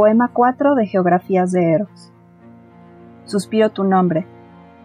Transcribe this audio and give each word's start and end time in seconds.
Poema 0.00 0.30
4 0.32 0.76
de 0.76 0.86
Geografías 0.86 1.52
de 1.52 1.72
Eros. 1.72 2.10
Suspiro 3.26 3.68
tu 3.68 3.84
nombre. 3.84 4.24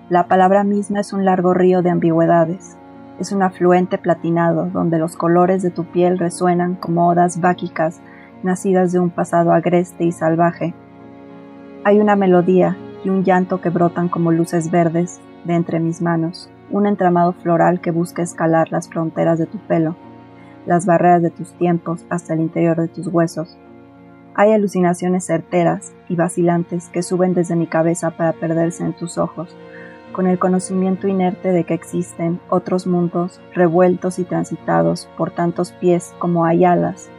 La 0.09 0.27
palabra 0.27 0.65
misma 0.65 0.99
es 0.99 1.13
un 1.13 1.23
largo 1.23 1.53
río 1.53 1.81
de 1.81 1.89
ambigüedades. 1.89 2.75
Es 3.17 3.31
un 3.31 3.41
afluente 3.41 3.97
platinado 3.97 4.65
donde 4.65 4.99
los 4.99 5.15
colores 5.15 5.63
de 5.63 5.69
tu 5.69 5.85
piel 5.85 6.19
resuenan 6.19 6.75
como 6.75 7.07
odas 7.07 7.39
báquicas 7.39 8.01
nacidas 8.43 8.91
de 8.91 8.99
un 8.99 9.09
pasado 9.09 9.53
agreste 9.53 10.03
y 10.03 10.11
salvaje. 10.11 10.73
Hay 11.85 12.01
una 12.01 12.17
melodía 12.17 12.75
y 13.05 13.09
un 13.09 13.23
llanto 13.23 13.61
que 13.61 13.69
brotan 13.69 14.09
como 14.09 14.33
luces 14.33 14.69
verdes 14.69 15.21
de 15.45 15.55
entre 15.55 15.79
mis 15.79 16.01
manos, 16.01 16.49
un 16.71 16.87
entramado 16.87 17.31
floral 17.31 17.79
que 17.79 17.91
busca 17.91 18.21
escalar 18.21 18.69
las 18.69 18.89
fronteras 18.89 19.39
de 19.39 19.45
tu 19.45 19.59
pelo, 19.59 19.95
las 20.65 20.85
barreras 20.85 21.21
de 21.21 21.29
tus 21.29 21.53
tiempos 21.53 22.05
hasta 22.09 22.33
el 22.33 22.41
interior 22.41 22.75
de 22.75 22.89
tus 22.89 23.07
huesos 23.07 23.57
hay 24.35 24.51
alucinaciones 24.51 25.25
certeras 25.25 25.93
y 26.09 26.15
vacilantes 26.15 26.89
que 26.89 27.03
suben 27.03 27.33
desde 27.33 27.55
mi 27.55 27.67
cabeza 27.67 28.11
para 28.11 28.33
perderse 28.33 28.83
en 28.83 28.93
tus 28.93 29.17
ojos, 29.17 29.55
con 30.11 30.27
el 30.27 30.39
conocimiento 30.39 31.07
inerte 31.07 31.51
de 31.51 31.63
que 31.63 31.73
existen 31.73 32.39
otros 32.49 32.85
mundos 32.85 33.39
revueltos 33.53 34.19
y 34.19 34.25
transitados 34.25 35.09
por 35.17 35.31
tantos 35.31 35.71
pies 35.71 36.13
como 36.19 36.45
hay 36.45 36.65
alas, 36.65 37.09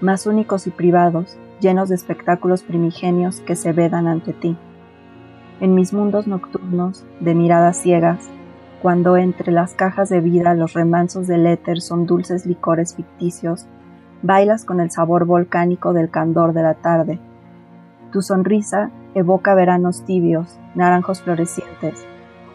más 0.00 0.26
únicos 0.26 0.66
y 0.66 0.70
privados, 0.70 1.36
llenos 1.60 1.88
de 1.88 1.94
espectáculos 1.94 2.62
primigenios 2.62 3.40
que 3.40 3.54
se 3.54 3.72
vedan 3.72 4.08
ante 4.08 4.32
ti. 4.32 4.56
En 5.60 5.74
mis 5.74 5.92
mundos 5.92 6.26
nocturnos, 6.26 7.04
de 7.20 7.34
miradas 7.34 7.76
ciegas, 7.76 8.28
cuando 8.82 9.16
entre 9.16 9.52
las 9.52 9.74
cajas 9.74 10.08
de 10.08 10.20
vida 10.20 10.54
los 10.54 10.72
remansos 10.72 11.26
del 11.26 11.46
éter 11.46 11.80
son 11.80 12.06
dulces 12.06 12.46
licores 12.46 12.94
ficticios 12.96 13.66
bailas 14.22 14.64
con 14.64 14.80
el 14.80 14.90
sabor 14.90 15.24
volcánico 15.24 15.92
del 15.92 16.10
candor 16.10 16.52
de 16.52 16.62
la 16.62 16.74
tarde. 16.74 17.18
Tu 18.12 18.22
sonrisa 18.22 18.90
evoca 19.14 19.54
veranos 19.54 20.04
tibios, 20.04 20.58
naranjos 20.74 21.22
florecientes, 21.22 22.04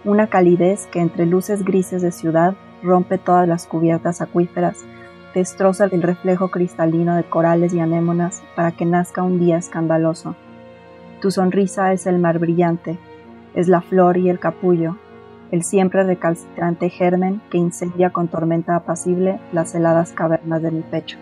una 0.03 0.27
calidez 0.27 0.87
que 0.87 0.99
entre 0.99 1.25
luces 1.25 1.65
grises 1.65 2.01
de 2.01 2.11
ciudad 2.11 2.55
rompe 2.83 3.17
todas 3.17 3.47
las 3.47 3.65
cubiertas 3.65 4.21
acuíferas, 4.21 4.85
destroza 5.33 5.85
el 5.85 6.01
reflejo 6.01 6.49
cristalino 6.49 7.15
de 7.15 7.23
corales 7.23 7.73
y 7.73 7.79
anémonas 7.79 8.43
para 8.55 8.71
que 8.71 8.85
nazca 8.85 9.23
un 9.23 9.39
día 9.39 9.57
escandaloso. 9.57 10.35
Tu 11.21 11.31
sonrisa 11.31 11.91
es 11.91 12.05
el 12.05 12.19
mar 12.19 12.39
brillante, 12.39 12.99
es 13.55 13.67
la 13.67 13.81
flor 13.81 14.17
y 14.17 14.29
el 14.29 14.39
capullo, 14.39 14.97
el 15.51 15.63
siempre 15.63 16.03
recalcitrante 16.03 16.89
germen 16.89 17.41
que 17.49 17.57
incendia 17.57 18.11
con 18.11 18.27
tormenta 18.27 18.75
apacible 18.75 19.39
las 19.51 19.73
heladas 19.73 20.11
cavernas 20.11 20.61
de 20.61 20.71
mi 20.71 20.81
pecho. 20.81 21.17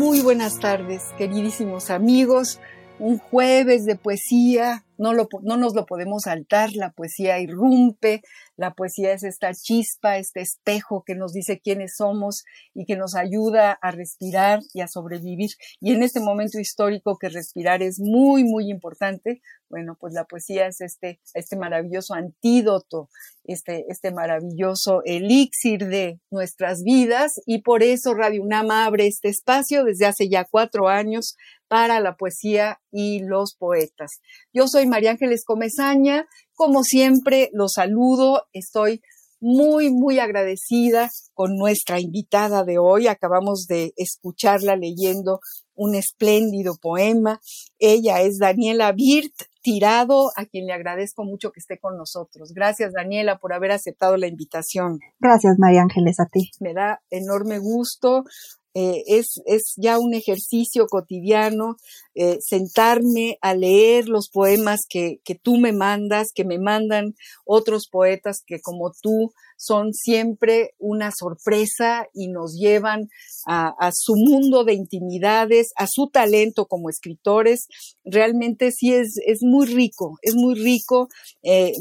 Muy 0.00 0.22
buenas 0.22 0.58
tardes, 0.58 1.02
queridísimos 1.18 1.90
amigos. 1.90 2.58
Un 2.98 3.18
jueves 3.18 3.84
de 3.84 3.96
poesía, 3.96 4.82
no, 5.00 5.12
no 5.42 5.56
nos 5.56 5.74
lo 5.74 5.86
podemos 5.86 6.24
saltar, 6.24 6.72
la 6.74 6.92
poesía 6.92 7.40
irrumpe, 7.40 8.20
la 8.56 8.74
poesía 8.74 9.12
es 9.12 9.24
esta 9.24 9.54
chispa, 9.54 10.18
este 10.18 10.40
espejo 10.42 11.02
que 11.06 11.14
nos 11.14 11.32
dice 11.32 11.58
quiénes 11.58 11.96
somos 11.96 12.44
y 12.74 12.84
que 12.84 12.96
nos 12.96 13.14
ayuda 13.14 13.72
a 13.72 13.90
respirar 13.90 14.60
y 14.74 14.82
a 14.82 14.88
sobrevivir. 14.88 15.50
Y 15.80 15.92
en 15.94 16.02
este 16.02 16.20
momento 16.20 16.60
histórico 16.60 17.16
que 17.18 17.30
respirar 17.30 17.82
es 17.82 17.98
muy, 17.98 18.44
muy 18.44 18.70
importante, 18.70 19.40
bueno, 19.70 19.96
pues 19.98 20.12
la 20.12 20.24
poesía 20.24 20.66
es 20.66 20.80
este, 20.80 21.20
este 21.32 21.56
maravilloso 21.56 22.12
antídoto, 22.12 23.08
este, 23.44 23.86
este 23.88 24.12
maravilloso 24.12 25.00
elixir 25.04 25.86
de 25.86 26.20
nuestras 26.30 26.82
vidas 26.82 27.40
y 27.46 27.62
por 27.62 27.82
eso 27.82 28.12
Radio 28.14 28.42
UNAM 28.42 28.70
abre 28.72 29.06
este 29.06 29.28
espacio 29.28 29.84
desde 29.84 30.06
hace 30.06 30.28
ya 30.28 30.44
cuatro 30.44 30.88
años 30.88 31.36
para 31.70 32.00
la 32.00 32.16
poesía 32.16 32.80
y 32.90 33.20
los 33.20 33.54
poetas. 33.54 34.20
Yo 34.52 34.66
soy 34.66 34.86
María 34.90 35.12
Ángeles 35.12 35.44
Comezaña, 35.46 36.26
como 36.54 36.82
siempre 36.82 37.48
los 37.54 37.72
saludo, 37.74 38.42
estoy 38.52 39.00
muy, 39.40 39.90
muy 39.90 40.18
agradecida 40.18 41.08
con 41.32 41.56
nuestra 41.56 41.98
invitada 41.98 42.64
de 42.64 42.78
hoy. 42.78 43.06
Acabamos 43.06 43.66
de 43.66 43.92
escucharla 43.96 44.76
leyendo 44.76 45.40
un 45.74 45.94
espléndido 45.94 46.74
poema. 46.80 47.40
Ella 47.78 48.20
es 48.20 48.38
Daniela 48.38 48.92
Birt 48.92 49.32
Tirado, 49.62 50.30
a 50.36 50.44
quien 50.44 50.66
le 50.66 50.74
agradezco 50.74 51.24
mucho 51.24 51.52
que 51.52 51.60
esté 51.60 51.78
con 51.78 51.96
nosotros. 51.96 52.52
Gracias, 52.54 52.92
Daniela, 52.92 53.38
por 53.38 53.54
haber 53.54 53.72
aceptado 53.72 54.16
la 54.16 54.26
invitación. 54.26 54.98
Gracias, 55.18 55.56
María 55.58 55.82
Ángeles, 55.82 56.20
a 56.20 56.26
ti. 56.26 56.50
Me 56.60 56.74
da 56.74 57.00
enorme 57.10 57.58
gusto 57.58 58.24
eh, 58.72 59.02
es, 59.06 59.42
es, 59.46 59.74
ya 59.76 59.98
un 59.98 60.14
ejercicio 60.14 60.86
cotidiano 60.86 61.76
eh, 62.22 62.36
sentarme 62.40 63.38
a 63.40 63.54
leer 63.54 64.10
los 64.10 64.28
poemas 64.28 64.80
que, 64.86 65.20
que, 65.24 65.36
tú 65.36 65.56
me 65.56 65.72
mandas, 65.72 66.32
que 66.34 66.44
me 66.44 66.58
mandan 66.58 67.14
otros 67.46 67.88
poetas 67.90 68.42
que 68.46 68.60
como 68.60 68.92
tú 69.00 69.32
son 69.56 69.94
siempre 69.94 70.74
una 70.78 71.12
sorpresa 71.16 72.08
y 72.12 72.28
nos 72.28 72.54
llevan 72.54 73.08
a, 73.46 73.90
su 73.92 74.16
mundo 74.16 74.64
de 74.64 74.74
intimidades, 74.74 75.70
a 75.76 75.86
su 75.86 76.08
talento 76.10 76.66
como 76.66 76.90
escritores. 76.90 77.68
Realmente 78.04 78.70
sí 78.70 78.92
es, 78.92 79.14
es 79.26 79.38
muy 79.42 79.66
rico, 79.66 80.18
es 80.20 80.34
muy 80.34 80.54
rico 80.54 81.08
eh, 81.42 81.72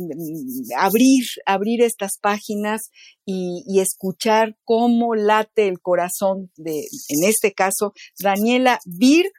abrir, 0.77 1.23
abrir 1.45 1.81
estas 1.81 2.17
páginas 2.21 2.91
y, 3.25 3.63
y, 3.67 3.79
escuchar 3.79 4.57
cómo 4.63 5.15
late 5.15 5.67
el 5.67 5.79
corazón 5.79 6.51
de, 6.57 6.79
en 6.79 7.23
este 7.23 7.53
caso, 7.53 7.93
Daniela 8.19 8.79
Birt 8.85 9.31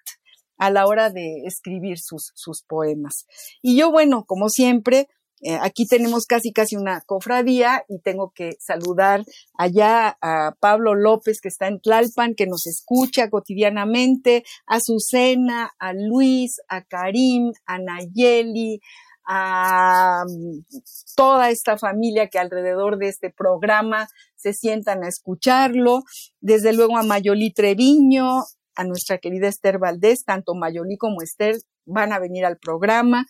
a 0.60 0.70
la 0.70 0.86
hora 0.86 1.10
de 1.10 1.42
escribir 1.46 1.98
sus, 1.98 2.32
sus 2.34 2.62
poemas. 2.62 3.26
Y 3.62 3.76
yo, 3.76 3.90
bueno, 3.90 4.24
como 4.26 4.50
siempre, 4.50 5.08
eh, 5.42 5.56
aquí 5.58 5.86
tenemos 5.86 6.26
casi 6.26 6.52
casi 6.52 6.76
una 6.76 7.00
cofradía 7.00 7.82
y 7.88 7.98
tengo 8.00 8.30
que 8.34 8.52
saludar 8.60 9.24
allá 9.56 10.18
a 10.20 10.54
Pablo 10.60 10.94
López 10.94 11.40
que 11.40 11.48
está 11.48 11.66
en 11.66 11.80
Tlalpan, 11.80 12.34
que 12.34 12.46
nos 12.46 12.66
escucha 12.66 13.30
cotidianamente, 13.30 14.44
a 14.66 14.80
Susana, 14.80 15.70
a 15.78 15.94
Luis, 15.94 16.60
a 16.68 16.82
Karim, 16.82 17.52
a 17.64 17.78
Nayeli, 17.78 18.80
a 19.26 20.24
mm, 20.28 20.64
toda 21.16 21.48
esta 21.48 21.78
familia 21.78 22.28
que 22.28 22.38
alrededor 22.38 22.98
de 22.98 23.08
este 23.08 23.30
programa 23.30 24.08
se 24.36 24.52
sientan 24.52 25.04
a 25.04 25.08
escucharlo, 25.08 26.02
desde 26.40 26.74
luego 26.74 26.98
a 26.98 27.02
Mayoli 27.02 27.50
Treviño, 27.50 28.42
a 28.74 28.84
nuestra 28.84 29.18
querida 29.18 29.48
Esther 29.48 29.78
Valdés, 29.78 30.24
tanto 30.24 30.54
Mayoli 30.54 30.96
como 30.96 31.22
Esther 31.22 31.56
van 31.86 32.12
a 32.12 32.18
venir 32.18 32.44
al 32.44 32.58
programa, 32.58 33.26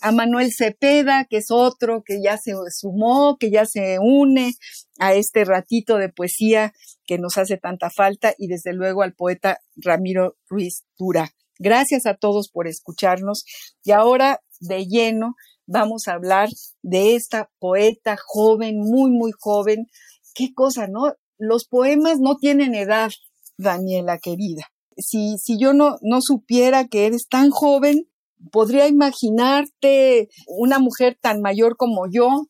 a 0.00 0.12
Manuel 0.12 0.50
Cepeda, 0.56 1.26
que 1.28 1.38
es 1.38 1.46
otro 1.50 2.02
que 2.04 2.20
ya 2.22 2.36
se 2.36 2.52
sumó, 2.70 3.36
que 3.38 3.50
ya 3.50 3.66
se 3.66 3.98
une 3.98 4.54
a 4.98 5.14
este 5.14 5.44
ratito 5.44 5.96
de 5.96 6.10
poesía 6.10 6.72
que 7.06 7.18
nos 7.18 7.38
hace 7.38 7.56
tanta 7.56 7.90
falta, 7.90 8.34
y 8.38 8.48
desde 8.48 8.72
luego 8.72 9.02
al 9.02 9.14
poeta 9.14 9.58
Ramiro 9.76 10.36
Ruiz 10.48 10.84
Dura. 10.98 11.30
Gracias 11.58 12.06
a 12.06 12.14
todos 12.14 12.48
por 12.50 12.66
escucharnos. 12.66 13.44
Y 13.84 13.92
ahora, 13.92 14.40
de 14.60 14.86
lleno, 14.86 15.34
vamos 15.66 16.08
a 16.08 16.14
hablar 16.14 16.48
de 16.82 17.14
esta 17.14 17.50
poeta 17.58 18.16
joven, 18.26 18.78
muy, 18.78 19.10
muy 19.10 19.32
joven. 19.38 19.86
Qué 20.34 20.52
cosa, 20.52 20.88
¿no? 20.88 21.14
Los 21.38 21.66
poemas 21.66 22.18
no 22.18 22.36
tienen 22.36 22.74
edad, 22.74 23.10
Daniela 23.56 24.18
querida 24.18 24.73
si, 24.98 25.36
si 25.38 25.58
yo 25.58 25.72
no, 25.72 25.96
no 26.02 26.20
supiera 26.20 26.86
que 26.86 27.06
eres 27.06 27.26
tan 27.28 27.50
joven, 27.50 28.08
podría 28.50 28.88
imaginarte 28.88 30.28
una 30.46 30.78
mujer 30.78 31.16
tan 31.20 31.40
mayor 31.40 31.76
como 31.76 32.06
yo, 32.10 32.46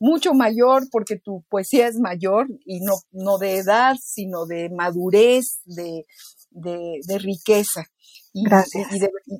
mucho 0.00 0.32
mayor 0.32 0.88
porque 0.90 1.16
tu 1.16 1.44
poesía 1.48 1.88
es 1.88 1.98
mayor 1.98 2.46
y 2.64 2.80
no, 2.80 2.94
no 3.12 3.38
de 3.38 3.56
edad, 3.56 3.96
sino 4.02 4.46
de 4.46 4.70
madurez, 4.70 5.60
de, 5.64 6.04
de, 6.50 7.18
riqueza. 7.18 7.86
Y, 8.32 8.44
Gracias. 8.44 8.88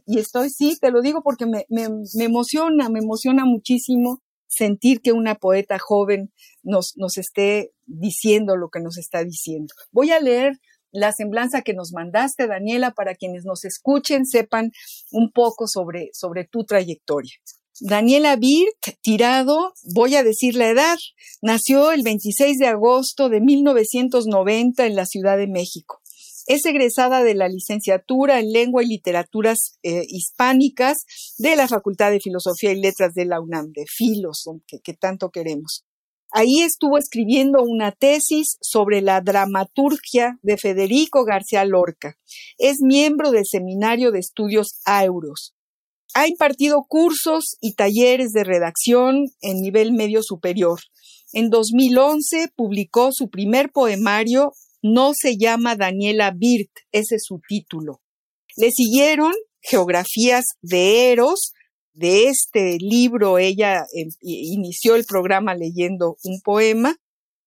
Y, 0.07 0.19
estoy, 0.19 0.51
sí, 0.51 0.77
te 0.81 0.91
lo 0.91 1.01
digo 1.01 1.23
porque 1.23 1.47
me, 1.47 1.65
me, 1.69 1.89
me, 1.89 2.25
emociona, 2.25 2.89
me 2.89 2.99
emociona 2.99 3.45
muchísimo 3.45 4.21
sentir 4.49 5.01
que 5.01 5.13
una 5.13 5.37
poeta 5.37 5.79
joven 5.79 6.33
nos, 6.63 6.95
nos 6.97 7.19
esté 7.19 7.73
diciendo 7.87 8.57
lo 8.57 8.71
que 8.71 8.81
nos 8.81 8.99
está 8.99 9.23
diciendo. 9.23 9.73
Voy 9.93 10.11
a 10.11 10.21
leer 10.21 10.59
la 10.93 11.13
semblanza 11.13 11.63
que 11.63 11.75
nos 11.75 11.93
mandaste, 11.93 12.47
Daniela, 12.47 12.93
para 12.93 13.15
quienes 13.15 13.45
nos 13.45 13.65
escuchen 13.65 14.27
sepan 14.27 14.71
un 15.11 15.31
poco 15.33 15.67
sobre, 15.67 16.11
sobre 16.13 16.45
tu 16.45 16.65
trayectoria. 16.65 17.33
Daniela 17.81 18.35
Birt, 18.37 18.99
tirado, 19.03 19.73
voy 19.95 20.17
a 20.17 20.25
decir 20.25 20.57
la 20.57 20.69
edad, 20.69 20.97
nació 21.43 21.93
el 21.93 22.03
26 22.03 22.59
de 22.59 22.67
agosto 22.67 23.29
de 23.29 23.41
1990 23.41 24.87
en 24.87 24.97
la 24.97 25.07
Ciudad 25.07 25.39
de 25.39 25.47
México. 25.47 26.01
Es 26.47 26.65
egresada 26.65 27.23
de 27.23 27.35
la 27.35 27.49
licenciatura 27.49 28.41
en 28.41 28.53
Lengua 28.53 28.83
y 28.83 28.87
Literaturas 28.87 29.79
eh, 29.83 30.03
Hispánicas 30.09 30.97
de 31.37 31.55
la 31.57 31.69
Facultad 31.69 32.11
de 32.11 32.21
Filosofía 32.21 32.73
y 32.73 32.81
Letras 32.81 33.13
de 33.15 33.27
la 33.27 33.41
UNAM, 33.41 33.71
de 33.73 33.85
Filos, 33.87 34.45
que 34.83 34.95
tanto 34.95 35.31
queremos. 35.31 35.85
Ahí 36.31 36.61
estuvo 36.61 36.99
escribiendo 36.99 37.63
una 37.63 37.91
tesis 37.91 38.59
sobre 38.61 39.01
la 39.01 39.21
dramaturgia 39.23 40.39
de 40.43 40.59
Federico 40.59 41.25
García 41.25 41.65
Lorca. 41.65 42.17
Es 42.59 42.79
miembro 42.81 43.31
del 43.31 43.45
Seminario 43.47 44.13
de 44.13 44.19
Estudios 44.19 44.81
Auros. 44.85 45.55
Ha 46.15 46.29
impartido 46.29 46.85
cursos 46.87 47.57
y 47.61 47.75
talleres 47.75 48.33
de 48.33 48.45
redacción 48.45 49.27
en 49.41 49.61
nivel 49.61 49.93
medio 49.93 50.23
superior. 50.23 50.81
En 51.33 51.49
2011 51.49 52.49
publicó 52.55 53.11
su 53.13 53.31
primer 53.31 53.71
poemario, 53.71 54.53
No 54.83 55.13
se 55.15 55.37
llama 55.37 55.77
Daniela 55.77 56.31
Birt, 56.31 56.71
ese 56.93 57.17
es 57.17 57.23
su 57.25 57.41
título. 57.47 58.01
Le 58.57 58.71
siguieron 58.71 59.33
Geografías 59.61 60.45
de 60.63 61.13
Eros, 61.13 61.53
de 61.99 62.29
este 62.29 62.79
libro 62.79 63.39
ella 63.39 63.85
em, 63.93 64.09
inició 64.21 64.95
el 64.95 65.05
programa 65.05 65.55
leyendo 65.55 66.17
un 66.23 66.41
poema 66.41 66.97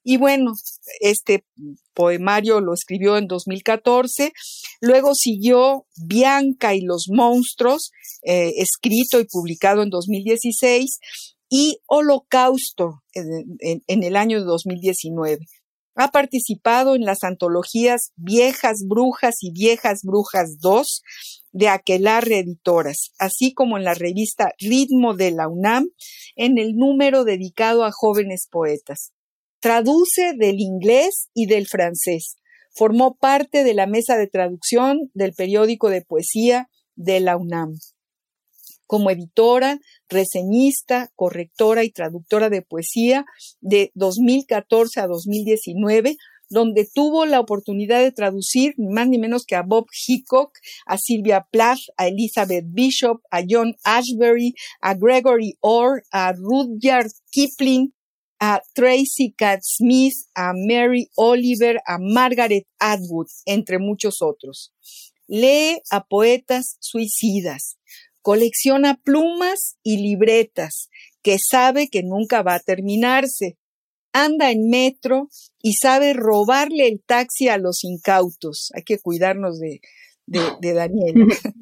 y 0.04 0.18
bueno, 0.18 0.54
este 1.00 1.46
poemario 1.94 2.60
lo 2.60 2.74
escribió 2.74 3.18
en 3.18 3.28
2014, 3.28 4.34
luego 4.82 5.14
siguió 5.14 5.86
Bianca 5.96 6.74
y 6.74 6.82
los 6.82 7.06
monstruos, 7.10 7.92
eh, 8.24 8.54
escrito 8.58 9.20
y 9.20 9.26
publicado 9.26 9.84
en 9.84 9.92
2016, 9.92 11.00
y 11.50 11.78
Holocausto 11.86 13.04
en, 13.14 13.84
en 13.86 14.04
el 14.04 14.16
año 14.16 14.44
2019. 14.44 15.46
Ha 16.04 16.08
participado 16.08 16.96
en 16.96 17.06
las 17.06 17.24
antologías 17.24 18.12
Viejas 18.16 18.86
Brujas 18.88 19.36
y 19.42 19.52
Viejas 19.52 20.00
Brujas 20.02 20.58
2 20.60 21.04
de 21.52 21.68
Aquelarre 21.68 22.40
Editoras, 22.40 23.12
así 23.20 23.54
como 23.54 23.78
en 23.78 23.84
la 23.84 23.94
revista 23.94 24.52
Ritmo 24.58 25.14
de 25.16 25.30
la 25.30 25.48
UNAM, 25.48 25.90
en 26.36 26.58
el 26.58 26.74
número 26.76 27.24
dedicado 27.24 27.86
a 27.86 27.92
jóvenes 27.92 28.48
poetas. 28.50 29.12
Traduce 29.60 30.34
del 30.36 30.60
inglés 30.60 31.30
y 31.36 31.46
del 31.46 31.68
francés. 31.68 32.38
Formó 32.74 33.14
parte 33.14 33.64
de 33.64 33.76
la 33.76 33.86
mesa 33.86 34.18
de 34.18 34.26
traducción 34.26 35.12
del 35.14 35.34
periódico 35.34 35.92
de 35.92 36.02
poesía 36.02 36.68
de 36.96 37.20
la 37.20 37.38
UNAM. 37.38 37.78
Como 38.92 39.10
editora, 39.10 39.80
reseñista, 40.10 41.14
correctora 41.16 41.86
y 41.86 41.92
traductora 41.92 42.50
de 42.50 42.62
poesía 42.62 43.24
de 43.62 43.90
2014 43.96 45.00
a 45.00 45.08
2019, 45.08 46.18
donde 46.50 46.86
tuvo 46.94 47.26
la 47.26 47.40
oportunidad 47.40 48.02
de 48.02 48.12
traducir 48.12 48.74
ni 48.76 48.94
más 48.94 49.08
ni 49.08 49.18
menos 49.18 49.46
que 49.46 49.56
a 49.56 49.62
Bob 49.62 49.86
Hickok, 50.06 50.52
a 50.86 50.98
Sylvia 50.98 51.48
Plath, 51.50 51.80
a 51.96 52.10
Elizabeth 52.10 52.66
Bishop, 52.68 53.22
a 53.32 53.44
John 53.50 53.76
Ashbery, 53.86 54.56
a 54.82 54.94
Gregory 54.94 55.58
Orr, 55.62 56.04
a 56.12 56.34
Rudyard 56.34 57.12
Kipling, 57.32 57.94
a 58.42 58.60
Tracy 58.74 59.34
Cat 59.38 59.62
Smith, 59.64 60.16
a 60.36 60.52
Mary 60.54 61.08
Oliver, 61.16 61.80
a 61.88 61.98
Margaret 61.98 62.68
Atwood, 62.78 63.28
entre 63.46 63.80
muchos 63.80 64.22
otros. 64.22 64.74
Lee 65.28 65.80
a 65.90 66.04
poetas 66.04 66.76
suicidas, 66.82 67.78
colecciona 68.22 69.00
plumas 69.04 69.78
y 69.84 69.98
libretas 69.98 70.90
que 71.22 71.38
sabe 71.40 71.88
que 71.88 72.04
nunca 72.04 72.42
va 72.42 72.56
a 72.56 72.60
terminarse, 72.60 73.58
anda 74.14 74.52
en 74.52 74.70
metro 74.70 75.30
y 75.62 75.74
sabe 75.74 76.14
robarle 76.14 76.88
el 76.88 77.02
taxi 77.06 77.48
a 77.48 77.58
los 77.58 77.84
incautos. 77.84 78.72
Hay 78.76 78.84
que 78.84 79.00
cuidarnos 79.00 79.60
de, 79.60 79.82
de, 80.26 80.74
Daniela. 80.74 81.26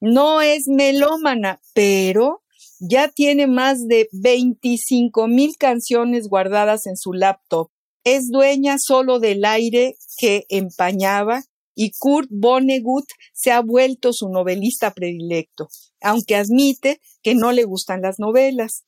No 0.00 0.42
es 0.42 0.64
melómana, 0.66 1.60
pero 1.74 2.42
ya 2.80 3.08
tiene 3.08 3.46
más 3.46 3.86
de 3.86 4.08
25 4.10 5.28
mil 5.28 5.56
canciones 5.56 6.26
guardadas 6.28 6.86
en 6.86 6.96
su 6.96 7.12
laptop. 7.12 7.70
Es 8.02 8.30
dueña 8.30 8.76
solo 8.78 9.20
del 9.20 9.44
aire 9.44 9.94
que 10.18 10.44
empañaba 10.48 11.44
y 11.74 11.92
Kurt 11.98 12.28
Vonnegut 12.30 13.06
se 13.32 13.50
ha 13.50 13.60
vuelto 13.60 14.12
su 14.12 14.28
novelista 14.28 14.92
predilecto, 14.92 15.68
aunque 16.00 16.36
admite 16.36 17.00
que 17.22 17.34
no 17.34 17.52
le 17.52 17.64
gustan 17.64 18.02
las 18.02 18.18
novelas 18.18 18.84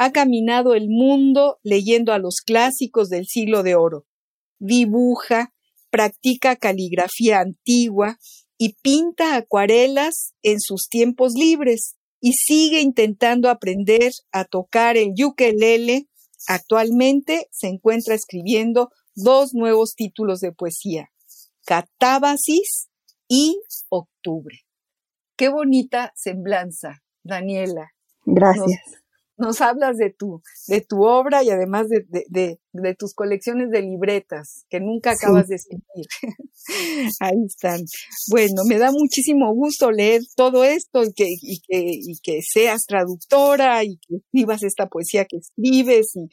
ha 0.00 0.12
caminado 0.12 0.74
el 0.74 0.88
mundo 0.88 1.58
leyendo 1.62 2.14
a 2.14 2.18
los 2.18 2.36
clásicos 2.36 3.10
del 3.10 3.26
siglo 3.26 3.62
de 3.62 3.74
oro. 3.74 4.06
Dibuja, 4.58 5.52
practica 5.90 6.56
caligrafía 6.56 7.40
antigua 7.40 8.18
y 8.56 8.76
pinta 8.80 9.36
acuarelas 9.36 10.32
en 10.42 10.58
sus 10.58 10.88
tiempos 10.88 11.34
libres 11.34 11.96
y 12.18 12.32
sigue 12.32 12.80
intentando 12.80 13.50
aprender 13.50 14.10
a 14.32 14.46
tocar 14.46 14.96
el 14.96 15.12
ukelele. 15.22 16.08
Actualmente 16.46 17.48
se 17.50 17.68
encuentra 17.68 18.14
escribiendo 18.14 18.88
dos 19.14 19.52
nuevos 19.52 19.92
títulos 19.94 20.40
de 20.40 20.52
poesía, 20.52 21.10
Catábasis 21.70 22.88
y 23.28 23.62
Octubre. 23.90 24.56
Qué 25.36 25.50
bonita 25.50 26.12
semblanza, 26.16 26.98
Daniela. 27.22 27.92
Gracias 28.24 29.00
nos 29.40 29.60
hablas 29.62 29.96
de 29.96 30.10
tu, 30.10 30.42
de 30.68 30.82
tu 30.82 31.02
obra 31.02 31.42
y 31.42 31.50
además 31.50 31.88
de, 31.88 32.04
de, 32.28 32.60
de, 32.72 32.94
tus 32.94 33.14
colecciones 33.14 33.70
de 33.70 33.80
libretas 33.80 34.66
que 34.68 34.80
nunca 34.80 35.12
acabas 35.12 35.48
de 35.48 35.56
escribir. 35.56 36.06
Ahí 37.20 37.46
están. 37.46 37.80
Bueno, 38.28 38.62
me 38.68 38.78
da 38.78 38.92
muchísimo 38.92 39.52
gusto 39.54 39.90
leer 39.90 40.20
todo 40.36 40.62
esto 40.62 41.02
y 41.02 41.12
que, 41.14 41.26
y 41.40 41.60
que, 41.60 41.80
y 41.80 42.18
que 42.22 42.40
seas 42.42 42.82
traductora 42.86 43.82
y 43.82 43.96
que 43.96 44.16
escribas 44.16 44.62
esta 44.62 44.86
poesía 44.86 45.24
que 45.24 45.38
escribes 45.38 46.14
y 46.16 46.28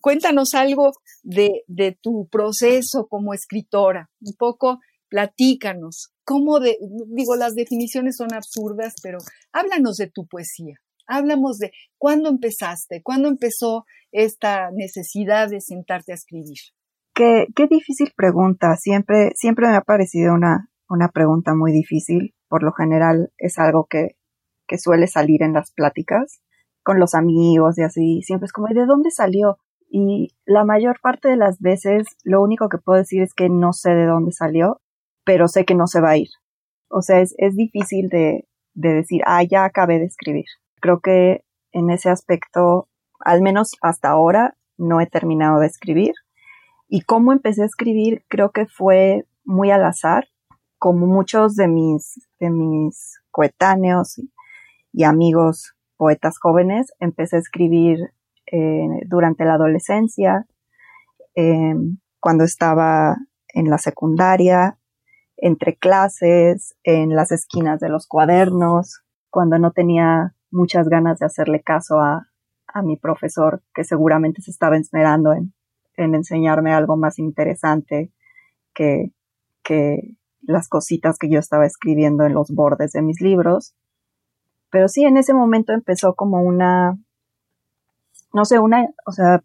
cuéntanos 0.00 0.54
algo 0.54 0.92
de, 1.22 1.62
de 1.66 1.98
tu 2.00 2.28
proceso 2.30 3.06
como 3.08 3.34
escritora. 3.34 4.10
Un 4.20 4.34
poco 4.38 4.80
platícanos. 5.08 6.12
¿Cómo 6.24 6.58
de, 6.60 6.76
digo, 7.08 7.36
las 7.36 7.54
definiciones 7.54 8.16
son 8.16 8.34
absurdas, 8.34 8.94
pero 9.02 9.18
háblanos 9.52 9.96
de 9.96 10.10
tu 10.10 10.26
poesía. 10.26 10.74
Hablamos 11.06 11.58
de 11.58 11.70
cuándo 11.98 12.28
empezaste, 12.28 13.00
cuándo 13.02 13.28
empezó 13.28 13.84
esta 14.10 14.70
necesidad 14.72 15.48
de 15.48 15.60
sentarte 15.60 16.12
a 16.12 16.16
escribir. 16.16 16.58
Qué, 17.14 17.46
qué 17.54 17.66
difícil 17.68 18.12
pregunta. 18.16 18.76
Siempre, 18.76 19.30
siempre 19.36 19.68
me 19.68 19.76
ha 19.76 19.82
parecido 19.82 20.34
una, 20.34 20.68
una 20.88 21.08
pregunta 21.08 21.54
muy 21.54 21.72
difícil. 21.72 22.34
Por 22.48 22.62
lo 22.62 22.72
general 22.72 23.32
es 23.38 23.58
algo 23.58 23.86
que, 23.88 24.16
que 24.66 24.78
suele 24.78 25.06
salir 25.06 25.42
en 25.42 25.52
las 25.52 25.72
pláticas 25.72 26.40
con 26.82 26.98
los 27.00 27.14
amigos 27.14 27.78
y 27.78 27.82
así. 27.82 28.22
Siempre 28.22 28.46
es 28.46 28.52
como, 28.52 28.68
¿de 28.68 28.86
dónde 28.86 29.10
salió? 29.10 29.58
Y 29.88 30.34
la 30.44 30.64
mayor 30.64 31.00
parte 31.00 31.28
de 31.28 31.36
las 31.36 31.60
veces 31.60 32.06
lo 32.24 32.42
único 32.42 32.68
que 32.68 32.78
puedo 32.78 32.98
decir 32.98 33.22
es 33.22 33.34
que 33.34 33.48
no 33.48 33.72
sé 33.72 33.94
de 33.94 34.06
dónde 34.06 34.32
salió, 34.32 34.80
pero 35.24 35.48
sé 35.48 35.64
que 35.64 35.74
no 35.74 35.86
se 35.86 36.00
va 36.00 36.10
a 36.10 36.16
ir. 36.16 36.28
O 36.88 37.02
sea, 37.02 37.20
es, 37.20 37.34
es 37.38 37.56
difícil 37.56 38.08
de, 38.08 38.46
de 38.74 38.92
decir, 38.94 39.22
ah, 39.26 39.42
ya 39.42 39.64
acabé 39.64 39.98
de 39.98 40.06
escribir. 40.06 40.44
Creo 40.80 41.00
que 41.00 41.44
en 41.72 41.90
ese 41.90 42.10
aspecto, 42.10 42.88
al 43.20 43.42
menos 43.42 43.72
hasta 43.80 44.10
ahora, 44.10 44.56
no 44.78 45.00
he 45.00 45.06
terminado 45.06 45.60
de 45.60 45.66
escribir. 45.66 46.14
Y 46.88 47.00
cómo 47.00 47.32
empecé 47.32 47.62
a 47.62 47.66
escribir, 47.66 48.24
creo 48.28 48.50
que 48.50 48.66
fue 48.66 49.26
muy 49.44 49.70
al 49.70 49.84
azar, 49.84 50.28
como 50.78 51.06
muchos 51.06 51.56
de 51.56 51.68
mis, 51.68 52.28
de 52.38 52.50
mis 52.50 53.20
coetáneos 53.30 54.18
y, 54.92 55.04
amigos 55.04 55.74
poetas 55.96 56.38
jóvenes, 56.38 56.92
empecé 57.00 57.36
a 57.36 57.40
escribir 57.40 58.12
durante 59.06 59.44
la 59.44 59.54
adolescencia, 59.54 60.46
em, 61.34 61.98
cuando 62.20 62.44
estaba 62.44 63.16
en 63.48 63.70
la 63.70 63.78
secundaria, 63.78 64.78
entre 65.36 65.76
clases, 65.76 66.76
en 66.82 67.14
las 67.14 67.32
esquinas 67.32 67.80
de 67.80 67.88
los 67.88 68.06
cuadernos, 68.06 69.02
cuando 69.30 69.58
no 69.58 69.72
tenía 69.72 70.34
muchas 70.50 70.88
ganas 70.88 71.18
de 71.18 71.26
hacerle 71.26 71.62
caso 71.62 72.00
a, 72.00 72.28
a 72.66 72.82
mi 72.82 72.96
profesor, 72.96 73.62
que 73.74 73.84
seguramente 73.84 74.42
se 74.42 74.50
estaba 74.50 74.76
esmerando 74.76 75.32
en, 75.32 75.52
en 75.96 76.14
enseñarme 76.14 76.72
algo 76.72 76.96
más 76.96 77.18
interesante 77.18 78.12
que, 78.74 79.12
que 79.62 80.16
las 80.42 80.68
cositas 80.68 81.18
que 81.18 81.28
yo 81.28 81.38
estaba 81.38 81.66
escribiendo 81.66 82.24
en 82.24 82.34
los 82.34 82.50
bordes 82.50 82.92
de 82.92 83.02
mis 83.02 83.20
libros. 83.20 83.74
Pero 84.70 84.88
sí, 84.88 85.04
en 85.04 85.16
ese 85.16 85.34
momento 85.34 85.72
empezó 85.72 86.14
como 86.14 86.42
una, 86.42 86.98
no 88.36 88.44
sé, 88.44 88.58
una, 88.58 88.86
o 89.06 89.12
sea, 89.12 89.42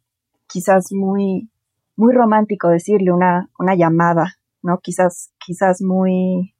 quizás 0.48 0.92
muy, 0.92 1.50
muy 1.96 2.14
romántico 2.14 2.68
decirle 2.68 3.14
una, 3.14 3.50
una 3.58 3.74
llamada, 3.74 4.36
¿no? 4.62 4.80
Quizás, 4.80 5.32
quizás 5.40 5.82
muy 5.82 6.54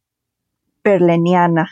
perleniana 0.82 1.70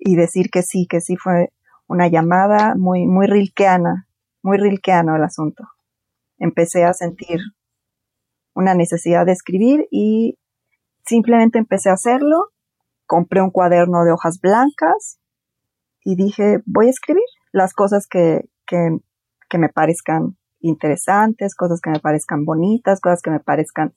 y 0.00 0.16
decir 0.16 0.50
que 0.50 0.62
sí, 0.62 0.88
que 0.88 1.00
sí 1.00 1.16
fue 1.16 1.52
una 1.86 2.08
llamada 2.08 2.74
muy, 2.76 3.06
muy 3.06 3.28
rilkeana, 3.28 4.08
muy 4.42 4.58
rilkeano 4.58 5.14
el 5.14 5.22
asunto. 5.22 5.62
Empecé 6.38 6.82
a 6.82 6.92
sentir 6.92 7.38
una 8.52 8.74
necesidad 8.74 9.24
de 9.26 9.32
escribir 9.32 9.86
y 9.92 10.40
simplemente 11.06 11.60
empecé 11.60 11.88
a 11.88 11.94
hacerlo. 11.94 12.48
Compré 13.06 13.42
un 13.42 13.50
cuaderno 13.50 14.02
de 14.02 14.10
hojas 14.10 14.40
blancas 14.40 15.20
y 16.02 16.16
dije, 16.16 16.64
voy 16.66 16.88
a 16.88 16.90
escribir 16.90 17.22
las 17.52 17.74
cosas 17.74 18.08
que, 18.08 18.48
que, 18.66 18.98
que 19.50 19.58
me 19.58 19.68
parezcan 19.68 20.38
interesantes, 20.60 21.54
cosas 21.54 21.80
que 21.80 21.90
me 21.90 22.00
parezcan 22.00 22.44
bonitas, 22.44 23.00
cosas 23.00 23.20
que 23.20 23.30
me 23.30 23.40
parezcan 23.40 23.92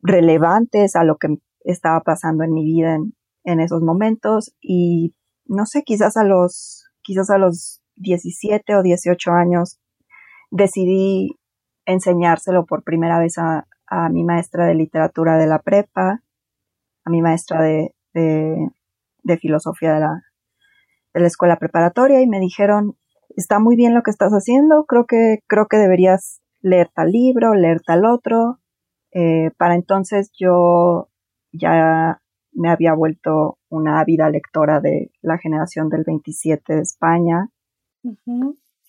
relevantes 0.00 0.96
a 0.96 1.04
lo 1.04 1.16
que 1.16 1.36
estaba 1.64 2.00
pasando 2.00 2.44
en 2.44 2.52
mi 2.52 2.64
vida 2.64 2.94
en, 2.94 3.14
en 3.44 3.60
esos 3.60 3.82
momentos. 3.82 4.54
Y 4.60 5.14
no 5.46 5.66
sé, 5.66 5.82
quizás 5.82 6.16
a 6.16 6.24
los, 6.24 6.88
quizás 7.02 7.30
a 7.30 7.38
los 7.38 7.82
17 7.96 8.76
o 8.76 8.82
18 8.82 9.30
años 9.32 9.78
decidí 10.50 11.38
enseñárselo 11.86 12.64
por 12.64 12.82
primera 12.82 13.18
vez 13.18 13.38
a, 13.38 13.66
a 13.86 14.08
mi 14.08 14.24
maestra 14.24 14.66
de 14.66 14.74
literatura 14.74 15.36
de 15.36 15.46
la 15.46 15.60
prepa, 15.60 16.22
a 17.04 17.10
mi 17.10 17.20
maestra 17.20 17.62
de, 17.62 17.94
de, 18.12 19.38
filosofía 19.38 19.94
de 19.94 20.00
la, 20.00 20.22
de 21.12 21.20
la 21.20 21.26
escuela 21.26 21.58
preparatoria 21.58 22.20
y 22.20 22.26
me 22.26 22.40
dijeron, 22.40 22.96
está 23.36 23.58
muy 23.58 23.76
bien 23.76 23.94
lo 23.94 24.02
que 24.02 24.10
estás 24.10 24.32
haciendo, 24.32 24.84
creo 24.84 25.06
que, 25.06 25.38
creo 25.46 25.66
que 25.66 25.76
deberías 25.76 26.40
leer 26.60 26.90
tal 26.94 27.10
libro, 27.10 27.54
leer 27.54 27.80
tal 27.82 28.04
otro. 28.04 28.58
Eh, 29.12 29.50
para 29.58 29.74
entonces 29.74 30.30
yo 30.38 31.08
ya 31.52 32.20
me 32.52 32.70
había 32.70 32.94
vuelto 32.94 33.58
una 33.68 34.00
ávida 34.00 34.30
lectora 34.30 34.80
de 34.80 35.10
la 35.20 35.38
generación 35.38 35.88
del 35.88 36.04
27 36.04 36.74
de 36.74 36.80
España. 36.80 37.50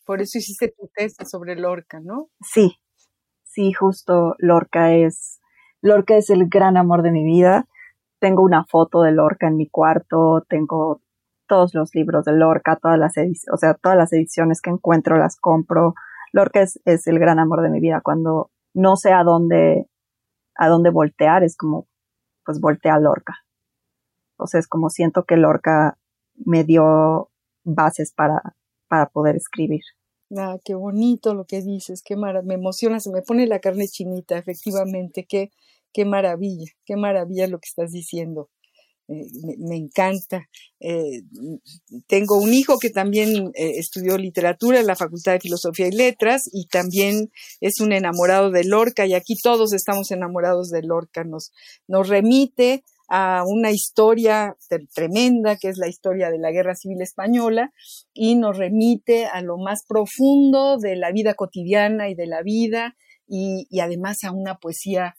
Por 0.06 0.22
eso 0.22 0.38
hiciste 0.38 0.74
tu 0.78 0.90
tesis 0.94 1.30
sobre 1.30 1.56
Lorca, 1.56 2.00
¿no? 2.00 2.30
Sí, 2.42 2.78
sí, 3.44 3.74
justo 3.74 4.36
Lorca 4.38 4.94
es, 4.94 5.40
Lorca 5.82 6.16
es 6.16 6.30
el 6.30 6.48
gran 6.48 6.78
amor 6.78 7.02
de 7.02 7.12
mi 7.12 7.24
vida. 7.24 7.68
Tengo 8.20 8.44
una 8.44 8.66
foto 8.66 9.02
de 9.02 9.12
Lorca 9.12 9.48
en 9.48 9.58
mi 9.58 9.68
cuarto, 9.68 10.44
tengo 10.48 11.02
todos 11.48 11.74
los 11.74 11.94
libros 11.94 12.26
de 12.26 12.34
Lorca, 12.34 12.78
todas 12.82 12.98
las 12.98 13.14
o 13.52 13.58
sea, 13.58 13.74
todas 13.76 13.98
las 13.98 14.14
ediciones 14.14 14.62
que 14.62 14.70
encuentro 14.70 15.18
las 15.18 15.38
compro. 15.38 15.94
Lorca 16.32 16.62
es, 16.62 16.80
el 16.86 17.20
gran 17.20 17.40
amor 17.40 17.62
de 17.62 17.70
mi 17.70 17.80
vida. 17.80 18.02
Cuando 18.04 18.52
no 18.74 18.96
sé 18.96 19.12
a 19.12 19.24
dónde, 19.24 19.88
a 20.56 20.68
dónde 20.68 20.90
voltear, 20.90 21.44
es 21.44 21.56
como, 21.58 21.88
pues 22.44 22.60
voltea 22.60 22.96
a 22.96 23.00
Lorca. 23.00 23.38
O 24.38 24.48
sea, 24.48 24.60
es 24.60 24.68
como 24.68 24.90
siento 24.90 25.24
que 25.24 25.38
Lorca 25.38 25.98
me 26.36 26.64
dio 26.64 27.30
bases 27.64 28.14
para, 28.14 28.42
para 28.88 29.08
poder 29.08 29.36
escribir. 29.36 29.82
Ah, 30.38 30.58
qué 30.64 30.74
bonito 30.76 31.34
lo 31.34 31.46
que 31.46 31.62
dices, 31.62 32.02
qué 32.04 32.16
mar 32.16 32.44
me 32.44 32.56
emociona, 32.56 33.00
se 33.00 33.12
me 33.12 33.22
pone 33.22 33.48
la 33.48 33.60
carne 33.60 33.88
chinita, 33.88 34.38
efectivamente, 34.38 35.26
qué, 35.30 35.52
qué 35.94 36.04
maravilla, 36.04 36.72
qué 36.84 36.96
maravilla 36.98 37.48
lo 37.48 37.60
que 37.60 37.68
estás 37.68 37.92
diciendo. 37.92 38.50
Eh, 39.08 39.28
me, 39.60 39.76
encanta. 39.76 40.50
Eh, 40.80 41.22
tengo 42.08 42.38
un 42.38 42.54
hijo 42.54 42.80
que 42.80 42.90
también 42.90 43.52
eh, 43.54 43.74
estudió 43.78 44.18
literatura 44.18 44.80
en 44.80 44.88
la 44.88 44.96
Facultad 44.96 45.34
de 45.34 45.42
Filosofía 45.42 45.88
y 45.88 45.92
Letras 45.92 46.44
y 46.52 46.66
también 46.68 47.32
es 47.62 47.80
un 47.82 47.94
enamorado 47.94 48.50
de 48.50 48.64
Lorca 48.64 49.06
y 49.06 49.14
aquí 49.14 49.36
todos 49.36 49.74
estamos 49.74 50.10
enamorados 50.12 50.70
de 50.70 50.82
Lorca. 50.82 51.24
Nos, 51.24 51.52
nos 51.88 52.10
remite 52.10 52.84
a 53.08 53.44
una 53.46 53.72
historia 53.72 54.58
tremenda 54.96 55.58
que 55.58 55.70
es 55.70 55.78
la 55.78 55.88
historia 55.88 56.32
de 56.32 56.40
la 56.40 56.52
Guerra 56.52 56.74
Civil 56.74 57.04
Española 57.04 57.72
y 58.14 58.36
nos 58.36 58.58
remite 58.58 59.28
a 59.28 59.42
lo 59.42 59.58
más 59.58 59.86
profundo 59.88 60.78
de 60.78 60.96
la 60.96 61.12
vida 61.12 61.36
cotidiana 61.36 62.10
y 62.10 62.16
de 62.16 62.26
la 62.26 62.42
vida 62.42 62.96
y, 63.28 63.68
y 63.70 63.80
además 63.80 64.24
a 64.24 64.32
una 64.32 64.58
poesía 64.58 65.16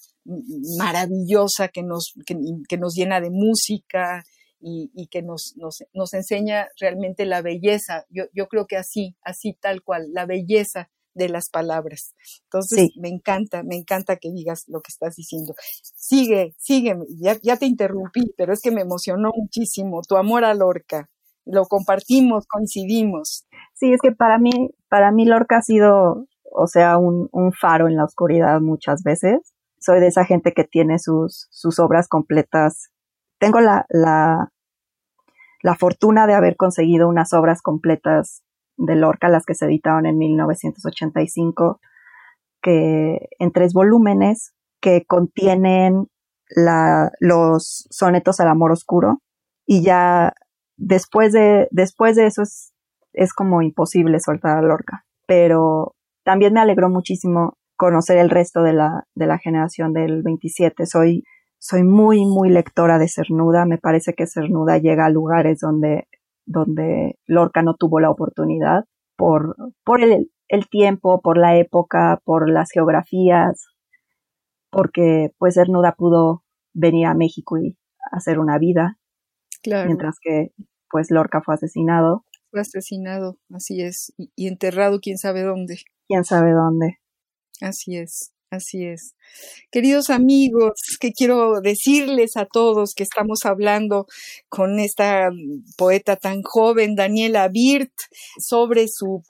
maravillosa 0.78 1.68
que 1.68 1.82
nos, 1.82 2.14
que, 2.26 2.78
nos 2.78 2.94
llena 2.94 3.20
de 3.20 3.30
música 3.30 4.25
y, 4.60 4.90
y 4.94 5.06
que 5.06 5.22
nos, 5.22 5.54
nos, 5.56 5.84
nos, 5.92 6.14
enseña 6.14 6.68
realmente 6.80 7.25
la 7.26 7.42
belleza. 7.42 8.04
Yo, 8.10 8.25
yo 8.32 8.48
creo 8.48 8.66
que 8.66 8.76
así, 8.76 9.14
así 9.22 9.56
tal 9.60 9.82
cual, 9.82 10.12
la 10.12 10.26
belleza 10.26 10.90
de 11.16 11.28
las 11.28 11.48
palabras. 11.50 12.14
Entonces, 12.44 12.90
me 12.96 13.08
encanta, 13.08 13.62
me 13.62 13.76
encanta 13.76 14.16
que 14.16 14.30
digas 14.30 14.64
lo 14.68 14.80
que 14.80 14.90
estás 14.90 15.16
diciendo. 15.16 15.54
Sigue, 15.82 16.54
sigue, 16.58 16.94
ya, 17.18 17.38
ya 17.42 17.56
te 17.56 17.66
interrumpí, 17.66 18.34
pero 18.36 18.52
es 18.52 18.60
que 18.60 18.70
me 18.70 18.82
emocionó 18.82 19.30
muchísimo 19.34 20.02
tu 20.06 20.16
amor 20.16 20.44
a 20.44 20.54
Lorca. 20.54 21.08
Lo 21.46 21.64
compartimos, 21.64 22.46
coincidimos. 22.46 23.46
Sí, 23.75 23.92
es 23.92 24.00
que 24.02 24.12
para 24.12 24.38
mí, 24.38 24.50
para 24.88 25.10
mí 25.10 25.25
Lorca 25.25 25.58
ha 25.58 25.62
sido, 25.62 26.26
o 26.53 26.67
sea, 26.67 26.99
un, 26.99 27.29
un 27.33 27.53
faro 27.53 27.88
en 27.88 27.97
la 27.97 28.05
oscuridad 28.05 28.61
muchas 28.61 29.03
veces 29.03 29.57
soy 29.87 30.00
de 30.00 30.09
esa 30.09 30.25
gente 30.25 30.53
que 30.53 30.65
tiene 30.65 30.99
sus, 30.99 31.47
sus 31.50 31.79
obras 31.79 32.09
completas. 32.09 32.91
Tengo 33.38 33.61
la, 33.61 33.87
la, 33.88 34.53
la 35.62 35.75
fortuna 35.76 36.26
de 36.26 36.35
haber 36.35 36.57
conseguido 36.57 37.09
unas 37.09 37.33
obras 37.33 37.62
completas 37.62 38.43
de 38.76 38.97
Lorca, 38.97 39.29
las 39.29 39.45
que 39.47 39.55
se 39.55 39.67
editaron 39.67 40.07
en 40.07 40.19
1985, 40.19 41.81
que, 42.61 43.29
en 43.38 43.53
tres 43.53 43.73
volúmenes, 43.73 44.55
que 44.81 45.05
contienen 45.07 46.09
la, 46.50 47.11
los 47.21 47.87
sonetos 47.91 48.41
al 48.41 48.49
amor 48.49 48.73
oscuro. 48.73 49.23
Y 49.67 49.83
ya 49.83 50.35
después 50.76 51.33
de, 51.33 51.69
después 51.71 52.17
de 52.17 52.26
eso 52.26 52.43
es, 52.43 52.73
es 53.12 53.33
como 53.33 53.62
imposible 53.62 54.21
soltar 54.21 54.59
a 54.59 54.62
Lorca. 54.62 55.05
Pero 55.26 55.96
también 56.26 56.52
me 56.52 56.61
alegró 56.61 56.90
muchísimo 56.90 57.56
conocer 57.76 58.18
el 58.18 58.30
resto 58.30 58.64
de 58.64 58.73
la, 58.73 59.04
de 59.14 59.26
la 59.26 59.38
generación 59.38 59.92
del 59.92 60.25
27. 60.25 60.85
Soy, 60.85 61.23
soy 61.59 61.85
muy, 61.85 62.26
muy 62.26 62.50
lectora 62.50 62.99
de 62.99 63.09
Cernuda. 63.09 63.64
Me 63.64 63.78
parece 63.78 64.12
que 64.12 64.26
Cernuda 64.26 64.78
llega 64.78 65.06
a 65.06 65.11
lugares 65.11 65.61
donde, 65.61 66.09
donde 66.45 67.16
Lorca 67.26 67.62
no 67.62 67.75
tuvo 67.75 68.00
la 68.00 68.11
oportunidad 68.11 68.87
por, 69.16 69.54
por 69.85 70.02
el, 70.02 70.33
el 70.49 70.68
tiempo, 70.68 71.21
por 71.21 71.38
la 71.38 71.56
época, 71.56 72.21
por 72.25 72.50
las 72.50 72.73
geografías, 72.73 73.64
porque 74.71 75.30
pues 75.38 75.54
Cernuda 75.54 75.92
pudo 75.92 76.42
venir 76.75 77.06
a 77.06 77.14
México 77.14 77.56
y 77.56 77.78
hacer 78.11 78.40
una 78.40 78.59
vida. 78.59 78.99
Claro. 79.62 79.87
Mientras 79.87 80.16
que 80.21 80.50
pues 80.90 81.12
Lorca 81.12 81.40
fue 81.40 81.54
asesinado. 81.54 82.25
Fue 82.50 82.61
asesinado, 82.61 83.38
así 83.53 83.83
es, 83.83 84.12
y, 84.17 84.31
y 84.37 84.47
enterrado 84.49 85.00
quién 85.00 85.19
sabe 85.19 85.43
dónde. 85.43 85.81
Quién 86.09 86.25
sabe 86.25 86.53
dónde. 86.53 86.99
Así 87.61 87.97
es, 87.97 88.33
así 88.50 88.85
es. 88.85 89.15
Queridos 89.71 90.11
amigos, 90.11 90.81
que 91.00 91.12
quiero 91.12 91.61
decirles 91.61 92.37
a 92.37 92.47
todos 92.47 92.95
que 92.95 93.03
estamos 93.03 93.45
hablando 93.45 94.07
con 94.49 94.79
esta 94.79 95.31
poeta 95.76 96.17
tan 96.17 96.43
joven, 96.43 96.95
Daniela 96.95 97.49
Birt, 97.49 97.93
sobre 98.38 98.88
su, 98.88 99.23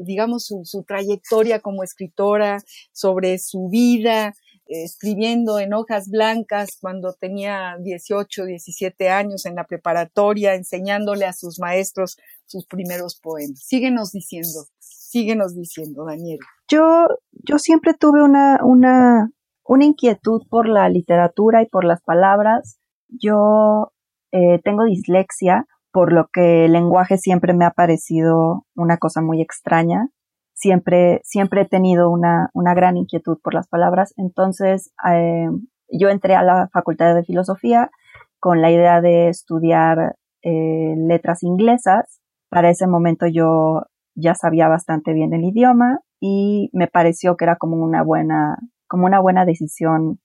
digamos, 0.00 0.44
su, 0.46 0.62
su 0.64 0.84
trayectoria 0.84 1.60
como 1.60 1.82
escritora, 1.82 2.58
sobre 2.92 3.38
su 3.38 3.68
vida, 3.68 4.34
escribiendo 4.66 5.58
en 5.58 5.74
hojas 5.74 6.08
blancas 6.08 6.78
cuando 6.80 7.12
tenía 7.12 7.76
18, 7.80 8.44
17 8.44 9.08
años 9.08 9.44
en 9.46 9.56
la 9.56 9.64
preparatoria, 9.64 10.54
enseñándole 10.54 11.26
a 11.26 11.32
sus 11.32 11.58
maestros 11.58 12.16
sus 12.52 12.66
primeros 12.66 13.18
poemas. 13.18 13.60
Síguenos 13.64 14.12
diciendo, 14.12 14.66
síguenos 14.78 15.54
diciendo, 15.54 16.04
Daniela. 16.04 16.44
Yo, 16.68 17.06
yo 17.32 17.58
siempre 17.58 17.94
tuve 17.94 18.22
una, 18.22 18.58
una, 18.62 19.30
una 19.64 19.84
inquietud 19.84 20.42
por 20.48 20.68
la 20.68 20.88
literatura 20.88 21.62
y 21.62 21.66
por 21.66 21.84
las 21.84 22.02
palabras. 22.02 22.78
Yo 23.08 23.92
eh, 24.32 24.60
tengo 24.62 24.84
dislexia, 24.84 25.66
por 25.92 26.12
lo 26.12 26.28
que 26.32 26.66
el 26.66 26.72
lenguaje 26.72 27.18
siempre 27.18 27.54
me 27.54 27.64
ha 27.64 27.70
parecido 27.70 28.66
una 28.74 28.98
cosa 28.98 29.20
muy 29.20 29.40
extraña. 29.40 30.08
Siempre, 30.54 31.20
siempre 31.24 31.62
he 31.62 31.68
tenido 31.68 32.10
una, 32.10 32.50
una 32.54 32.74
gran 32.74 32.96
inquietud 32.96 33.38
por 33.42 33.54
las 33.54 33.68
palabras. 33.68 34.14
Entonces, 34.16 34.92
eh, 35.10 35.48
yo 35.90 36.08
entré 36.08 36.34
a 36.34 36.42
la 36.42 36.68
Facultad 36.72 37.14
de 37.14 37.24
Filosofía 37.24 37.90
con 38.38 38.60
la 38.60 38.70
idea 38.70 39.00
de 39.00 39.28
estudiar 39.28 40.16
eh, 40.42 40.94
letras 40.96 41.42
inglesas. 41.42 42.21
Para 42.52 42.68
ese 42.68 42.86
momento 42.86 43.24
yo 43.26 43.84
ya 44.14 44.34
sabía 44.34 44.68
bastante 44.68 45.14
bien 45.14 45.32
el 45.32 45.42
idioma 45.42 46.00
y 46.20 46.68
me 46.74 46.86
pareció 46.86 47.34
que 47.34 47.46
era 47.46 47.56
como 47.56 47.76
una 47.76 48.02
buena, 48.02 48.58
como 48.86 49.06
una 49.06 49.20
buena 49.20 49.46
decisión, 49.46 50.20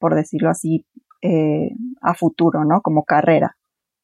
por 0.00 0.16
decirlo 0.16 0.50
así, 0.50 0.86
eh, 1.22 1.70
a 2.00 2.14
futuro, 2.14 2.64
¿no? 2.64 2.80
Como 2.80 3.04
carrera, 3.04 3.54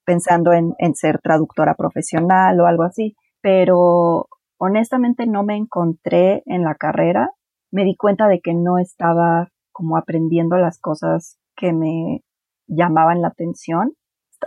pensando 0.05 0.53
en, 0.53 0.75
en 0.79 0.95
ser 0.95 1.19
traductora 1.21 1.75
profesional 1.75 2.61
o 2.61 2.67
algo 2.67 2.85
así. 2.85 3.17
Pero 3.41 4.29
honestamente 4.57 5.27
no 5.27 5.43
me 5.43 5.57
encontré 5.57 6.45
en 6.47 6.63
la 6.63 6.77
carrera. 6.77 7.31
Me 7.73 7.83
di 7.83 7.97
cuenta 7.97 8.29
de 8.29 8.41
que 8.41 8.55
no 8.55 8.79
estaba 8.79 9.49
como 9.73 9.97
aprendiendo 9.97 10.59
las 10.59 10.79
cosas 10.79 11.41
que 11.57 11.73
me 11.73 12.23
llamaban 12.69 13.21
la 13.21 13.29
atención. 13.29 13.95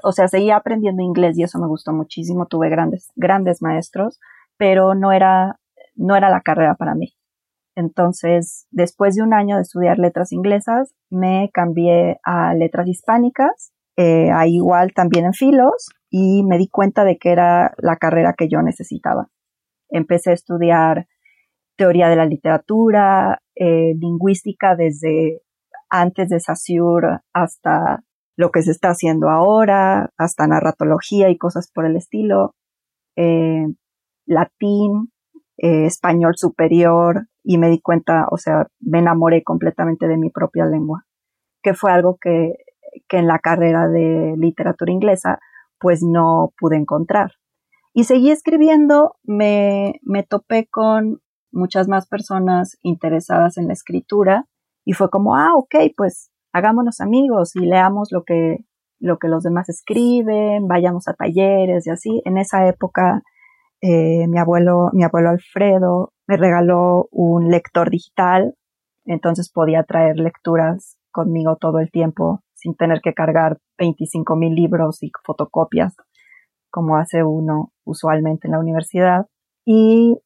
O 0.03 0.11
sea, 0.11 0.27
seguía 0.27 0.57
aprendiendo 0.57 1.01
inglés 1.03 1.37
y 1.37 1.43
eso 1.43 1.59
me 1.59 1.67
gustó 1.67 1.93
muchísimo. 1.93 2.45
Tuve 2.45 2.69
grandes, 2.69 3.11
grandes 3.15 3.61
maestros, 3.61 4.19
pero 4.57 4.95
no 4.95 5.11
era, 5.11 5.59
no 5.95 6.15
era 6.15 6.29
la 6.29 6.41
carrera 6.41 6.75
para 6.75 6.95
mí. 6.95 7.13
Entonces, 7.75 8.65
después 8.71 9.15
de 9.15 9.21
un 9.21 9.33
año 9.33 9.55
de 9.55 9.61
estudiar 9.61 9.99
letras 9.99 10.31
inglesas, 10.31 10.95
me 11.11 11.51
cambié 11.53 12.19
a 12.23 12.55
letras 12.55 12.87
hispánicas, 12.87 13.71
eh, 13.97 14.31
a 14.31 14.47
igual 14.47 14.93
también 14.93 15.25
en 15.25 15.33
filos, 15.33 15.89
y 16.09 16.43
me 16.43 16.57
di 16.57 16.69
cuenta 16.69 17.03
de 17.03 17.17
que 17.17 17.31
era 17.31 17.75
la 17.77 17.97
carrera 17.97 18.33
que 18.35 18.49
yo 18.49 18.61
necesitaba. 18.63 19.27
Empecé 19.89 20.31
a 20.31 20.33
estudiar 20.33 21.07
teoría 21.75 22.09
de 22.09 22.15
la 22.15 22.25
literatura, 22.25 23.41
eh, 23.55 23.93
lingüística 23.99 24.75
desde 24.75 25.41
antes 25.89 26.29
de 26.29 26.39
Saussure 26.39 27.19
hasta 27.33 28.03
lo 28.37 28.51
que 28.51 28.61
se 28.61 28.71
está 28.71 28.89
haciendo 28.89 29.29
ahora, 29.29 30.11
hasta 30.17 30.47
narratología 30.47 31.29
y 31.29 31.37
cosas 31.37 31.69
por 31.73 31.85
el 31.85 31.97
estilo, 31.97 32.55
eh, 33.15 33.65
latín, 34.25 35.11
eh, 35.57 35.85
español 35.85 36.33
superior, 36.37 37.27
y 37.43 37.57
me 37.57 37.69
di 37.69 37.81
cuenta, 37.81 38.27
o 38.29 38.37
sea, 38.37 38.67
me 38.79 38.99
enamoré 38.99 39.43
completamente 39.43 40.07
de 40.07 40.17
mi 40.17 40.29
propia 40.29 40.65
lengua, 40.65 41.05
que 41.63 41.73
fue 41.73 41.91
algo 41.91 42.17
que, 42.21 42.53
que 43.07 43.17
en 43.17 43.27
la 43.27 43.39
carrera 43.39 43.87
de 43.87 44.35
literatura 44.37 44.91
inglesa 44.91 45.39
pues 45.79 46.03
no 46.03 46.53
pude 46.59 46.75
encontrar. 46.77 47.33
Y 47.93 48.03
seguí 48.03 48.29
escribiendo, 48.29 49.15
me, 49.23 49.99
me 50.03 50.23
topé 50.23 50.67
con 50.67 51.21
muchas 51.51 51.87
más 51.87 52.07
personas 52.07 52.77
interesadas 52.83 53.57
en 53.57 53.67
la 53.67 53.73
escritura 53.73 54.45
y 54.85 54.93
fue 54.93 55.09
como, 55.09 55.35
ah, 55.35 55.55
ok, 55.55 55.75
pues 55.95 56.31
hagámonos 56.53 57.01
amigos 57.01 57.55
y 57.55 57.65
leamos 57.65 58.11
lo 58.11 58.23
que, 58.23 58.57
lo 58.99 59.17
que 59.17 59.27
los 59.27 59.43
demás 59.43 59.69
escriben, 59.69 60.67
vayamos 60.67 61.07
a 61.07 61.13
talleres 61.13 61.87
y 61.87 61.89
así. 61.89 62.21
En 62.25 62.37
esa 62.37 62.67
época, 62.67 63.21
eh, 63.81 64.27
mi 64.27 64.39
abuelo, 64.39 64.89
mi 64.93 65.03
abuelo 65.03 65.29
Alfredo 65.29 66.13
me 66.27 66.37
regaló 66.37 67.07
un 67.11 67.49
lector 67.49 67.89
digital, 67.89 68.55
entonces 69.05 69.51
podía 69.51 69.83
traer 69.83 70.17
lecturas 70.17 70.97
conmigo 71.11 71.55
todo 71.55 71.79
el 71.79 71.89
tiempo 71.91 72.41
sin 72.53 72.75
tener 72.75 73.01
que 73.01 73.13
cargar 73.13 73.59
25 73.77 74.35
mil 74.35 74.53
libros 74.55 75.03
y 75.03 75.11
fotocopias 75.23 75.95
como 76.69 76.97
hace 76.97 77.23
uno 77.23 77.71
usualmente 77.85 78.47
en 78.47 78.51
la 78.51 78.59
universidad. 78.59 79.27
Y 79.65 80.17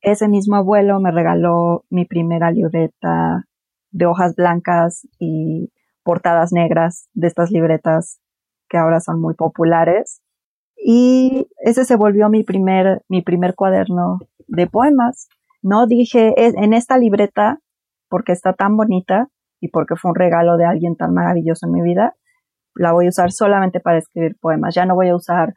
ese 0.00 0.28
mismo 0.28 0.56
abuelo 0.56 1.00
me 1.00 1.10
regaló 1.10 1.84
mi 1.90 2.04
primera 2.04 2.50
libreta 2.50 3.44
de 3.94 4.06
hojas 4.06 4.34
blancas 4.34 5.06
y 5.18 5.72
portadas 6.02 6.52
negras 6.52 7.08
de 7.14 7.28
estas 7.28 7.50
libretas 7.50 8.20
que 8.68 8.76
ahora 8.76 9.00
son 9.00 9.20
muy 9.20 9.34
populares. 9.34 10.20
Y 10.76 11.46
ese 11.58 11.84
se 11.84 11.96
volvió 11.96 12.28
mi 12.28 12.42
primer, 12.42 13.02
mi 13.08 13.22
primer 13.22 13.54
cuaderno 13.54 14.18
de 14.48 14.66
poemas. 14.66 15.28
No 15.62 15.86
dije 15.86 16.34
en 16.36 16.74
esta 16.74 16.98
libreta, 16.98 17.60
porque 18.08 18.32
está 18.32 18.52
tan 18.52 18.76
bonita 18.76 19.28
y 19.60 19.68
porque 19.68 19.96
fue 19.96 20.10
un 20.10 20.16
regalo 20.16 20.56
de 20.56 20.66
alguien 20.66 20.96
tan 20.96 21.14
maravilloso 21.14 21.66
en 21.66 21.72
mi 21.72 21.82
vida, 21.82 22.14
la 22.74 22.92
voy 22.92 23.06
a 23.06 23.10
usar 23.10 23.30
solamente 23.30 23.80
para 23.80 23.98
escribir 23.98 24.36
poemas. 24.40 24.74
Ya 24.74 24.84
no 24.84 24.94
voy 24.96 25.08
a 25.08 25.16
usar 25.16 25.54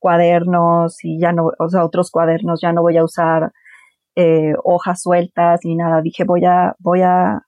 cuadernos 0.00 1.04
y 1.04 1.18
ya 1.20 1.32
no, 1.32 1.50
o 1.58 1.68
sea, 1.68 1.84
otros 1.84 2.10
cuadernos, 2.10 2.60
ya 2.60 2.72
no 2.72 2.82
voy 2.82 2.96
a 2.96 3.04
usar 3.04 3.52
eh, 4.16 4.54
hojas 4.64 5.02
sueltas 5.02 5.60
ni 5.64 5.76
nada. 5.76 6.02
Dije, 6.02 6.24
voy 6.24 6.44
a, 6.44 6.74
voy 6.80 7.02
a 7.02 7.45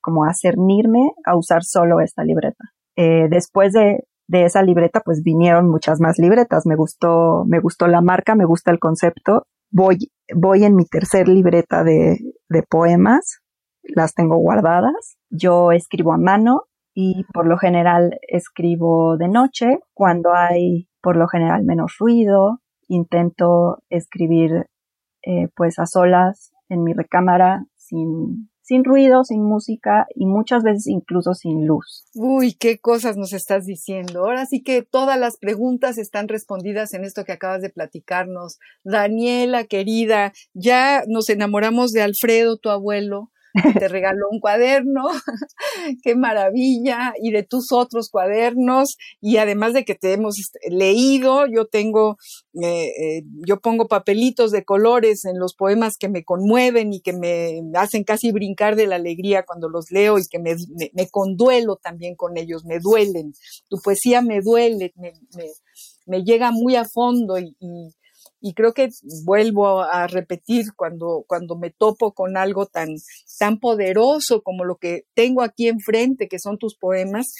como 0.00 0.24
a 0.24 0.34
cernirme 0.34 1.12
a 1.24 1.36
usar 1.36 1.62
solo 1.62 2.00
esta 2.00 2.24
libreta. 2.24 2.64
Eh, 2.96 3.28
después 3.30 3.72
de, 3.72 4.04
de 4.28 4.44
esa 4.44 4.62
libreta, 4.62 5.00
pues 5.00 5.22
vinieron 5.22 5.68
muchas 5.68 6.00
más 6.00 6.18
libretas. 6.18 6.66
Me 6.66 6.76
gustó, 6.76 7.44
me 7.46 7.60
gustó 7.60 7.86
la 7.86 8.00
marca, 8.00 8.34
me 8.34 8.44
gusta 8.44 8.70
el 8.70 8.78
concepto. 8.78 9.46
Voy, 9.70 10.10
voy 10.34 10.64
en 10.64 10.74
mi 10.74 10.84
tercer 10.84 11.28
libreta 11.28 11.84
de, 11.84 12.18
de 12.48 12.62
poemas. 12.62 13.40
Las 13.82 14.14
tengo 14.14 14.36
guardadas. 14.36 15.16
Yo 15.30 15.72
escribo 15.72 16.12
a 16.12 16.18
mano 16.18 16.64
y 16.94 17.24
por 17.32 17.46
lo 17.46 17.56
general 17.56 18.18
escribo 18.28 19.16
de 19.16 19.28
noche 19.28 19.78
cuando 19.94 20.34
hay 20.34 20.88
por 21.00 21.16
lo 21.16 21.28
general 21.28 21.64
menos 21.64 21.96
ruido. 21.98 22.60
Intento 22.88 23.78
escribir 23.88 24.66
eh, 25.22 25.48
pues 25.54 25.78
a 25.78 25.86
solas 25.86 26.52
en 26.68 26.82
mi 26.82 26.92
recámara 26.92 27.64
sin, 27.76 28.50
sin 28.70 28.84
ruido, 28.84 29.24
sin 29.24 29.42
música 29.42 30.06
y 30.14 30.26
muchas 30.26 30.62
veces 30.62 30.86
incluso 30.86 31.34
sin 31.34 31.66
luz. 31.66 32.04
Uy, 32.14 32.52
qué 32.52 32.78
cosas 32.78 33.16
nos 33.16 33.32
estás 33.32 33.66
diciendo. 33.66 34.20
Ahora 34.20 34.46
sí 34.46 34.62
que 34.62 34.82
todas 34.82 35.18
las 35.18 35.38
preguntas 35.38 35.98
están 35.98 36.28
respondidas 36.28 36.94
en 36.94 37.02
esto 37.02 37.24
que 37.24 37.32
acabas 37.32 37.62
de 37.62 37.70
platicarnos. 37.70 38.60
Daniela, 38.84 39.64
querida, 39.64 40.32
ya 40.54 41.02
nos 41.08 41.30
enamoramos 41.30 41.90
de 41.90 42.02
Alfredo, 42.02 42.58
tu 42.58 42.70
abuelo 42.70 43.32
te 43.78 43.88
regaló 43.88 44.28
un 44.30 44.40
cuaderno, 44.40 45.08
qué 46.02 46.14
maravilla, 46.14 47.14
y 47.20 47.30
de 47.30 47.42
tus 47.42 47.72
otros 47.72 48.08
cuadernos, 48.10 48.96
y 49.20 49.36
además 49.38 49.72
de 49.72 49.84
que 49.84 49.94
te 49.94 50.12
hemos 50.12 50.38
este, 50.38 50.58
leído, 50.70 51.46
yo 51.46 51.66
tengo, 51.66 52.16
eh, 52.62 52.86
eh, 52.86 53.22
yo 53.46 53.60
pongo 53.60 53.88
papelitos 53.88 54.50
de 54.50 54.64
colores 54.64 55.24
en 55.24 55.38
los 55.38 55.54
poemas 55.54 55.94
que 55.98 56.08
me 56.08 56.24
conmueven 56.24 56.92
y 56.92 57.00
que 57.00 57.12
me 57.12 57.60
hacen 57.74 58.04
casi 58.04 58.32
brincar 58.32 58.76
de 58.76 58.86
la 58.86 58.96
alegría 58.96 59.44
cuando 59.44 59.68
los 59.68 59.90
leo 59.90 60.18
y 60.18 60.22
que 60.30 60.38
me, 60.38 60.54
me, 60.92 61.08
conduelo 61.10 61.76
también 61.76 62.14
con 62.14 62.36
ellos, 62.36 62.64
me 62.64 62.78
duelen. 62.78 63.32
Tu 63.68 63.78
poesía 63.82 64.22
me 64.22 64.40
duele, 64.40 64.92
me, 64.96 65.12
me 66.06 66.22
llega 66.22 66.50
muy 66.50 66.76
a 66.76 66.84
fondo 66.84 67.38
y, 67.38 67.56
y 67.60 67.88
creo 68.54 68.72
que 68.72 68.88
vuelvo 69.24 69.82
a 69.82 70.06
repetir 70.06 70.66
cuando, 70.74 71.24
cuando 71.26 71.56
me 71.56 71.70
topo 71.70 72.12
con 72.12 72.36
algo 72.36 72.66
tan, 72.66 72.88
tan 73.38 73.58
poderoso 73.58 74.42
como 74.42 74.64
lo 74.64 74.76
que 74.76 75.04
tengo 75.14 75.42
aquí 75.42 75.68
enfrente, 75.68 76.28
que 76.28 76.38
son 76.38 76.58
tus 76.58 76.76
poemas, 76.76 77.34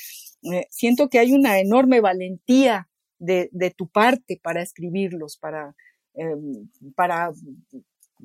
eh, 0.52 0.66
siento 0.70 1.08
que 1.08 1.18
hay 1.18 1.32
una 1.32 1.58
enorme 1.58 2.00
valentía 2.00 2.88
de, 3.18 3.48
de 3.52 3.70
tu 3.70 3.88
parte 3.88 4.40
para 4.42 4.62
escribirlos, 4.62 5.36
para, 5.38 5.74
em, 6.14 6.68
para 6.94 7.30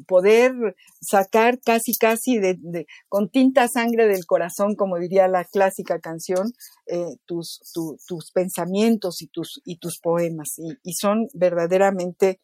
poder 0.07 0.75
sacar 1.01 1.59
casi, 1.61 1.93
casi 1.95 2.39
de, 2.39 2.85
con 3.07 3.29
tinta 3.29 3.67
sangre 3.67 4.07
del 4.07 4.25
corazón, 4.25 4.75
como 4.75 4.97
diría 4.99 5.27
la 5.27 5.45
clásica 5.45 5.99
canción, 5.99 6.51
eh, 6.87 7.15
tus, 7.25 7.61
tus 7.73 8.31
pensamientos 8.31 9.21
y 9.21 9.27
tus, 9.27 9.61
y 9.63 9.77
tus 9.77 9.99
poemas. 9.99 10.55
Y, 10.57 10.73
y 10.83 10.93
son 10.93 11.27
verdaderamente 11.33 12.41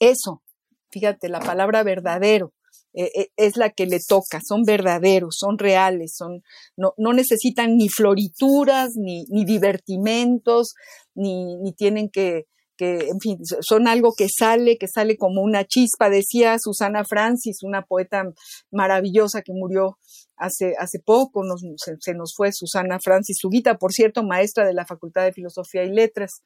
eso, 0.00 0.42
fíjate, 0.90 1.28
la 1.28 1.40
palabra 1.40 1.82
verdadero 1.84 2.52
eh, 2.92 3.10
eh, 3.14 3.28
es 3.36 3.56
la 3.56 3.70
que 3.70 3.86
le 3.86 4.00
toca, 4.00 4.40
son 4.40 4.64
verdaderos, 4.64 5.36
son 5.38 5.58
reales, 5.58 6.16
son, 6.16 6.42
no, 6.76 6.94
no 6.96 7.12
necesitan 7.12 7.76
ni 7.76 7.88
florituras, 7.88 8.96
ni, 8.96 9.24
ni 9.28 9.44
divertimentos, 9.44 10.74
ni, 11.14 11.56
ni 11.58 11.72
tienen 11.72 12.08
que, 12.10 12.46
que, 12.80 13.10
en 13.10 13.20
fin, 13.20 13.36
son 13.60 13.86
algo 13.88 14.14
que 14.16 14.28
sale, 14.34 14.78
que 14.78 14.88
sale 14.88 15.18
como 15.18 15.42
una 15.42 15.66
chispa, 15.66 16.08
decía 16.08 16.56
Susana 16.58 17.04
Francis, 17.06 17.62
una 17.62 17.82
poeta 17.82 18.24
maravillosa 18.70 19.42
que 19.42 19.52
murió 19.52 19.98
hace, 20.38 20.72
hace 20.78 20.98
poco, 20.98 21.42
se, 21.76 22.14
nos 22.14 22.32
fue 22.34 22.52
Susana 22.54 22.98
Francis 22.98 23.36
Suguita, 23.38 23.76
por 23.76 23.92
cierto, 23.92 24.22
maestra 24.22 24.66
de 24.66 24.72
la 24.72 24.86
Facultad 24.86 25.24
de 25.24 25.34
Filosofía 25.34 25.84
y 25.84 25.90
Letras, 25.90 26.40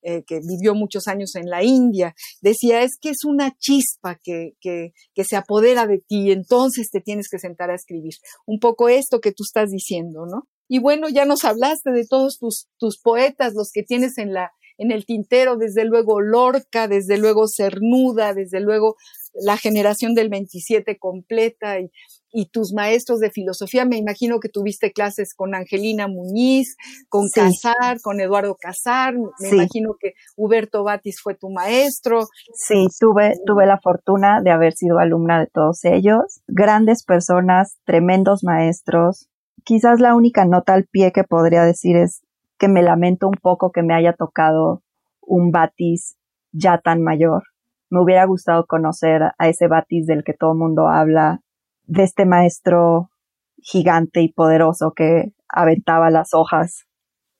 eh, 0.00 0.22
que 0.26 0.40
vivió 0.40 0.74
muchos 0.74 1.06
años 1.06 1.34
en 1.34 1.50
la 1.50 1.62
India, 1.62 2.14
decía, 2.40 2.80
es 2.80 2.92
que 2.98 3.10
es 3.10 3.22
una 3.26 3.54
chispa 3.58 4.18
que, 4.22 4.54
que, 4.62 4.94
que 5.14 5.24
se 5.24 5.36
apodera 5.36 5.86
de 5.86 5.98
ti, 5.98 6.32
entonces 6.32 6.88
te 6.90 7.02
tienes 7.02 7.28
que 7.30 7.38
sentar 7.38 7.68
a 7.70 7.74
escribir. 7.74 8.14
Un 8.46 8.58
poco 8.58 8.88
esto 8.88 9.20
que 9.20 9.32
tú 9.32 9.42
estás 9.46 9.68
diciendo, 9.68 10.24
¿no? 10.24 10.48
Y 10.66 10.78
bueno, 10.78 11.10
ya 11.10 11.26
nos 11.26 11.44
hablaste 11.44 11.90
de 11.90 12.06
todos 12.08 12.38
tus, 12.38 12.68
tus 12.78 12.98
poetas, 12.98 13.52
los 13.54 13.68
que 13.70 13.82
tienes 13.82 14.16
en 14.16 14.32
la, 14.32 14.50
en 14.78 14.90
el 14.90 15.06
tintero, 15.06 15.56
desde 15.56 15.84
luego 15.84 16.20
Lorca, 16.20 16.88
desde 16.88 17.18
luego 17.18 17.46
Cernuda, 17.48 18.34
desde 18.34 18.60
luego 18.60 18.96
la 19.34 19.56
generación 19.56 20.14
del 20.14 20.28
27 20.28 20.98
completa 20.98 21.80
y, 21.80 21.90
y 22.34 22.46
tus 22.46 22.72
maestros 22.72 23.20
de 23.20 23.30
filosofía. 23.30 23.84
Me 23.84 23.96
imagino 23.96 24.40
que 24.40 24.48
tuviste 24.48 24.92
clases 24.92 25.34
con 25.34 25.54
Angelina 25.54 26.08
Muñiz, 26.08 26.76
con 27.08 27.28
Casar, 27.32 28.00
con 28.02 28.20
Eduardo 28.20 28.56
Casar. 28.56 29.14
Me 29.40 29.48
imagino 29.48 29.96
que 29.98 30.14
Huberto 30.36 30.82
Batis 30.82 31.20
fue 31.22 31.36
tu 31.36 31.48
maestro. 31.50 32.22
Sí, 32.54 32.86
tuve, 32.98 33.34
tuve 33.46 33.66
la 33.66 33.78
fortuna 33.80 34.40
de 34.42 34.50
haber 34.50 34.72
sido 34.74 34.98
alumna 34.98 35.38
de 35.40 35.46
todos 35.46 35.84
ellos. 35.84 36.42
Grandes 36.48 37.04
personas, 37.04 37.76
tremendos 37.84 38.42
maestros. 38.42 39.28
Quizás 39.64 40.00
la 40.00 40.14
única 40.14 40.44
nota 40.44 40.74
al 40.74 40.86
pie 40.86 41.12
que 41.12 41.22
podría 41.24 41.62
decir 41.64 41.96
es 41.96 42.22
que 42.64 42.68
me 42.68 42.82
lamento 42.82 43.28
un 43.28 43.36
poco 43.42 43.72
que 43.72 43.82
me 43.82 43.94
haya 43.94 44.14
tocado 44.14 44.82
un 45.20 45.50
Batis 45.50 46.16
ya 46.50 46.78
tan 46.78 47.02
mayor. 47.02 47.42
Me 47.90 48.00
hubiera 48.00 48.24
gustado 48.24 48.64
conocer 48.64 49.20
a 49.36 49.48
ese 49.48 49.68
Batis 49.68 50.06
del 50.06 50.24
que 50.24 50.32
todo 50.32 50.52
el 50.52 50.58
mundo 50.58 50.88
habla, 50.88 51.40
de 51.82 52.04
este 52.04 52.24
maestro 52.24 53.10
gigante 53.58 54.22
y 54.22 54.32
poderoso 54.32 54.92
que 54.96 55.34
aventaba 55.46 56.08
las 56.08 56.32
hojas 56.32 56.86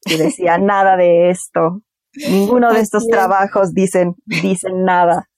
y 0.05 0.19
decía 0.19 0.59
nada 0.59 0.99
de 0.99 1.31
esto. 1.31 1.81
Ninguno 2.29 2.75
de 2.75 2.81
estos 2.81 3.07
trabajos 3.07 3.73
dicen, 3.73 4.17
dicen 4.27 4.85
nada. 4.85 5.31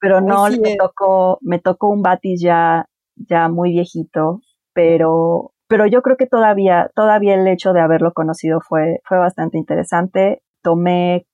Pero 0.00 0.22
no, 0.22 0.48
me 0.48 0.76
tocó, 0.76 1.36
me 1.42 1.58
tocó 1.58 1.90
un 1.90 2.00
Batis 2.00 2.40
ya, 2.40 2.86
ya 3.14 3.50
muy 3.50 3.72
viejito, 3.72 4.40
pero, 4.72 5.52
pero 5.68 5.86
yo 5.86 6.02
creo 6.02 6.16
que 6.16 6.26
todavía, 6.26 6.90
todavía 6.94 7.34
el 7.34 7.46
hecho 7.48 7.72
de 7.72 7.80
haberlo 7.80 8.12
conocido 8.12 8.60
fue, 8.60 9.00
fue 9.04 9.18
bastante 9.18 9.58
interesante. 9.58 10.42
Tomé 10.62 11.26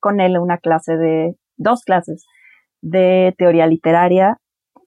con 0.00 0.20
él 0.20 0.38
una 0.38 0.58
clase 0.58 0.96
de, 0.96 1.36
dos 1.56 1.82
clases 1.84 2.24
de 2.80 3.34
teoría 3.38 3.66
literaria. 3.66 4.38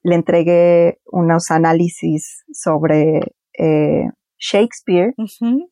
Le 0.02 0.14
entregué 0.14 0.98
unos 1.04 1.50
análisis 1.50 2.44
sobre 2.52 3.20
eh, 3.58 4.04
Shakespeare 4.38 5.14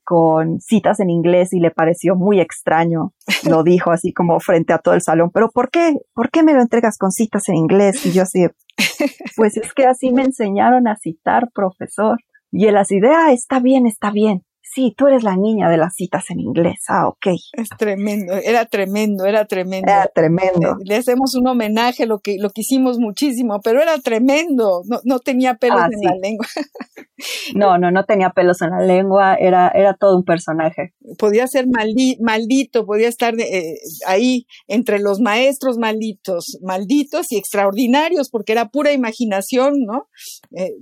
con 0.04 0.60
citas 0.60 1.00
en 1.00 1.10
inglés 1.10 1.52
y 1.52 1.60
le 1.60 1.70
pareció 1.70 2.16
muy 2.16 2.40
extraño. 2.40 3.12
Lo 3.48 3.62
dijo 3.62 3.90
así 3.90 4.12
como 4.12 4.40
frente 4.40 4.72
a 4.72 4.78
todo 4.78 4.94
el 4.94 5.02
salón. 5.02 5.30
Pero 5.32 5.50
¿por 5.50 5.70
qué? 5.70 5.94
¿Por 6.14 6.30
qué 6.30 6.42
me 6.42 6.54
lo 6.54 6.60
entregas 6.60 6.98
con 6.98 7.10
citas 7.10 7.48
en 7.48 7.56
inglés? 7.56 8.04
Y 8.06 8.12
yo 8.12 8.22
así, 8.22 8.46
pues 9.36 9.56
es 9.56 9.72
que 9.74 9.86
así 9.86 10.12
me 10.12 10.22
enseñaron 10.22 10.88
a 10.88 10.96
citar, 10.96 11.50
profesor. 11.54 12.18
Y 12.56 12.66
él 12.66 12.76
así 12.76 13.00
de, 13.00 13.08
ah, 13.08 13.32
está 13.32 13.58
bien, 13.58 13.86
está 13.86 14.10
bien 14.10 14.44
sí, 14.74 14.94
tú 14.96 15.06
eres 15.06 15.22
la 15.22 15.36
niña 15.36 15.70
de 15.70 15.76
las 15.76 15.94
citas 15.94 16.24
en 16.30 16.40
inglés. 16.40 16.80
Ah, 16.88 17.06
ok. 17.06 17.26
Es 17.52 17.68
tremendo, 17.78 18.34
era 18.34 18.66
tremendo, 18.66 19.24
era 19.24 19.44
tremendo. 19.44 19.90
Era 19.90 20.10
tremendo. 20.12 20.76
Le, 20.84 20.96
hacemos 20.96 21.34
un 21.34 21.46
homenaje, 21.46 22.06
lo 22.06 22.18
que, 22.18 22.36
lo 22.38 22.50
que 22.50 22.62
hicimos 22.62 22.98
muchísimo, 22.98 23.60
pero 23.62 23.80
era 23.80 23.98
tremendo, 23.98 24.82
no, 24.86 25.00
no 25.04 25.20
tenía 25.20 25.54
pelos 25.54 25.80
ah, 25.80 25.88
en 25.90 26.00
la 26.00 26.16
lengua. 26.20 26.46
no, 27.54 27.78
no, 27.78 27.90
no 27.90 28.04
tenía 28.04 28.30
pelos 28.30 28.60
en 28.62 28.70
la 28.70 28.80
lengua, 28.80 29.36
era, 29.36 29.68
era 29.68 29.94
todo 29.94 30.16
un 30.16 30.24
personaje. 30.24 30.94
Podía 31.18 31.46
ser 31.46 31.66
maldito, 32.20 32.84
podía 32.84 33.08
estar 33.08 33.34
eh, 33.38 33.76
ahí 34.06 34.46
entre 34.66 34.98
los 34.98 35.20
maestros 35.20 35.78
malditos, 35.78 36.58
malditos 36.62 37.30
y 37.30 37.36
extraordinarios, 37.36 38.28
porque 38.30 38.52
era 38.52 38.68
pura 38.68 38.92
imaginación, 38.92 39.74
¿no? 39.86 40.08
Eh, 40.56 40.72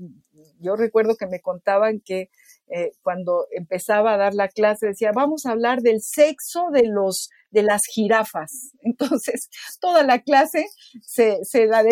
yo 0.62 0.76
recuerdo 0.76 1.16
que 1.16 1.26
me 1.26 1.40
contaban 1.40 2.00
que 2.04 2.30
eh, 2.68 2.92
cuando 3.02 3.46
empezaba 3.50 4.14
a 4.14 4.16
dar 4.16 4.34
la 4.34 4.48
clase, 4.48 4.86
decía, 4.86 5.10
vamos 5.14 5.44
a 5.44 5.50
hablar 5.50 5.80
del 5.80 6.00
sexo 6.00 6.70
de 6.72 6.84
los 6.86 7.28
de 7.50 7.62
las 7.62 7.82
jirafas. 7.92 8.72
Entonces, 8.80 9.48
toda 9.80 10.02
la 10.02 10.22
clase 10.22 10.66
se, 11.02 11.38
se, 11.44 11.66
la 11.66 11.84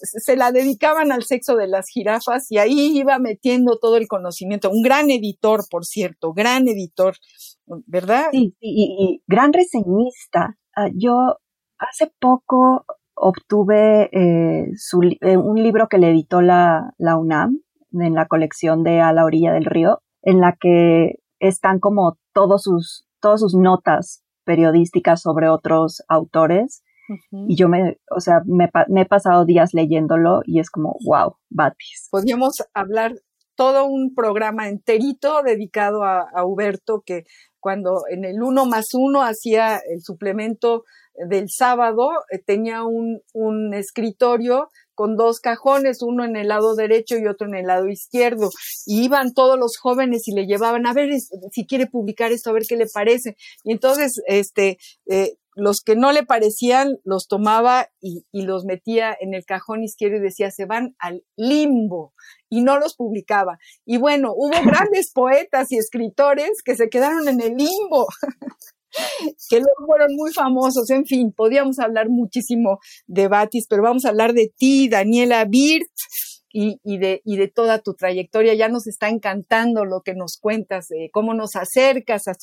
se 0.00 0.36
la 0.36 0.50
dedicaban 0.50 1.12
al 1.12 1.22
sexo 1.22 1.54
de 1.56 1.68
las 1.68 1.86
jirafas 1.88 2.50
y 2.50 2.58
ahí 2.58 2.98
iba 2.98 3.18
metiendo 3.18 3.78
todo 3.78 3.96
el 3.96 4.08
conocimiento. 4.08 4.70
Un 4.70 4.82
gran 4.82 5.10
editor, 5.10 5.60
por 5.70 5.84
cierto, 5.84 6.32
gran 6.32 6.66
editor, 6.66 7.14
¿verdad? 7.86 8.28
Sí, 8.32 8.56
y, 8.60 9.22
gran 9.26 9.52
reseñista. 9.52 10.56
Ah, 10.74 10.88
yo 10.94 11.36
hace 11.78 12.10
poco 12.18 12.86
obtuve 13.14 14.08
eh, 14.12 14.66
eh, 15.20 15.36
un 15.36 15.62
libro 15.62 15.86
que 15.88 15.98
le 15.98 16.10
editó 16.10 16.40
la, 16.40 16.94
la 16.98 17.16
UNAM 17.16 17.60
en 17.92 18.14
la 18.14 18.26
colección 18.26 18.82
de 18.82 19.00
A 19.00 19.12
la 19.12 19.24
orilla 19.24 19.52
del 19.52 19.64
río 19.64 20.00
en 20.22 20.40
la 20.40 20.56
que 20.58 21.16
están 21.40 21.80
como 21.80 22.16
todos 22.32 22.62
sus, 22.62 23.06
todas 23.20 23.40
sus 23.40 23.54
notas 23.54 24.22
periodísticas 24.44 25.22
sobre 25.22 25.48
otros 25.48 26.02
autores. 26.08 26.82
Y 27.30 27.56
yo 27.56 27.68
me, 27.68 27.98
o 28.14 28.20
sea, 28.20 28.42
me, 28.46 28.70
he 29.00 29.04
pasado 29.04 29.44
días 29.44 29.74
leyéndolo 29.74 30.40
y 30.46 30.60
es 30.60 30.70
como, 30.70 30.96
wow, 31.04 31.36
Batis. 31.50 32.08
Podríamos 32.10 32.62
hablar 32.72 33.12
todo 33.54 33.84
un 33.84 34.14
programa 34.14 34.68
enterito 34.68 35.42
dedicado 35.42 36.04
a, 36.04 36.24
a 36.34 36.46
Huberto, 36.46 37.02
que 37.04 37.24
cuando 37.60 38.02
en 38.08 38.24
el 38.24 38.42
uno 38.42 38.64
más 38.66 38.94
uno 38.94 39.22
hacía 39.22 39.76
el 39.76 40.00
suplemento 40.00 40.84
del 41.28 41.50
sábado, 41.50 42.10
eh, 42.30 42.38
tenía 42.38 42.84
un, 42.84 43.20
un 43.34 43.74
escritorio 43.74 44.68
con 44.94 45.16
dos 45.16 45.40
cajones, 45.40 46.02
uno 46.02 46.24
en 46.24 46.36
el 46.36 46.48
lado 46.48 46.74
derecho 46.74 47.16
y 47.16 47.26
otro 47.26 47.46
en 47.48 47.54
el 47.54 47.66
lado 47.66 47.88
izquierdo. 47.88 48.50
Y 48.86 49.04
iban 49.04 49.34
todos 49.34 49.58
los 49.58 49.76
jóvenes 49.76 50.28
y 50.28 50.34
le 50.34 50.46
llevaban, 50.46 50.86
a 50.86 50.92
ver 50.92 51.10
si 51.50 51.66
quiere 51.66 51.86
publicar 51.86 52.32
esto, 52.32 52.50
a 52.50 52.54
ver 52.54 52.64
qué 52.68 52.76
le 52.76 52.86
parece. 52.92 53.36
Y 53.64 53.72
entonces, 53.72 54.22
este, 54.26 54.78
eh, 55.06 55.36
los 55.54 55.80
que 55.80 55.96
no 55.96 56.12
le 56.12 56.24
parecían 56.24 56.98
los 57.04 57.28
tomaba 57.28 57.88
y, 58.00 58.24
y, 58.32 58.42
los 58.42 58.64
metía 58.64 59.14
en 59.18 59.34
el 59.34 59.44
cajón 59.44 59.82
izquierdo 59.82 60.16
y 60.16 60.20
decía, 60.20 60.50
se 60.50 60.64
van 60.64 60.96
al 60.98 61.24
limbo 61.36 62.14
y 62.48 62.62
no 62.62 62.78
los 62.78 62.96
publicaba. 62.96 63.58
Y 63.84 63.98
bueno, 63.98 64.32
hubo 64.34 64.50
grandes 64.64 65.12
poetas 65.12 65.70
y 65.72 65.78
escritores 65.78 66.62
que 66.64 66.76
se 66.76 66.88
quedaron 66.88 67.28
en 67.28 67.40
el 67.40 67.56
limbo. 67.56 68.06
que 69.48 69.56
luego 69.56 69.86
fueron 69.86 70.14
muy 70.14 70.32
famosos. 70.32 70.90
En 70.90 71.04
fin, 71.06 71.32
podíamos 71.32 71.78
hablar 71.78 72.08
muchísimo 72.08 72.78
de 73.06 73.28
Batis, 73.28 73.66
pero 73.68 73.82
vamos 73.82 74.04
a 74.04 74.10
hablar 74.10 74.32
de 74.34 74.52
ti, 74.56 74.88
Daniela 74.88 75.44
Birt. 75.44 75.88
Y, 76.54 76.98
de, 76.98 77.22
y 77.24 77.38
de 77.38 77.48
toda 77.48 77.78
tu 77.78 77.94
trayectoria. 77.94 78.52
Ya 78.52 78.68
nos 78.68 78.86
está 78.86 79.08
encantando 79.08 79.86
lo 79.86 80.02
que 80.02 80.12
nos 80.12 80.36
cuentas, 80.36 80.88
cómo 81.10 81.32
nos 81.32 81.56
acercas 81.56 82.24
a, 82.28 82.34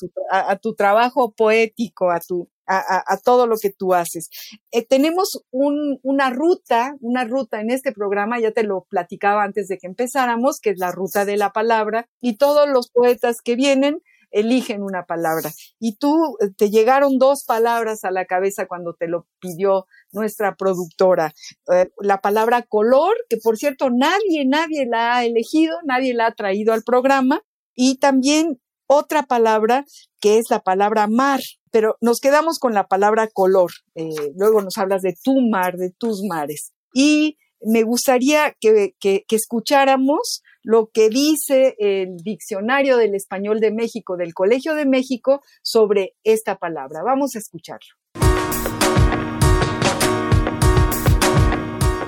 a, 0.50 0.56
tu 0.56 0.74
trabajo 0.74 1.32
poético, 1.32 2.10
a, 2.10 2.18
tu, 2.18 2.48
a, 2.70 3.18
todo 3.22 3.46
lo 3.46 3.56
que 3.56 3.70
tú 3.70 3.94
haces. 3.94 4.28
Eh, 4.70 4.86
tenemos 4.86 5.42
un, 5.50 5.98
una 6.02 6.30
ruta, 6.30 6.94
una 7.00 7.24
ruta 7.24 7.60
en 7.60 7.70
este 7.70 7.92
programa, 7.92 8.40
ya 8.40 8.52
te 8.52 8.62
lo 8.62 8.86
platicaba 8.88 9.42
antes 9.42 9.68
de 9.68 9.78
que 9.78 9.86
empezáramos, 9.86 10.60
que 10.60 10.70
es 10.70 10.78
la 10.78 10.92
ruta 10.92 11.24
de 11.24 11.36
la 11.36 11.52
palabra, 11.52 12.08
y 12.20 12.36
todos 12.36 12.68
los 12.68 12.90
poetas 12.90 13.38
que 13.42 13.56
vienen 13.56 14.02
eligen 14.30 14.82
una 14.82 15.04
palabra. 15.04 15.50
Y 15.78 15.96
tú 15.96 16.36
eh, 16.40 16.48
te 16.56 16.70
llegaron 16.70 17.18
dos 17.18 17.44
palabras 17.44 18.04
a 18.04 18.10
la 18.10 18.24
cabeza 18.26 18.66
cuando 18.66 18.94
te 18.94 19.08
lo 19.08 19.26
pidió 19.40 19.86
nuestra 20.12 20.56
productora. 20.56 21.32
Eh, 21.72 21.90
la 21.98 22.20
palabra 22.20 22.62
color, 22.62 23.14
que 23.28 23.36
por 23.36 23.56
cierto 23.56 23.90
nadie, 23.90 24.44
nadie 24.46 24.86
la 24.86 25.16
ha 25.16 25.24
elegido, 25.24 25.76
nadie 25.84 26.14
la 26.14 26.26
ha 26.26 26.34
traído 26.34 26.72
al 26.72 26.82
programa. 26.82 27.42
Y 27.74 27.98
también 27.98 28.60
otra 28.86 29.22
palabra 29.22 29.84
que 30.20 30.38
es 30.38 30.50
la 30.50 30.60
palabra 30.60 31.06
mar, 31.06 31.40
pero 31.70 31.96
nos 32.00 32.20
quedamos 32.20 32.58
con 32.58 32.74
la 32.74 32.88
palabra 32.88 33.28
color. 33.28 33.70
Eh, 33.94 34.32
luego 34.36 34.60
nos 34.62 34.76
hablas 34.78 35.02
de 35.02 35.14
tu 35.22 35.40
mar, 35.40 35.76
de 35.76 35.90
tus 35.90 36.22
mares. 36.24 36.72
Y 36.92 37.38
me 37.62 37.82
gustaría 37.82 38.54
que, 38.60 38.94
que, 38.98 39.24
escucháramos 39.30 40.42
lo 40.62 40.90
que 40.92 41.08
dice 41.08 41.74
el 41.78 42.16
Diccionario 42.18 42.96
del 42.96 43.14
Español 43.14 43.60
de 43.60 43.70
México 43.70 44.16
del 44.16 44.34
Colegio 44.34 44.74
de 44.74 44.86
México 44.86 45.42
sobre 45.62 46.14
esta 46.24 46.56
palabra. 46.56 47.02
Vamos 47.02 47.36
a 47.36 47.38
escucharlo. 47.38 47.94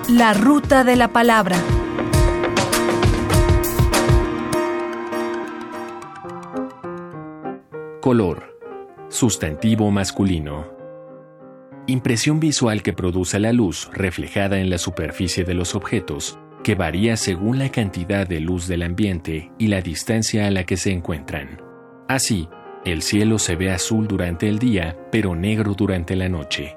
La 0.09 0.35
ruta 0.35 0.85
de 0.85 0.97
la 0.97 1.13
palabra. 1.13 1.57
Color. 8.01 8.59
Sustantivo 9.09 9.91
masculino. 9.91 10.82
Impresión 11.89 12.39
visual 12.39 12.81
que 12.81 12.93
produce 12.93 13.41
la 13.41 13.53
luz 13.53 13.91
reflejada 13.93 14.61
en 14.61 14.71
la 14.71 14.79
superficie 14.79 15.43
de 15.43 15.55
los 15.55 15.75
objetos, 15.75 16.39
que 16.63 16.77
varía 16.77 17.17
según 17.17 17.59
la 17.59 17.71
cantidad 17.71 18.25
de 18.25 18.39
luz 18.39 18.69
del 18.69 18.85
ambiente 18.85 19.51
y 19.59 19.67
la 19.67 19.81
distancia 19.81 20.47
a 20.47 20.51
la 20.53 20.63
que 20.63 20.77
se 20.77 20.93
encuentran. 20.93 21.61
Así, 22.09 22.49
el 22.85 23.03
cielo 23.03 23.41
se 23.41 23.57
ve 23.57 23.73
azul 23.73 24.07
durante 24.07 24.49
el 24.49 24.61
día, 24.61 24.97
pero 25.11 25.35
negro 25.35 25.75
durante 25.75 26.15
la 26.15 26.29
noche. 26.29 26.77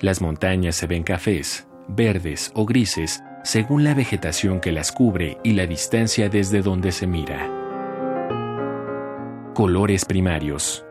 Las 0.00 0.22
montañas 0.22 0.74
se 0.76 0.86
ven 0.86 1.02
cafés, 1.02 1.68
verdes 1.88 2.50
o 2.54 2.64
grises 2.64 3.22
según 3.44 3.84
la 3.84 3.92
vegetación 3.92 4.60
que 4.60 4.72
las 4.72 4.90
cubre 4.90 5.36
y 5.44 5.52
la 5.52 5.66
distancia 5.66 6.30
desde 6.30 6.62
donde 6.62 6.92
se 6.92 7.06
mira. 7.06 7.50
Colores 9.54 10.06
primarios 10.06 10.85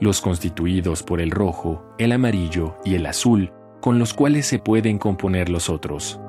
los 0.00 0.20
constituidos 0.20 1.02
por 1.02 1.20
el 1.20 1.30
rojo, 1.30 1.84
el 1.98 2.12
amarillo 2.12 2.76
y 2.84 2.94
el 2.94 3.06
azul, 3.06 3.52
con 3.80 3.98
los 3.98 4.14
cuales 4.14 4.46
se 4.46 4.58
pueden 4.58 4.98
componer 4.98 5.48
los 5.48 5.70
otros. 5.70 6.20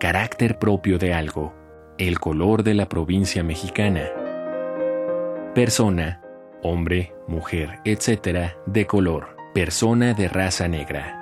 Carácter 0.00 0.58
propio 0.58 0.98
de 0.98 1.12
algo, 1.12 1.54
el 1.98 2.20
color 2.20 2.62
de 2.62 2.74
la 2.74 2.88
provincia 2.88 3.42
mexicana. 3.42 4.04
Persona, 5.54 6.22
hombre, 6.62 7.14
mujer, 7.26 7.80
etc. 7.84 8.52
de 8.66 8.86
color, 8.86 9.36
persona 9.54 10.14
de 10.14 10.28
raza 10.28 10.68
negra. 10.68 11.16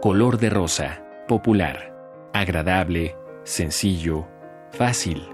Color 0.00 0.38
de 0.38 0.50
rosa, 0.50 1.04
popular, 1.28 1.94
agradable, 2.32 3.16
sencillo, 3.44 4.26
fácil. 4.72 5.28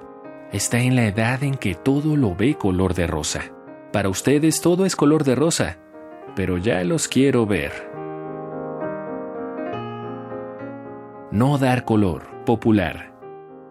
Está 0.52 0.80
en 0.80 0.96
la 0.96 1.06
edad 1.06 1.42
en 1.42 1.54
que 1.54 1.74
todo 1.74 2.16
lo 2.16 2.34
ve 2.34 2.54
color 2.54 2.94
de 2.94 3.06
rosa. 3.06 3.52
Para 3.92 4.10
ustedes 4.10 4.60
todo 4.60 4.84
es 4.84 4.96
color 4.96 5.24
de 5.24 5.34
rosa, 5.34 5.78
pero 6.36 6.58
ya 6.58 6.84
los 6.84 7.08
quiero 7.08 7.46
ver. 7.46 7.72
No 11.30 11.56
dar 11.58 11.84
color, 11.84 12.44
popular. 12.44 13.14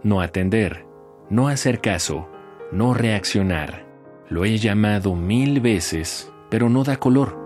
No 0.03 0.21
atender, 0.21 0.85
no 1.29 1.47
hacer 1.47 1.81
caso, 1.81 2.29
no 2.71 2.93
reaccionar. 2.93 3.85
Lo 4.29 4.43
he 4.43 4.57
llamado 4.57 5.15
mil 5.15 5.61
veces, 5.61 6.31
pero 6.49 6.69
no 6.69 6.83
da 6.83 6.97
color. 6.97 7.37